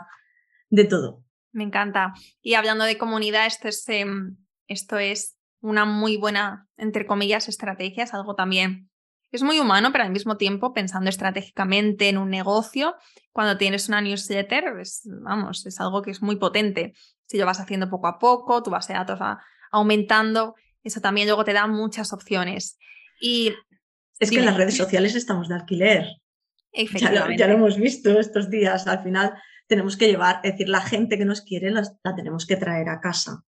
de 0.69 0.85
todo. 0.85 1.25
Me 1.51 1.63
encanta. 1.63 2.13
Y 2.41 2.53
hablando 2.53 2.85
de 2.85 2.97
comunidad, 2.97 3.47
esto 3.47 3.67
es, 3.67 3.83
em, 3.89 4.37
esto 4.67 4.97
es 4.97 5.37
una 5.61 5.85
muy 5.85 6.17
buena, 6.17 6.69
entre 6.77 7.05
comillas, 7.05 7.49
estrategia, 7.49 8.03
es 8.03 8.13
algo 8.13 8.35
también, 8.35 8.88
es 9.31 9.43
muy 9.43 9.59
humano, 9.59 9.91
pero 9.91 10.03
al 10.03 10.11
mismo 10.11 10.37
tiempo 10.37 10.73
pensando 10.73 11.09
estratégicamente 11.09 12.09
en 12.09 12.17
un 12.17 12.29
negocio, 12.29 12.95
cuando 13.31 13.57
tienes 13.57 13.87
una 13.87 14.01
newsletter, 14.01 14.63
vamos, 15.21 15.65
es 15.65 15.79
algo 15.79 16.01
que 16.01 16.11
es 16.11 16.21
muy 16.21 16.37
potente. 16.37 16.93
Si 17.25 17.37
lo 17.37 17.45
vas 17.45 17.59
haciendo 17.59 17.89
poco 17.89 18.07
a 18.07 18.17
poco, 18.17 18.63
tu 18.63 18.71
base 18.71 18.93
de 18.93 18.99
datos 18.99 19.21
va 19.21 19.39
aumentando, 19.71 20.55
eso 20.83 20.99
también 20.99 21.27
luego 21.27 21.43
te 21.43 21.53
da 21.53 21.67
muchas 21.67 22.11
opciones. 22.11 22.77
Y 23.21 23.53
es 24.19 24.31
que 24.31 24.39
en 24.39 24.45
las 24.45 24.57
redes 24.57 24.77
sociales 24.77 25.15
estamos 25.15 25.47
de 25.47 25.55
alquiler. 25.55 26.07
Efectivamente. 26.71 27.37
Ya 27.37 27.47
lo, 27.47 27.53
hemos 27.53 27.77
visto 27.77 28.19
estos 28.19 28.49
días. 28.49 28.87
Al 28.87 29.03
final 29.03 29.33
tenemos 29.67 29.95
que 29.95 30.07
llevar, 30.07 30.39
es 30.43 30.53
decir, 30.53 30.69
la 30.69 30.81
gente 30.81 31.17
que 31.17 31.25
nos 31.25 31.41
quiere 31.41 31.71
la, 31.71 31.83
tenemos 32.15 32.45
que 32.45 32.57
traer 32.57 32.89
a 32.89 32.99
casa. 32.99 33.43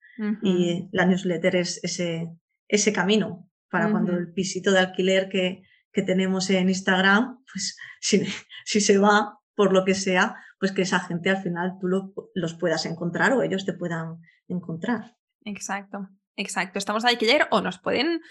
Y 0.44 0.90
la 0.92 1.06
newsletter 1.06 1.56
es 1.56 1.82
ese, 1.82 2.28
ese 2.68 2.92
camino 2.92 3.49
para 3.70 3.92
cuando 3.92 4.14
el 4.14 4.32
pisito 4.34 4.72
de 4.72 4.80
alquiler 4.80 5.30
que, 5.30 5.64
que 5.92 6.02
tenemos 6.02 6.50
en 6.50 6.70
Instagram, 6.70 7.44
pues 7.52 7.78
si, 8.02 8.26
si, 8.66 8.82
se 8.82 8.98
va 8.98 9.40
por 9.56 9.74
lo 9.74 9.86
que 9.86 9.96
sea, 9.96 10.36
pues 10.60 10.72
que 10.72 10.82
esa 10.82 11.00
gente 11.00 11.30
al 11.30 11.42
final 11.42 11.74
tú 11.80 11.88
los 12.34 12.54
puedas 12.56 12.86
encontrar 12.86 13.34
o 13.34 13.44
ellos 13.44 13.66
te 13.66 13.74
puedan 13.74 14.18
encontrar. 14.48 15.16
Exacto, 15.46 16.10
exacto. 16.36 16.80
Estamos 16.80 17.04
de 17.04 17.10
alquiler 17.10 17.48
o 17.52 17.62
nos 17.62 17.80
pueden 17.80 18.22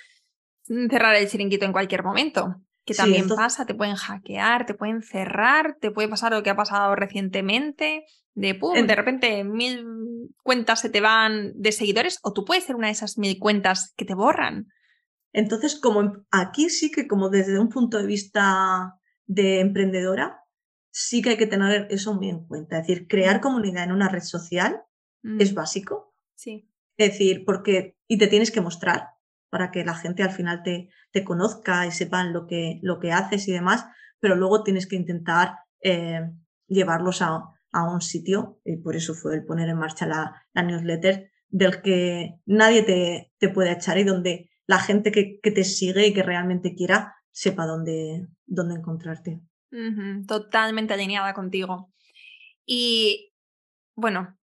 cerrar 0.90 1.14
el 1.16 1.28
chiringuito 1.28 1.64
en 1.64 1.72
cualquier 1.72 2.02
momento. 2.02 2.56
Que 2.84 2.94
también 2.94 3.28
pasa, 3.28 3.66
te 3.66 3.74
pueden 3.74 3.96
hackear, 3.96 4.64
te 4.64 4.72
pueden 4.72 5.02
cerrar, 5.02 5.76
te 5.78 5.90
puede 5.90 6.08
pasar 6.08 6.32
lo 6.32 6.42
que 6.42 6.48
ha 6.48 6.56
pasado 6.56 6.94
recientemente, 6.96 8.06
de 8.32 8.54
pum, 8.54 8.86
de 8.86 8.94
repente 8.94 9.44
mil 9.44 9.84
cuentas 10.42 10.80
se 10.80 10.88
te 10.88 11.02
van 11.02 11.52
de 11.54 11.72
seguidores, 11.72 12.18
o 12.22 12.32
tú 12.32 12.46
puedes 12.46 12.64
ser 12.64 12.76
una 12.76 12.86
de 12.86 12.94
esas 12.94 13.18
mil 13.18 13.38
cuentas 13.38 13.92
que 13.94 14.06
te 14.06 14.14
borran. 14.14 14.68
Entonces, 15.38 15.76
como 15.76 16.24
aquí 16.32 16.68
sí 16.68 16.90
que 16.90 17.06
como 17.06 17.28
desde 17.28 17.60
un 17.60 17.68
punto 17.68 17.98
de 17.98 18.06
vista 18.06 18.98
de 19.24 19.60
emprendedora, 19.60 20.42
sí 20.90 21.22
que 21.22 21.30
hay 21.30 21.36
que 21.36 21.46
tener 21.46 21.86
eso 21.90 22.12
muy 22.12 22.28
en 22.28 22.44
cuenta. 22.44 22.80
Es 22.80 22.88
decir, 22.88 23.06
crear 23.06 23.40
comunidad 23.40 23.84
en 23.84 23.92
una 23.92 24.08
red 24.08 24.24
social 24.24 24.82
es 25.38 25.54
básico. 25.54 26.12
Sí. 26.34 26.68
Es 26.96 27.12
decir, 27.12 27.44
porque, 27.44 27.96
y 28.08 28.18
te 28.18 28.26
tienes 28.26 28.50
que 28.50 28.60
mostrar 28.60 29.10
para 29.48 29.70
que 29.70 29.84
la 29.84 29.94
gente 29.94 30.24
al 30.24 30.32
final 30.32 30.64
te, 30.64 30.88
te 31.12 31.22
conozca 31.22 31.86
y 31.86 31.92
sepan 31.92 32.32
lo 32.32 32.48
que, 32.48 32.80
lo 32.82 32.98
que 32.98 33.12
haces 33.12 33.46
y 33.46 33.52
demás, 33.52 33.86
pero 34.18 34.34
luego 34.34 34.64
tienes 34.64 34.88
que 34.88 34.96
intentar 34.96 35.54
eh, 35.82 36.32
llevarlos 36.66 37.22
a, 37.22 37.54
un 37.72 38.00
sitio, 38.00 38.60
y 38.64 38.78
por 38.78 38.96
eso 38.96 39.14
fue 39.14 39.36
el 39.36 39.44
poner 39.44 39.68
en 39.68 39.78
marcha 39.78 40.04
la, 40.04 40.42
newsletter, 40.64 41.30
del 41.48 41.80
que 41.80 42.40
nadie 42.44 42.82
te, 42.82 43.32
te, 43.38 43.50
puede 43.50 43.70
echar 43.70 43.98
y 43.98 44.04
donde 44.04 44.50
la 44.68 44.78
gente 44.78 45.10
que, 45.10 45.40
te 45.42 45.64
sigue 45.64 46.06
y 46.06 46.14
que 46.14 46.22
realmente 46.22 46.74
quiera 46.76 47.16
sepa 47.32 47.66
dónde, 47.66 48.28
dónde 48.46 48.76
encontrarte. 48.76 49.40
totalmente 50.26 50.94
alineada 50.94 51.32
contigo. 51.34 51.90
Y 52.66 53.32
bueno, 53.96 54.37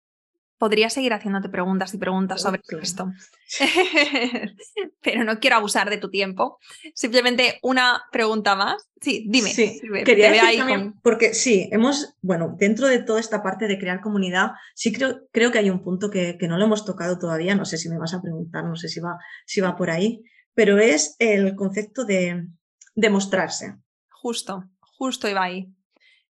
podría 0.59 0.91
seguir 0.91 1.13
haciéndote 1.13 1.49
preguntas 1.49 1.93
y 1.95 1.99
preguntas 1.99 2.43
sobre 2.43 2.63
esto, 2.81 3.13
pero 5.03 5.25
no 5.25 5.39
quiero 5.41 5.57
abusar 5.57 5.91
de 5.91 5.99
tu 5.99 6.11
tiempo. 6.11 6.59
Simplemente 6.95 7.59
una 7.63 8.03
pregunta 8.13 8.55
más. 8.55 8.89
Sí, 9.01 9.27
dime. 9.29 9.51
Sí, 9.51 9.81
quería 10.05 10.31
decir 10.31 10.59
también, 10.59 10.95
porque 11.03 11.35
sí, 11.35 11.69
hemos, 11.73 12.15
bueno, 12.23 12.55
dentro 12.59 12.89
de 12.89 13.03
toda 13.03 13.21
esta 13.21 13.43
parte 13.43 13.67
de 13.67 13.79
crear 13.79 14.01
comunidad, 14.01 14.53
sí 14.75 14.93
creo, 14.93 15.27
creo 15.33 15.53
que 15.53 15.59
hay 15.59 15.71
un 15.71 15.83
punto 15.83 16.11
que, 16.11 16.39
no 16.49 16.57
lo 16.57 16.65
hemos 16.65 16.85
tocado 16.85 17.19
todavía, 17.19 17.55
no 17.55 17.65
sé 17.65 17.77
si 17.77 17.89
me 17.89 17.99
vas 17.99 18.15
a 18.15 18.23
preguntar, 18.23 18.65
no 18.65 18.77
sé 18.77 18.89
si 18.89 19.01
va, 19.01 19.19
si 19.47 19.61
va 19.61 19.77
por 19.77 19.91
ahí, 19.91 20.23
pero 20.55 20.79
es 20.79 21.17
el 21.19 21.55
concepto 21.57 22.05
de, 22.05 22.47
de 22.95 23.11
mostrarse. 23.11 23.77
Justo, 24.11 24.65
justo 24.81 25.29
iba 25.29 25.43
ahí. 25.43 25.75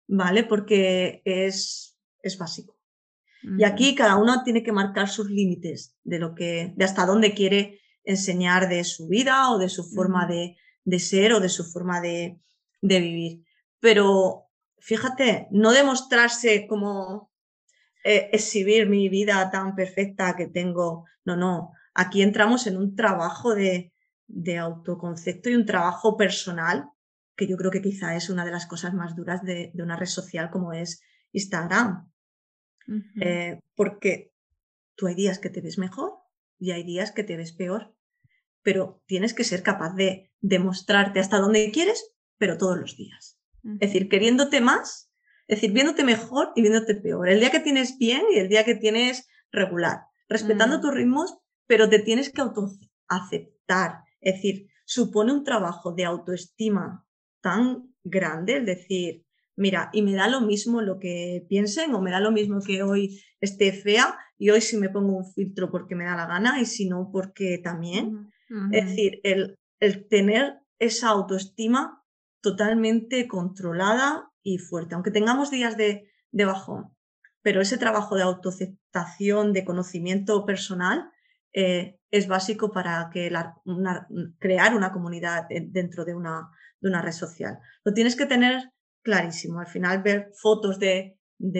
Vale, 0.06 0.44
porque 0.44 1.22
es, 1.24 1.96
es 2.22 2.36
básico. 2.36 2.79
Y 3.42 3.64
aquí 3.64 3.94
cada 3.94 4.16
uno 4.16 4.42
tiene 4.44 4.62
que 4.62 4.72
marcar 4.72 5.08
sus 5.08 5.30
límites 5.30 5.96
de 6.04 6.18
lo 6.18 6.34
que, 6.34 6.74
de 6.76 6.84
hasta 6.84 7.06
dónde 7.06 7.34
quiere 7.34 7.80
enseñar 8.04 8.68
de 8.68 8.84
su 8.84 9.08
vida 9.08 9.50
o 9.50 9.58
de 9.58 9.68
su 9.68 9.84
forma 9.84 10.26
de, 10.26 10.56
ser 10.98 11.32
o 11.32 11.40
de 11.40 11.48
su 11.48 11.64
forma 11.64 12.00
de, 12.00 12.38
vivir. 12.82 13.44
Pero 13.80 14.48
fíjate, 14.78 15.48
no 15.50 15.72
demostrarse 15.72 16.66
como 16.68 17.30
eh, 18.04 18.28
exhibir 18.32 18.88
mi 18.88 19.08
vida 19.08 19.50
tan 19.50 19.74
perfecta 19.74 20.36
que 20.36 20.46
tengo. 20.46 21.06
No, 21.24 21.36
no. 21.36 21.72
Aquí 21.94 22.22
entramos 22.22 22.66
en 22.66 22.76
un 22.76 22.94
trabajo 22.94 23.54
de, 23.54 23.92
de 24.26 24.58
autoconcepto 24.58 25.48
y 25.50 25.54
un 25.54 25.66
trabajo 25.66 26.16
personal, 26.16 26.90
que 27.36 27.46
yo 27.46 27.56
creo 27.56 27.70
que 27.70 27.82
quizá 27.82 28.16
es 28.16 28.28
una 28.28 28.44
de 28.44 28.50
las 28.50 28.66
cosas 28.66 28.92
más 28.92 29.16
duras 29.16 29.42
de, 29.42 29.70
de 29.72 29.82
una 29.82 29.96
red 29.96 30.06
social 30.06 30.50
como 30.50 30.72
es 30.72 31.02
Instagram. 31.32 32.09
Eh, 33.20 33.60
porque 33.76 34.32
tú 34.96 35.06
hay 35.06 35.14
días 35.14 35.38
que 35.38 35.50
te 35.50 35.60
ves 35.60 35.78
mejor 35.78 36.14
y 36.58 36.72
hay 36.72 36.82
días 36.82 37.12
que 37.12 37.24
te 37.24 37.36
ves 37.36 37.52
peor, 37.52 37.94
pero 38.62 39.02
tienes 39.06 39.34
que 39.34 39.44
ser 39.44 39.62
capaz 39.62 39.94
de 39.94 40.30
demostrarte 40.40 41.20
hasta 41.20 41.38
dónde 41.38 41.70
quieres, 41.70 42.12
pero 42.38 42.58
todos 42.58 42.78
los 42.78 42.96
días. 42.96 43.38
Es 43.62 43.92
decir, 43.92 44.08
queriéndote 44.08 44.60
más, 44.60 45.12
es 45.46 45.56
decir, 45.56 45.72
viéndote 45.72 46.04
mejor 46.04 46.52
y 46.54 46.62
viéndote 46.62 46.94
peor. 46.94 47.28
El 47.28 47.40
día 47.40 47.50
que 47.50 47.60
tienes 47.60 47.98
bien 47.98 48.22
y 48.32 48.38
el 48.38 48.48
día 48.48 48.64
que 48.64 48.74
tienes 48.74 49.28
regular, 49.50 50.02
respetando 50.28 50.78
mm. 50.78 50.80
tus 50.80 50.94
ritmos, 50.94 51.38
pero 51.66 51.88
te 51.88 51.98
tienes 51.98 52.30
que 52.30 52.42
aceptar. 53.08 54.04
Es 54.20 54.36
decir, 54.36 54.68
supone 54.84 55.32
un 55.32 55.44
trabajo 55.44 55.92
de 55.92 56.04
autoestima 56.04 57.06
tan 57.40 57.94
grande, 58.02 58.58
es 58.58 58.66
decir, 58.66 59.24
mira, 59.56 59.90
y 59.92 60.02
me 60.02 60.14
da 60.14 60.28
lo 60.28 60.40
mismo 60.40 60.80
lo 60.80 60.98
que 60.98 61.44
piensen 61.48 61.94
o 61.94 62.00
me 62.00 62.10
da 62.10 62.20
lo 62.20 62.32
mismo 62.32 62.60
que 62.60 62.82
hoy 62.82 63.20
esté 63.40 63.72
fea 63.72 64.18
y 64.38 64.50
hoy 64.50 64.60
si 64.60 64.76
me 64.76 64.88
pongo 64.88 65.16
un 65.16 65.32
filtro 65.32 65.70
porque 65.70 65.94
me 65.94 66.04
da 66.04 66.16
la 66.16 66.26
gana 66.26 66.60
y 66.60 66.66
si 66.66 66.88
no 66.88 67.10
porque 67.12 67.58
también. 67.58 68.30
Es 68.72 68.86
decir, 68.86 69.20
el, 69.22 69.58
tener 70.08 70.58
esa 70.80 71.10
autoestima 71.10 72.02
totalmente 72.40 73.28
controlada 73.28 74.32
y 74.42 74.58
fuerte, 74.58 74.94
aunque 74.94 75.12
tengamos 75.12 75.50
días 75.50 75.76
de, 75.76 76.08
bajón, 76.32 76.96
pero 77.42 77.60
ese 77.60 77.78
trabajo 77.78 78.16
de 78.16 78.22
autoaceptación, 78.22 79.52
de 79.52 79.64
conocimiento 79.64 80.44
personal, 80.46 81.10
eh, 81.52 81.98
es 82.10 82.26
básico 82.26 82.72
para 82.72 83.10
que 83.12 83.30
crear 84.38 84.74
una 84.74 84.92
comunidad 84.92 85.46
dentro 85.48 86.04
de 86.04 86.14
una, 86.14 86.50
de 86.80 86.88
una 86.88 87.02
red 87.02 87.12
social. 87.12 87.58
Lo 87.84 87.92
tienes 87.92 88.16
que 88.16 88.26
tener 88.26 88.72
clarísimo. 89.02 89.60
Al 89.60 89.66
final 89.66 90.02
ver 90.02 90.32
fotos 90.34 90.78
de, 90.78 91.16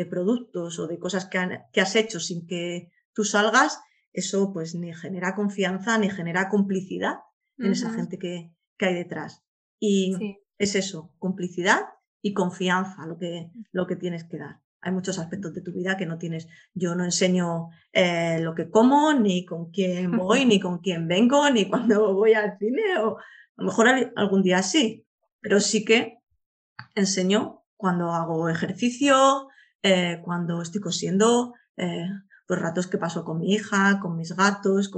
productos 0.09 0.79
o 0.79 0.87
de 0.87 0.99
cosas 0.99 1.27
que, 1.27 1.39
que, 1.73 1.81
has 1.81 1.97
hecho 1.97 2.21
sin 2.21 2.47
que 2.47 2.91
tú 3.15 3.25
salgas, 3.25 3.81
eso 4.13 4.53
pues 4.53 4.75
ni 4.75 4.93
genera 4.95 5.35
confianza 5.35 5.97
ni 5.99 6.11
genera 6.11 6.49
complicidad 6.49 7.21
en 7.59 7.73
esa 7.73 7.93
gente 7.93 8.19
que, 8.19 8.53
hay 8.79 8.95
detrás. 8.95 9.43
Y 9.79 10.39
es 10.57 10.75
eso, 10.75 11.13
complicidad 11.19 11.81
y 12.23 12.33
confianza 12.33 13.07
lo 13.07 13.19
que, 13.19 13.51
lo 13.73 13.87
que 13.87 13.97
tienes 13.97 14.25
que 14.25 14.39
dar. 14.39 14.61
hay 14.81 14.93
muchos 14.93 15.19
aspectos 15.19 15.53
de 15.53 15.61
tu 15.61 15.73
vida 15.73 15.99
que 15.99 16.07
no 16.07 16.17
tienes. 16.17 16.49
Yo 16.73 16.95
no 16.95 17.05
enseño 17.05 17.69
eh, 17.93 18.39
lo 18.41 18.55
que 18.55 18.71
como, 18.71 19.13
ni 19.13 19.45
con 19.45 19.71
quién 19.71 20.13
voy, 20.17 20.47
ni 20.47 20.59
con 20.61 20.79
quién 20.79 21.07
vengo, 21.09 21.51
ni 21.51 21.69
cuando 21.69 22.15
voy 22.15 22.33
al 22.33 22.57
cine, 22.59 22.99
o 22.99 23.19
a 23.19 23.63
lo 23.63 23.65
mejor 23.65 23.89
algún 24.17 24.43
día 24.43 24.63
sí, 24.63 25.07
pero 25.41 25.61
sí 25.61 25.85
que 25.85 26.20
enseño 26.95 27.65
cuando 27.77 28.13
hago 28.13 28.49
ejercicio, 28.49 29.49
eh, 29.83 30.21
cuando 30.25 30.63
estoy 30.63 30.81
cosiendo, 30.81 31.55
eh, 31.77 32.07
los 32.49 32.59
ratos 32.59 32.87
que 32.87 32.99
paso 32.99 33.25
con 33.25 33.39
mi 33.39 33.53
hija, 33.53 34.01
con 34.01 34.17
mis 34.17 34.37
gatos, 34.37 34.91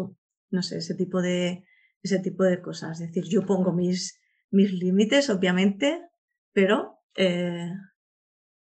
no 0.50 0.62
sé, 0.62 0.78
ese 0.78 0.94
tipo 0.94 1.22
de, 1.22 1.64
ese 2.02 2.18
tipo 2.18 2.44
de 2.44 2.60
cosas. 2.60 3.00
Es 3.00 3.08
decir, 3.08 3.24
yo 3.28 3.46
pongo 3.46 3.72
mis, 3.72 4.20
mis 4.50 4.72
límites, 4.72 5.30
obviamente, 5.30 6.00
pero 6.52 6.98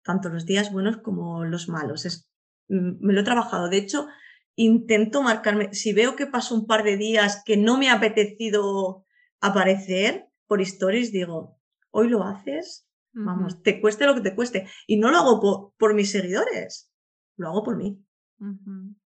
tanto 0.02 0.28
los 0.28 0.46
días 0.46 0.72
buenos 0.72 0.98
como 0.98 1.44
los 1.44 1.68
malos. 1.68 2.04
Es, 2.04 2.28
me 2.68 3.12
lo 3.12 3.20
he 3.20 3.24
trabajado. 3.24 3.68
De 3.68 3.76
hecho, 3.76 4.08
intento 4.56 5.22
marcarme, 5.22 5.72
si 5.74 5.92
veo 5.92 6.16
que 6.16 6.26
paso 6.26 6.54
un 6.54 6.66
par 6.66 6.82
de 6.84 6.96
días 6.96 7.42
que 7.44 7.56
no 7.56 7.78
me 7.78 7.88
ha 7.88 7.94
apetecido 7.94 9.04
aparecer 9.40 10.26
por 10.46 10.60
stories, 10.60 11.12
digo, 11.12 11.58
hoy 11.90 12.08
lo 12.08 12.24
haces, 12.24 12.86
vamos, 13.12 13.62
te 13.62 13.80
cueste 13.80 14.06
lo 14.06 14.14
que 14.14 14.20
te 14.20 14.34
cueste. 14.34 14.66
Y 14.86 14.98
no 14.98 15.10
lo 15.10 15.18
hago 15.18 15.74
por, 15.78 15.94
mis 15.94 16.10
seguidores, 16.10 16.90
lo 17.36 17.48
hago 17.48 17.62
por 17.62 17.76
mí. 17.76 18.02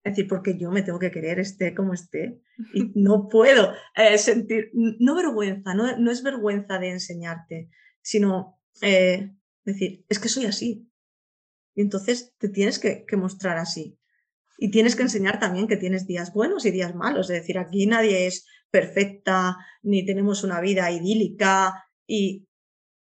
Es 0.05 0.13
decir, 0.13 0.29
porque 0.29 0.57
yo 0.57 0.71
me 0.71 0.83
tengo 0.83 0.99
que 0.99 1.11
querer, 1.11 1.41
esté 1.41 1.75
como 1.75 1.93
esté, 1.93 2.41
y 2.73 2.93
no 2.95 3.29
puedo 3.29 3.73
eh, 3.97 4.19
sentir, 4.19 4.71
no 4.73 5.17
vergüenza, 5.17 5.75
no, 5.75 5.97
no, 5.99 6.11
es 6.11 6.23
vergüenza 6.23 6.79
de 6.79 6.91
enseñarte, 6.91 7.71
sino 8.03 8.61
eh, 8.83 9.35
decir, 9.65 10.05
es 10.09 10.19
que 10.19 10.29
soy 10.29 10.47
así. 10.47 10.89
Y 11.75 11.83
entonces 11.83 12.35
te 12.39 12.49
tienes 12.49 12.79
que, 12.79 13.05
mostrar 13.17 13.59
así. 13.59 13.99
Y 14.59 14.71
tienes 14.71 14.97
que 14.97 15.03
enseñar 15.03 15.39
también 15.39 15.67
que 15.67 15.77
tienes 15.77 16.07
días 16.07 16.33
buenos 16.33 16.65
y 16.65 16.71
días 16.71 16.95
malos. 16.95 17.29
Es 17.29 17.41
decir, 17.41 17.59
aquí 17.59 17.87
nadie 17.87 18.27
es 18.27 18.47
perfecta, 18.71 19.57
ni 19.83 20.07
tenemos 20.07 20.43
una 20.43 20.61
vida 20.61 20.91
idílica. 20.91 21.85
Y, 22.07 22.49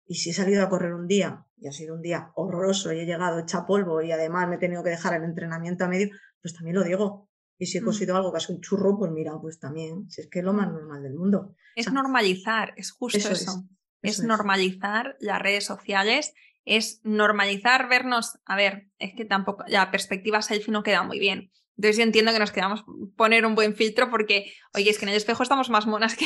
y 0.08 0.16
si 0.16 0.30
he 0.30 0.34
salido 0.34 0.64
a 0.64 0.70
correr 0.70 0.93
un 0.93 1.08
día 1.08 1.45
y 1.58 1.68
ha 1.68 1.72
sido 1.72 1.95
un 1.95 2.01
día 2.01 2.32
horroroso 2.36 2.91
y 2.91 2.99
he 2.99 3.06
llegado 3.06 3.39
hecha 3.39 3.66
polvo 3.66 4.01
y 4.01 4.12
además 4.12 4.47
me 4.47 4.56
he 4.56 4.60
tenido 4.60 4.84
que 4.84 4.91
dejar 4.91 5.16
el 5.16 5.24
entrenamiento 5.24 5.86
a 5.86 5.88
medio, 5.88 6.10
pues 6.41 6.53
también 6.53 6.76
lo 6.76 6.84
digo. 6.84 7.30
Y 7.58 7.68
si 7.68 7.78
he 7.78 7.82
mm. 7.82 7.86
cosido 7.86 8.16
algo 8.16 8.32
que 8.32 8.39
es 8.39 8.49
un 8.49 8.62
churro, 8.62 8.97
pues 8.97 9.12
mira, 9.12 9.34
pues 9.41 9.60
también, 9.60 10.10
si 10.10 10.22
es 10.22 10.30
que 10.30 10.39
es 10.39 10.45
lo 10.45 10.53
más 10.53 10.72
normal 10.72 11.01
del 11.03 11.14
mundo. 11.14 11.56
Es 11.76 11.91
normalizar, 11.91 12.74
es 12.78 12.91
justo 12.91 13.18
eso. 13.18 13.64
Es, 14.01 14.20
es 14.20 14.24
normalizar 14.24 15.16
las 15.20 15.41
redes 15.41 15.66
sociales 15.66 16.34
es 16.66 16.99
normalizar 17.03 17.88
vernos, 17.88 18.39
a 18.45 18.56
ver, 18.56 18.89
es 18.97 19.14
que 19.16 19.24
tampoco, 19.24 19.64
la 19.68 19.91
perspectiva 19.91 20.41
selfie 20.41 20.72
no 20.72 20.84
queda 20.84 21.03
muy 21.03 21.20
bien. 21.20 21.51
Entonces 21.78 21.97
yo 21.97 22.03
entiendo 22.03 22.32
que 22.32 22.39
nos 22.39 22.51
quedamos 22.51 22.86
poner 23.17 23.45
un 23.45 23.55
buen 23.55 23.76
filtro 23.76 24.09
porque, 24.09 24.53
oye, 24.73 24.89
es 24.89 24.97
que 24.97 25.05
en 25.05 25.09
el 25.09 25.15
espejo 25.15 25.43
estamos 25.43 25.69
más 25.69 25.86
monas 25.88 26.15
que 26.15 26.26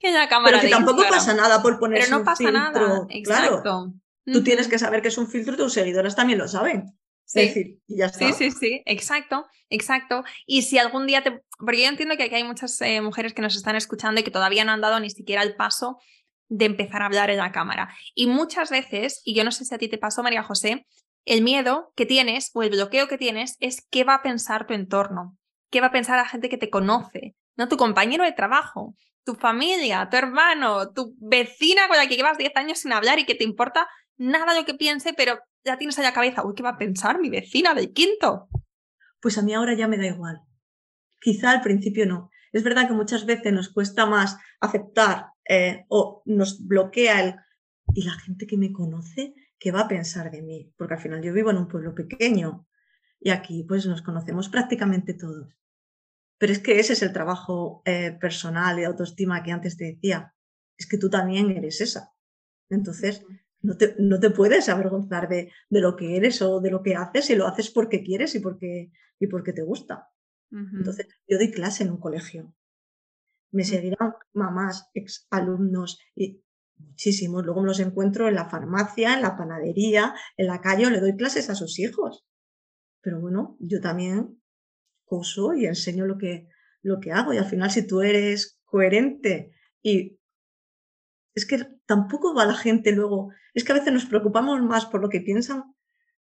en, 0.00 0.14
la 0.14 0.28
cámara. 0.28 0.58
Pero 0.60 0.68
que 0.68 0.74
tampoco 0.74 1.08
pasa 1.08 1.34
nada 1.34 1.62
por 1.62 1.78
poner 1.78 2.02
Pero 2.04 2.18
no 2.18 2.24
pasa 2.24 2.50
nada, 2.50 3.06
exacto. 3.10 3.92
Tú 4.24 4.44
tienes 4.44 4.68
que 4.68 4.78
saber 4.78 5.00
que 5.00 5.08
es 5.08 5.16
un 5.16 5.26
filtro 5.26 5.54
y 5.54 5.56
tus 5.56 5.72
seguidores 5.72 6.14
también 6.14 6.38
lo 6.38 6.48
saben. 6.48 6.84
Sí. 7.24 7.40
Es 7.40 7.46
decir, 7.48 7.78
y 7.86 7.96
ya 7.98 8.06
está. 8.06 8.26
Sí, 8.26 8.32
sí, 8.32 8.50
sí, 8.50 8.82
exacto, 8.84 9.46
exacto. 9.70 10.22
Y 10.46 10.62
si 10.62 10.78
algún 10.78 11.06
día 11.06 11.22
te... 11.22 11.42
Porque 11.58 11.82
yo 11.82 11.88
entiendo 11.88 12.16
que 12.16 12.24
aquí 12.24 12.34
hay 12.34 12.44
muchas 12.44 12.80
eh, 12.82 13.00
mujeres 13.00 13.32
que 13.32 13.42
nos 13.42 13.56
están 13.56 13.76
escuchando 13.76 14.20
y 14.20 14.24
que 14.24 14.30
todavía 14.30 14.64
no 14.64 14.72
han 14.72 14.80
dado 14.80 15.00
ni 15.00 15.10
siquiera 15.10 15.42
el 15.42 15.56
paso 15.56 15.98
de 16.48 16.66
empezar 16.66 17.02
a 17.02 17.06
hablar 17.06 17.30
en 17.30 17.38
la 17.38 17.52
cámara. 17.52 17.94
Y 18.14 18.26
muchas 18.26 18.70
veces, 18.70 19.20
y 19.24 19.34
yo 19.34 19.44
no 19.44 19.52
sé 19.52 19.64
si 19.64 19.74
a 19.74 19.78
ti 19.78 19.88
te 19.88 19.98
pasó, 19.98 20.22
María 20.22 20.42
José, 20.42 20.86
el 21.28 21.42
miedo 21.42 21.92
que 21.94 22.06
tienes 22.06 22.50
o 22.54 22.62
el 22.62 22.70
bloqueo 22.70 23.06
que 23.06 23.18
tienes 23.18 23.56
es 23.60 23.86
qué 23.90 24.02
va 24.02 24.14
a 24.14 24.22
pensar 24.22 24.66
tu 24.66 24.72
entorno, 24.72 25.36
qué 25.70 25.80
va 25.82 25.88
a 25.88 25.92
pensar 25.92 26.16
la 26.16 26.26
gente 26.26 26.48
que 26.48 26.56
te 26.56 26.70
conoce, 26.70 27.36
no 27.56 27.68
tu 27.68 27.76
compañero 27.76 28.24
de 28.24 28.32
trabajo, 28.32 28.94
tu 29.24 29.34
familia, 29.34 30.08
tu 30.10 30.16
hermano, 30.16 30.90
tu 30.92 31.14
vecina 31.18 31.86
con 31.86 31.98
la 31.98 32.06
que 32.06 32.16
llevas 32.16 32.38
10 32.38 32.56
años 32.56 32.78
sin 32.78 32.92
hablar 32.92 33.18
y 33.18 33.26
que 33.26 33.34
te 33.34 33.44
importa 33.44 33.86
nada 34.16 34.58
lo 34.58 34.64
que 34.64 34.72
piense, 34.72 35.12
pero 35.12 35.38
ya 35.64 35.76
tienes 35.76 35.98
en 35.98 36.04
la 36.04 36.14
cabeza, 36.14 36.46
uy, 36.46 36.54
¿qué 36.54 36.62
va 36.62 36.70
a 36.70 36.78
pensar 36.78 37.20
mi 37.20 37.28
vecina 37.28 37.74
del 37.74 37.92
quinto? 37.92 38.48
Pues 39.20 39.36
a 39.36 39.42
mí 39.42 39.52
ahora 39.52 39.74
ya 39.74 39.86
me 39.86 39.98
da 39.98 40.06
igual. 40.06 40.40
Quizá 41.20 41.50
al 41.50 41.60
principio 41.60 42.06
no. 42.06 42.30
Es 42.52 42.62
verdad 42.62 42.88
que 42.88 42.94
muchas 42.94 43.26
veces 43.26 43.52
nos 43.52 43.68
cuesta 43.68 44.06
más 44.06 44.38
aceptar 44.60 45.26
eh, 45.46 45.84
o 45.88 46.22
nos 46.24 46.66
bloquea 46.66 47.20
el... 47.20 47.34
¿Y 47.94 48.04
la 48.04 48.12
gente 48.12 48.46
que 48.46 48.58
me 48.58 48.72
conoce, 48.72 49.34
qué 49.58 49.72
va 49.72 49.80
a 49.80 49.88
pensar 49.88 50.30
de 50.30 50.42
mí? 50.42 50.72
Porque 50.76 50.94
al 50.94 51.00
final 51.00 51.22
yo 51.22 51.32
vivo 51.32 51.50
en 51.50 51.58
un 51.58 51.68
pueblo 51.68 51.94
pequeño 51.94 52.66
y 53.20 53.30
aquí 53.30 53.64
pues 53.64 53.86
nos 53.86 54.02
conocemos 54.02 54.48
prácticamente 54.48 55.14
todos. 55.14 55.54
Pero 56.38 56.52
es 56.52 56.60
que 56.60 56.78
ese 56.78 56.92
es 56.92 57.02
el 57.02 57.12
trabajo 57.12 57.82
eh, 57.84 58.16
personal 58.20 58.78
y 58.78 58.84
autoestima 58.84 59.42
que 59.42 59.52
antes 59.52 59.76
te 59.76 59.86
decía. 59.86 60.34
Es 60.76 60.86
que 60.86 60.98
tú 60.98 61.10
también 61.10 61.50
eres 61.50 61.80
esa. 61.80 62.12
Entonces, 62.70 63.24
no 63.60 63.76
te, 63.76 63.96
no 63.98 64.20
te 64.20 64.30
puedes 64.30 64.68
avergonzar 64.68 65.28
de, 65.28 65.50
de, 65.68 65.80
lo 65.80 65.96
que 65.96 66.16
eres 66.16 66.40
o 66.42 66.60
de 66.60 66.70
lo 66.70 66.82
que 66.82 66.94
haces 66.94 67.28
y 67.30 67.34
lo 67.34 67.48
haces 67.48 67.70
porque 67.70 68.04
quieres 68.04 68.36
y 68.36 68.40
porque, 68.40 68.92
y 69.18 69.26
porque 69.26 69.52
te 69.52 69.62
gusta. 69.62 70.08
Entonces, 70.50 71.08
yo 71.26 71.36
doy 71.36 71.50
clase 71.50 71.82
en 71.82 71.90
un 71.90 72.00
colegio 72.00 72.54
me 73.50 73.64
seguirán 73.64 74.14
mamás, 74.32 74.90
ex 74.94 75.26
alumnos 75.30 75.98
y 76.14 76.42
muchísimos. 76.78 77.44
Luego 77.44 77.60
me 77.62 77.68
los 77.68 77.80
encuentro 77.80 78.28
en 78.28 78.34
la 78.34 78.48
farmacia, 78.48 79.14
en 79.14 79.22
la 79.22 79.36
panadería, 79.36 80.14
en 80.36 80.46
la 80.46 80.60
calle 80.60 80.86
o 80.86 80.90
le 80.90 81.00
doy 81.00 81.16
clases 81.16 81.50
a 81.50 81.54
sus 81.54 81.78
hijos. 81.78 82.24
Pero 83.00 83.20
bueno, 83.20 83.56
yo 83.60 83.80
también 83.80 84.40
uso 85.06 85.54
y 85.54 85.66
enseño 85.66 86.06
lo 86.06 86.18
que, 86.18 86.48
lo 86.82 87.00
que 87.00 87.12
hago. 87.12 87.32
Y 87.32 87.38
al 87.38 87.46
final, 87.46 87.70
si 87.70 87.86
tú 87.86 88.02
eres 88.02 88.60
coherente 88.64 89.52
y 89.82 90.18
es 91.34 91.46
que 91.46 91.64
tampoco 91.86 92.34
va 92.34 92.44
la 92.44 92.54
gente 92.54 92.92
luego, 92.92 93.30
es 93.54 93.64
que 93.64 93.72
a 93.72 93.76
veces 93.76 93.92
nos 93.92 94.06
preocupamos 94.06 94.60
más 94.62 94.86
por 94.86 95.00
lo 95.00 95.08
que 95.08 95.20
piensan, 95.20 95.62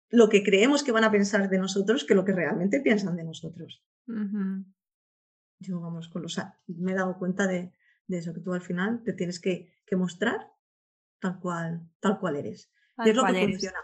lo 0.09 0.28
que 0.28 0.42
creemos 0.42 0.82
que 0.82 0.92
van 0.92 1.05
a 1.05 1.11
pensar 1.11 1.48
de 1.48 1.59
nosotros 1.59 2.05
que 2.05 2.14
lo 2.14 2.24
que 2.24 2.32
realmente 2.32 2.80
piensan 2.80 3.16
de 3.16 3.24
nosotros 3.24 3.82
yo, 5.64 5.80
vamos, 5.80 6.09
con 6.09 6.22
los, 6.22 6.40
me 6.66 6.92
he 6.92 6.94
dado 6.94 7.18
cuenta 7.18 7.46
de, 7.46 7.72
eso, 8.09 8.34
que 8.34 8.40
tú 8.40 8.52
al 8.52 8.62
final 8.62 9.02
te 9.05 9.12
tienes 9.12 9.40
que, 9.40 9.72
mostrar 9.96 10.50
tal 11.20 11.38
cual, 11.38 11.88
tal 12.00 12.18
cual 12.18 12.34
eres. 12.36 12.68
y 13.05 13.11
es 13.11 13.16
lo 13.16 13.24
que 13.24 13.32
funciona 13.32 13.78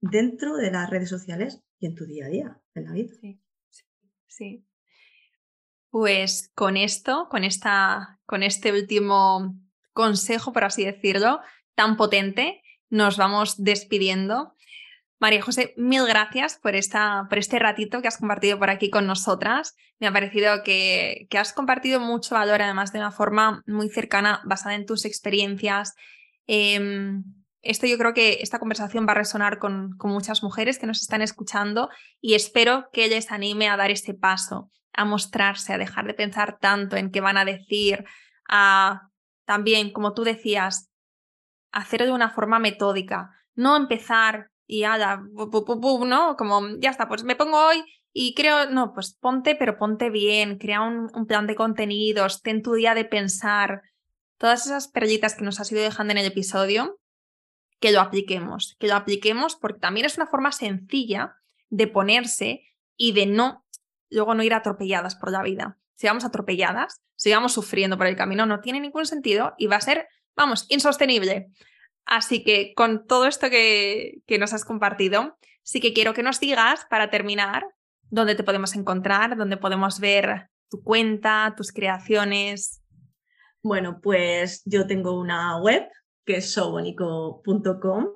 dentro 0.00 0.56
de 0.56 0.70
las 0.70 0.88
redes 0.88 1.10
sociales 1.10 1.62
y 1.78 1.86
en 1.86 1.94
tu 1.94 2.06
día 2.06 2.26
a 2.26 2.28
día, 2.28 2.60
en 2.74 2.84
la 2.84 2.92
vida. 2.92 3.14
Sí, 3.20 3.40
sí. 4.26 4.64
Pues 5.90 6.50
con 6.54 6.76
esto, 6.76 7.28
con, 7.30 7.44
esta, 7.44 8.20
con 8.26 8.42
este 8.42 8.72
último 8.72 9.54
consejo, 9.92 10.52
por 10.52 10.64
así 10.64 10.84
decirlo, 10.84 11.40
tan 11.74 11.96
potente, 11.96 12.62
nos 12.90 13.16
vamos 13.16 13.62
despidiendo. 13.62 14.54
María 15.20 15.42
José, 15.42 15.74
mil 15.76 16.06
gracias 16.06 16.58
por, 16.62 16.76
esta, 16.76 17.26
por 17.28 17.38
este 17.38 17.58
ratito 17.58 18.00
que 18.00 18.08
has 18.08 18.18
compartido 18.18 18.58
por 18.58 18.70
aquí 18.70 18.88
con 18.88 19.06
nosotras. 19.06 19.74
Me 19.98 20.06
ha 20.06 20.12
parecido 20.12 20.62
que, 20.62 21.26
que, 21.28 21.38
has 21.38 21.52
compartido 21.52 21.98
mucho 21.98 22.36
valor, 22.36 22.62
además 22.62 22.92
de 22.92 23.00
una 23.00 23.10
forma 23.10 23.62
muy 23.66 23.88
cercana, 23.88 24.40
basada 24.44 24.76
en 24.76 24.86
tus 24.86 25.04
experiencias. 25.04 25.94
Em, 26.46 27.24
esto 27.62 27.88
yo 27.88 27.98
creo 27.98 28.14
que 28.14 28.38
esta 28.42 28.60
conversación 28.60 29.06
va 29.08 29.12
a 29.12 29.16
resonar 29.16 29.58
con, 29.58 29.96
con, 29.96 30.12
muchas 30.12 30.44
mujeres 30.44 30.78
que 30.78 30.86
nos 30.86 31.00
están 31.02 31.20
escuchando 31.20 31.90
y 32.20 32.34
espero 32.34 32.88
que 32.92 33.08
les 33.08 33.32
anime 33.32 33.68
a 33.68 33.76
dar 33.76 33.90
este 33.90 34.14
paso, 34.14 34.70
a 34.92 35.04
mostrarse, 35.04 35.72
a 35.72 35.78
dejar 35.78 36.06
de 36.06 36.14
pensar 36.14 36.58
tanto 36.60 36.96
en 36.96 37.10
qué 37.10 37.20
van 37.20 37.36
a 37.36 37.44
decir, 37.44 38.04
a 38.48 39.08
también, 39.44 39.92
como 39.92 40.14
tú 40.14 40.22
decías, 40.22 40.90
hacerlo 41.72 42.06
de 42.06 42.12
una 42.12 42.30
forma 42.30 42.60
metódica, 42.60 43.30
no 43.54 43.76
empezar 43.76 44.50
y 44.68 44.84
ala, 44.84 45.24
¿no? 46.06 46.36
Como 46.36 46.68
ya 46.78 46.90
está, 46.90 47.08
pues 47.08 47.24
me 47.24 47.34
pongo 47.34 47.58
hoy 47.66 47.82
y 48.12 48.34
creo, 48.34 48.70
no, 48.70 48.92
pues 48.92 49.14
ponte, 49.14 49.56
pero 49.56 49.78
ponte 49.78 50.10
bien, 50.10 50.58
crea 50.58 50.82
un, 50.82 51.26
plan 51.26 51.46
de 51.46 51.56
contenidos, 51.56 52.42
ten 52.42 52.62
tu 52.62 52.74
día 52.74 52.94
de 52.94 53.06
pensar, 53.06 53.82
todas 54.36 54.66
esas 54.66 54.88
perlitas 54.88 55.34
que 55.34 55.44
nos 55.44 55.58
has 55.58 55.72
ido 55.72 55.82
dejando 55.82 56.12
en 56.12 56.18
el 56.18 56.26
episodio, 56.26 57.00
que 57.80 57.92
lo 57.92 58.00
apliquemos, 58.00 58.76
que 58.78 58.88
lo 58.88 58.94
apliquemos 58.94 59.56
porque 59.56 59.80
también 59.80 60.04
es 60.04 60.16
una 60.16 60.26
forma 60.26 60.52
sencilla 60.52 61.36
de 61.70 61.86
ponerse 61.86 62.62
y 62.96 63.12
de 63.12 63.26
no, 63.26 63.64
luego 64.10 64.34
no 64.34 64.42
ir 64.42 64.52
atropelladas 64.52 65.16
por 65.16 65.30
la 65.30 65.42
vida. 65.42 65.78
Si 65.94 66.06
vamos 66.06 66.24
atropelladas, 66.24 67.00
si 67.16 67.32
vamos 67.32 67.52
sufriendo 67.52 67.96
por 67.96 68.06
el 68.06 68.16
camino, 68.16 68.44
no 68.44 68.60
tiene 68.60 68.80
ningún 68.80 69.06
sentido 69.06 69.54
y 69.56 69.66
va 69.66 69.76
a 69.76 69.80
ser, 69.80 70.08
vamos, 70.36 70.66
insostenible. 70.68 71.50
Así 72.08 72.42
que 72.42 72.72
con 72.74 73.06
todo 73.06 73.26
esto 73.26 73.50
que, 73.50 74.22
nos 74.40 74.54
has 74.54 74.64
compartido, 74.64 75.36
sí 75.62 75.78
que 75.78 75.92
quiero 75.92 76.14
que 76.14 76.22
nos 76.22 76.40
digas, 76.40 76.86
para 76.88 77.10
terminar, 77.10 77.66
dónde 78.08 78.34
te 78.34 78.44
podemos 78.44 78.74
encontrar, 78.74 79.36
dónde 79.36 79.58
podemos 79.58 80.00
ver 80.00 80.48
tu 80.70 80.82
cuenta, 80.82 81.52
tus 81.54 81.70
creaciones. 81.70 82.82
Bueno, 83.62 84.00
pues 84.02 84.62
yo 84.64 84.86
tengo 84.86 85.20
una 85.20 85.60
web 85.60 85.86
que 86.24 86.38
es 86.38 86.50
sobonico.com. 86.50 88.06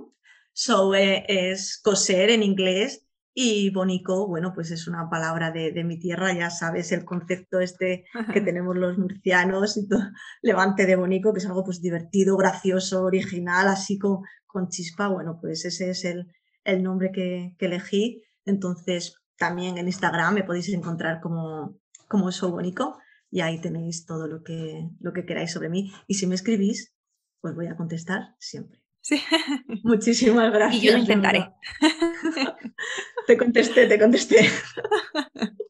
So 0.54 0.94
es 0.94 1.78
coser 1.82 2.30
en 2.30 2.42
inglés 2.42 3.06
y 3.34 3.70
bonico, 3.70 4.28
bueno, 4.28 4.52
pues 4.54 4.70
es 4.70 4.86
una 4.86 5.08
palabra 5.08 5.50
de, 5.50 5.72
de, 5.72 5.84
mi 5.84 5.98
tierra, 5.98 6.34
ya 6.34 6.50
sabes, 6.50 6.92
el 6.92 7.04
concepto 7.04 7.60
este 7.60 8.04
que 8.32 8.40
tenemos 8.42 8.76
los 8.76 8.98
murcianos, 8.98 9.76
y 9.76 9.88
todo, 9.88 10.02
levante 10.42 10.84
de 10.84 10.96
bonico, 10.96 11.32
que 11.32 11.38
es 11.38 11.46
algo 11.46 11.64
pues 11.64 11.80
divertido, 11.80 12.36
gracioso, 12.36 13.04
original, 13.04 13.68
así 13.68 13.98
con, 13.98 14.18
con 14.46 14.68
chispa, 14.68 15.08
bueno, 15.08 15.38
pues 15.40 15.64
ese 15.64 15.90
es 15.90 16.04
el, 16.04 16.26
el 16.64 16.82
nombre 16.82 17.10
que, 17.12 17.56
que, 17.58 17.66
elegí. 17.66 18.22
Entonces, 18.44 19.16
también 19.36 19.78
en 19.78 19.86
Instagram 19.86 20.34
me 20.34 20.44
podéis 20.44 20.68
encontrar 20.68 21.20
como, 21.20 21.78
como 22.08 22.30
Soy 22.30 22.50
Bonico 22.50 22.98
y 23.30 23.40
ahí 23.40 23.60
tenéis 23.60 24.04
todo 24.04 24.26
lo 24.26 24.42
que, 24.42 24.90
lo 25.00 25.12
que 25.12 25.24
queráis 25.24 25.52
sobre 25.52 25.70
mí. 25.70 25.90
Y 26.06 26.14
si 26.14 26.26
me 26.26 26.34
escribís, 26.34 26.92
pues 27.40 27.54
voy 27.54 27.66
a 27.66 27.76
contestar 27.76 28.36
siempre. 28.38 28.82
Sí. 29.00 29.20
Muchísimas 29.82 30.52
gracias. 30.52 30.82
Y 30.82 30.86
yo 30.86 30.92
lo 30.92 30.98
intentaré. 30.98 31.52
te 33.26 33.36
contesté, 33.36 33.86
te 33.86 33.98
contesté. 33.98 34.48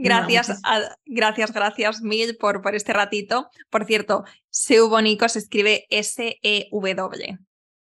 Gracias, 0.00 0.60
a, 0.62 0.96
gracias, 1.06 1.52
gracias 1.52 2.00
mil 2.02 2.36
por, 2.36 2.62
por 2.62 2.76
este 2.76 2.92
ratito. 2.92 3.50
Por 3.68 3.84
cierto, 3.84 4.22
Seu 4.48 4.88
Bonico 4.88 5.28
se 5.28 5.40
escribe 5.40 5.86
S-E-W. 5.90 7.38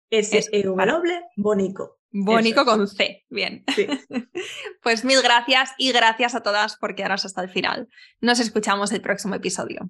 S-E-W, 0.09 1.21
Bonico. 1.35 1.99
Bonico 2.11 2.65
con 2.65 2.87
C, 2.87 3.23
bien. 3.29 3.63
Sí. 3.75 3.87
pues 4.83 5.05
mil 5.05 5.21
gracias 5.21 5.73
y 5.77 5.91
gracias 5.91 6.33
a 6.33 6.41
todas 6.41 6.75
por 6.75 6.95
quedaros 6.95 7.23
hasta 7.23 7.43
el 7.43 7.49
final. 7.49 7.87
Nos 8.19 8.39
escuchamos 8.39 8.91
el 8.91 9.01
próximo 9.01 9.35
episodio. 9.35 9.89